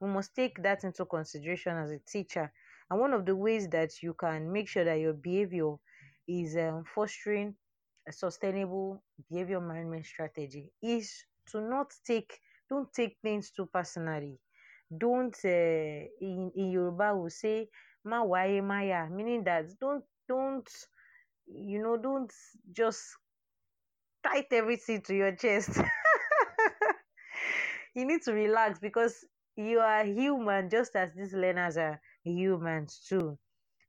[0.00, 2.52] we must take that into consideration as a teacher.
[2.90, 5.74] And one of the ways that you can make sure that your behavior
[6.28, 7.54] is um, fostering
[8.08, 14.38] a sustainable behavior management strategy is to not take don't take things too personally.
[14.96, 15.48] Don't uh,
[16.20, 17.68] in in yoruba we say
[18.04, 20.68] ma waye maya meaning that don't don't
[21.46, 22.32] you know don't
[22.72, 23.02] just
[24.22, 25.78] tight everything to your chest.
[27.94, 29.24] You need to relax because
[29.56, 33.38] you are human just as these learners are humans too.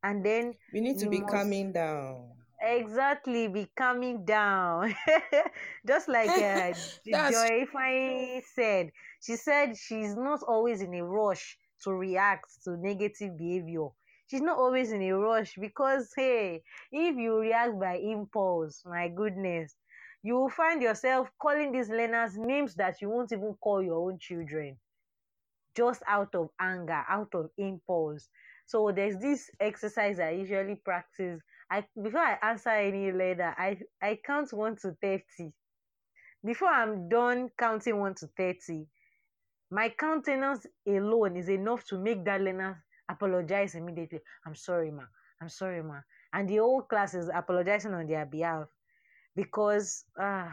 [0.03, 2.31] And then we need to be must calming down
[2.61, 4.95] exactly be calming down.
[5.87, 6.73] Just like uh,
[7.05, 13.37] joy Ifeanyi said she said she's not always in a rush to react to negative
[13.37, 13.87] behavior.
[14.27, 19.75] She's not always in a rush because hey if you react by impulse my goodness
[20.23, 24.17] you will find yourself calling these learners names that you won't even call your own
[24.19, 24.77] children.
[25.75, 28.29] Just out of anger out of impulse.
[28.65, 31.41] So there's this exercise i usually practice
[31.71, 35.51] i before i answer any letter i i count 1 to 30
[36.45, 38.87] before i'm done counting 1 to 30
[39.71, 44.19] my countenance alone is enough to make that learner apologize immediately.
[44.45, 45.03] I'm sorry ma.
[45.41, 45.99] I'm sorry ma.
[46.33, 48.67] And the whole class is apologizing on their behalf
[49.35, 50.47] because uh,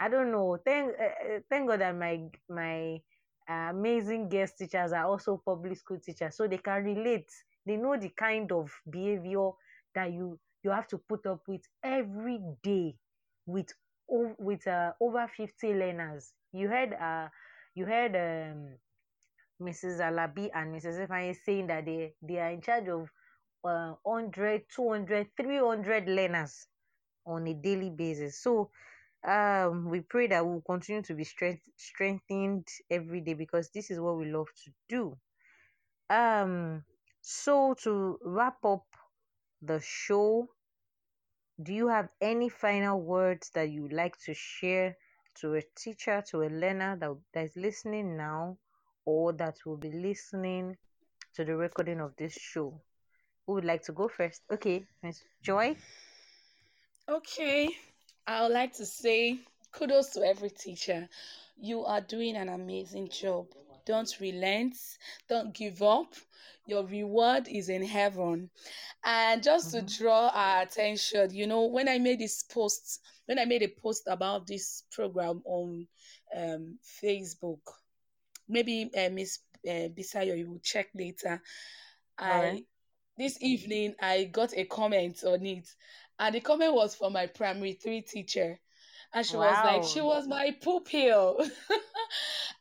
[0.00, 0.58] i don't know.
[0.64, 3.00] Thank uh, thank god that my my
[3.48, 7.30] uh, amazing guest teachers are also public school teachers so they can relate.
[7.64, 9.50] They know the kind of behavior
[9.94, 12.94] that you you have to put up with every day
[13.46, 13.68] with
[14.08, 16.32] with uh, over 50 learners.
[16.52, 17.28] You heard uh
[17.74, 18.76] you heard um
[19.62, 23.08] mrs alabi and mrs Ifeanyi saying that they they are in charge of
[23.64, 26.66] uh, 100 200 300 learners
[27.26, 28.40] on a daily basis.
[28.42, 28.70] So
[29.26, 34.00] um we pray that we'll continue to be strength, strengthened every day because this is
[34.00, 35.16] what we love to do.
[36.10, 36.84] Um
[37.20, 38.84] so to wrap up
[39.62, 40.48] the show
[41.62, 44.96] do you have any final words that you would like to share
[45.34, 48.56] to a teacher to a learner that, that is listening now
[49.04, 50.76] or that will be listening
[51.34, 52.80] to the recording of this show
[53.46, 55.76] who would like to go first okay miss joy
[57.08, 57.68] Okay,
[58.26, 59.40] I would like to say
[59.72, 61.08] kudos to every teacher.
[61.56, 63.48] You are doing an amazing job.
[63.86, 64.76] Don't relent,
[65.28, 66.14] don't give up.
[66.66, 68.48] Your reward is in heaven.
[69.04, 73.44] And just to draw our attention, you know, when I made this post, when I
[73.44, 75.86] made a post about this program on
[76.36, 77.60] um, Facebook,
[78.48, 81.40] maybe uh, Miss uh, Bisayo, you will check later.
[82.18, 82.64] I
[83.18, 85.68] this evening I got a comment on it,
[86.18, 88.58] and the comment was from my primary three teacher,
[89.12, 91.44] and she was like, "She was my pupil."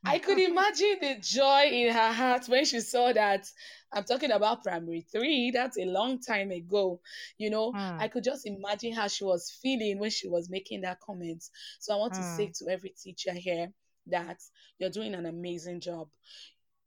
[0.06, 3.48] I could imagine the joy in her heart when she saw that.
[3.94, 5.52] I'm talking about primary three.
[5.52, 7.02] That's a long time ago.
[7.38, 8.00] You know, Hmm.
[8.00, 11.44] I could just imagine how she was feeling when she was making that comment.
[11.80, 12.58] So I want to say Hmm.
[12.60, 13.72] to every teacher here
[14.08, 14.40] that
[14.80, 16.10] you're doing an amazing job.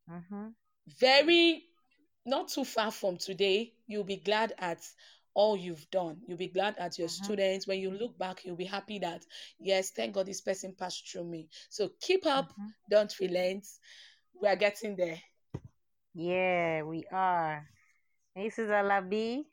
[0.08, 0.48] Mm-hmm.
[0.98, 1.64] Very
[2.26, 4.80] not too far from today, you'll be glad at
[5.35, 6.19] all you've done.
[6.27, 7.24] You'll be glad at your Mm-hmm.
[7.24, 7.66] students.
[7.66, 9.24] When you look back, you'll be happy that,
[9.61, 11.48] yes, thank God this person passed through me.
[11.70, 12.66] So keep up, Mm-hmm.
[12.90, 13.66] don't relent.
[14.40, 15.19] We are getting there.
[16.15, 17.66] Yeah, we are.
[18.36, 18.69] Mrs.
[18.69, 19.44] Alabi,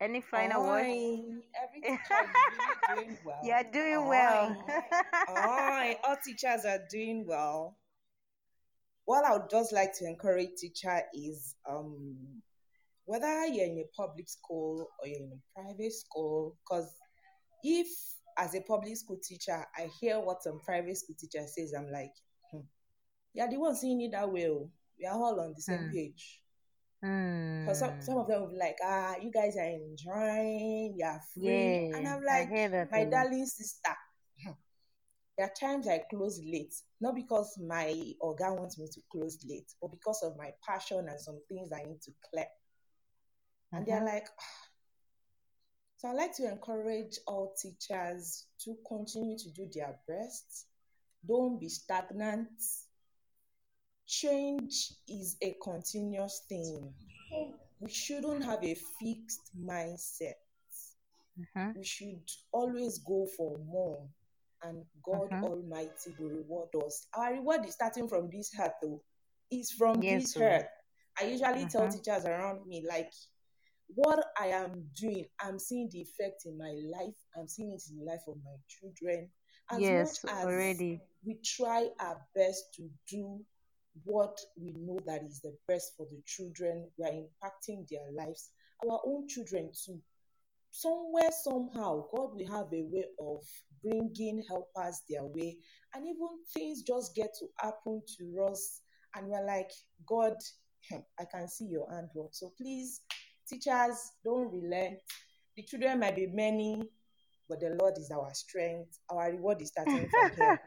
[0.00, 0.88] any final words?
[0.88, 3.40] Oi, every teacher is really doing well.
[3.44, 4.56] You're doing well.
[5.30, 7.76] Oi, all teachers are doing well.
[9.06, 12.16] What I would just like to encourage teacher is um,
[13.06, 16.90] whether you're in a public school or you're in a private school, because
[17.62, 17.86] if
[18.38, 22.12] as a public school teacher I hear what some private school teacher says, I'm like,
[22.50, 22.60] hmm,
[23.34, 24.48] the one seeing it that way.
[24.48, 24.70] oh.
[24.98, 25.92] We are all on the same Hmm.
[25.92, 26.40] page.
[27.02, 27.60] Hmm.
[27.64, 31.90] Because some, some of them will be like, ah, you guys are enjoying, you're free.
[31.94, 32.48] and I'm like,
[32.90, 33.10] my lot.
[33.10, 33.90] darling sister,
[34.44, 34.52] hmm,
[35.36, 39.66] there are times I close late, not because my organ wants me to close late,
[39.82, 42.46] but because of my passion and some things I need to clear.
[43.74, 44.04] And they're Mhm.
[44.06, 44.68] like, "Ah."
[45.96, 50.66] so I like to encourage all teachers to continue to do their best.
[51.26, 52.50] Don't be stagnant.
[54.06, 56.94] change is a continuous thing.
[57.80, 60.34] We shouldn't have a fixed mindset.
[61.38, 61.74] Mhm.
[61.74, 64.06] We should always go for more,
[64.62, 65.42] and God Mhm.
[65.42, 67.06] Almighty will reward us.
[67.14, 69.02] Our reward is starting from this heart, though.
[69.50, 70.40] It's from Yes, this oh.
[70.48, 70.68] heart.
[71.18, 73.12] I usually tell teachers around me, like,
[73.88, 77.14] what I am doing, I'm seeing the effect in my life.
[77.36, 79.28] I'm seeing it in the life of my children.
[79.70, 81.00] As Yes, much as already.
[81.24, 83.40] we try our best to do
[84.02, 88.50] what we know that is the best for the children, we are impacting their lives,
[88.88, 90.00] our own children too.
[90.70, 93.44] Somewhere, somehow, God will have a way of
[93.82, 95.58] bringing helpers their way,
[95.94, 98.80] and even things just get to happen to us,
[99.14, 99.70] and we're like,
[100.06, 100.34] God,
[100.92, 102.34] I can see your hand handwork.
[102.34, 103.02] So please,
[103.48, 104.98] teachers, don't relent.
[105.56, 106.82] The children might be many,
[107.48, 108.98] but the Lord is our strength.
[109.08, 110.60] Our reward is starting from here,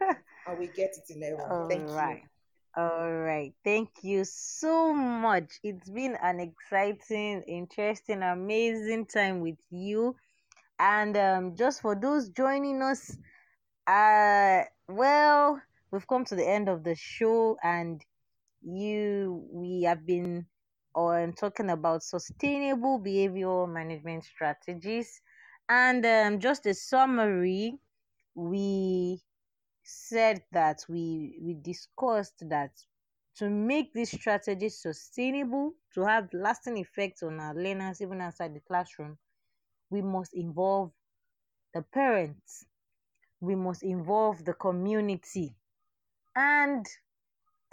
[0.48, 1.40] and we get it in heaven.
[1.50, 2.22] All Thank right.
[2.24, 2.84] you.
[2.84, 3.54] All right.
[3.64, 5.60] Thank you so much.
[5.64, 10.16] It's been an exciting, interesting, amazing time with you.
[10.80, 13.18] And um, just for those joining us,
[13.88, 15.60] uh, well,
[15.92, 18.00] we've come to the end of the show, and
[18.62, 20.46] you, we have been
[20.98, 25.22] on talking about sustainable behavioral management strategies.
[25.70, 27.78] And um, just a summary,
[28.36, 29.22] we
[29.84, 32.72] said that we we discussed that
[33.38, 38.60] to make this strategy sustainable to have lasting effects on our learners even outside the
[38.68, 39.18] classroom
[39.90, 40.92] we must involve
[41.74, 42.66] the parents
[43.40, 45.56] we must involve the community
[46.36, 46.86] and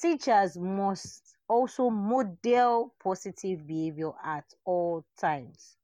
[0.00, 5.76] teachers must also model positive behavior at all times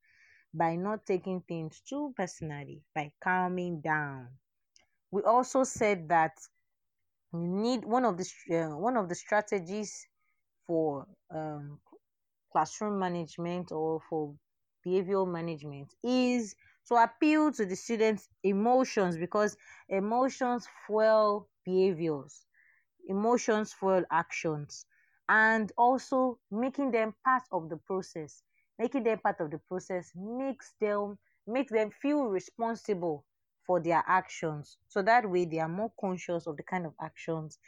[0.54, 4.28] by not taking things too personally by calming down.
[5.10, 6.36] We also said that
[7.32, 8.26] we need one of the
[8.56, 10.06] uh, one of the strategies
[10.66, 11.80] for um,
[12.52, 14.34] classroom management or for
[14.86, 16.54] behavioral management is
[16.88, 19.56] to appeal to the students' emotions because
[19.88, 22.46] emotions fuel behaviors,
[23.08, 24.86] emotions fuel actions,
[25.30, 28.42] and also making them part of the process.
[28.78, 33.24] Making them part of the process makes them makes them feel responsible
[33.66, 34.78] for their actions.
[34.88, 37.58] So that way they are more conscious of the kind of actions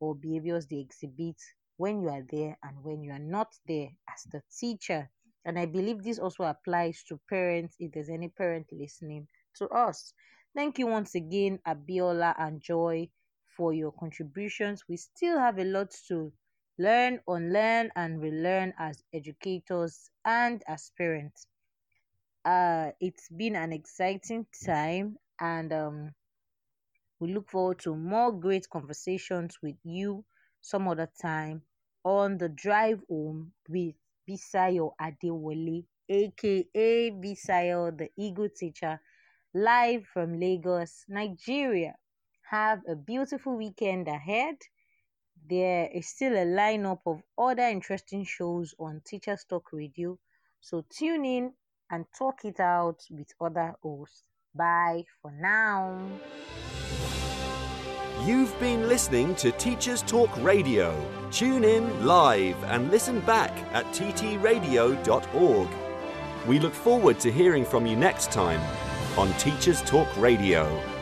[0.00, 1.36] or behaviors they exhibit
[1.76, 5.10] when you are there and when you are not there as the teacher.
[5.44, 10.12] And I believe this also applies to parents if there's any parent listening to us.
[10.54, 13.10] Thank you once again, Abiola and Joy,
[13.56, 14.84] for your contributions.
[14.88, 16.32] We still have a lot to
[16.80, 21.46] learn, unlearn, and relearn as educators and as parents.
[22.44, 26.10] Uh, it's been an exciting time, and um,
[27.20, 30.24] we look forward to more great conversations with you
[30.62, 31.62] some other time
[32.04, 33.94] on the drive home with
[34.28, 39.00] Bisayo Adewale, aka Bisayo, the Ego teacher,
[39.54, 41.94] live from Lagos, Nigeria.
[42.50, 44.56] Have a beautiful weekend ahead.
[45.50, 50.16] There is still a lineup of other interesting shows on Teachers Talk Radio,
[50.60, 51.52] so tune in
[51.90, 54.22] and talk it out with other hosts.
[54.54, 56.08] Bye for now.
[58.24, 60.94] You've been listening to Teachers Talk Radio.
[61.32, 65.68] Tune in live and listen back at ttradio.org.
[66.46, 68.60] We look forward to hearing from you next time
[69.18, 70.99] on Teachers Talk Radio.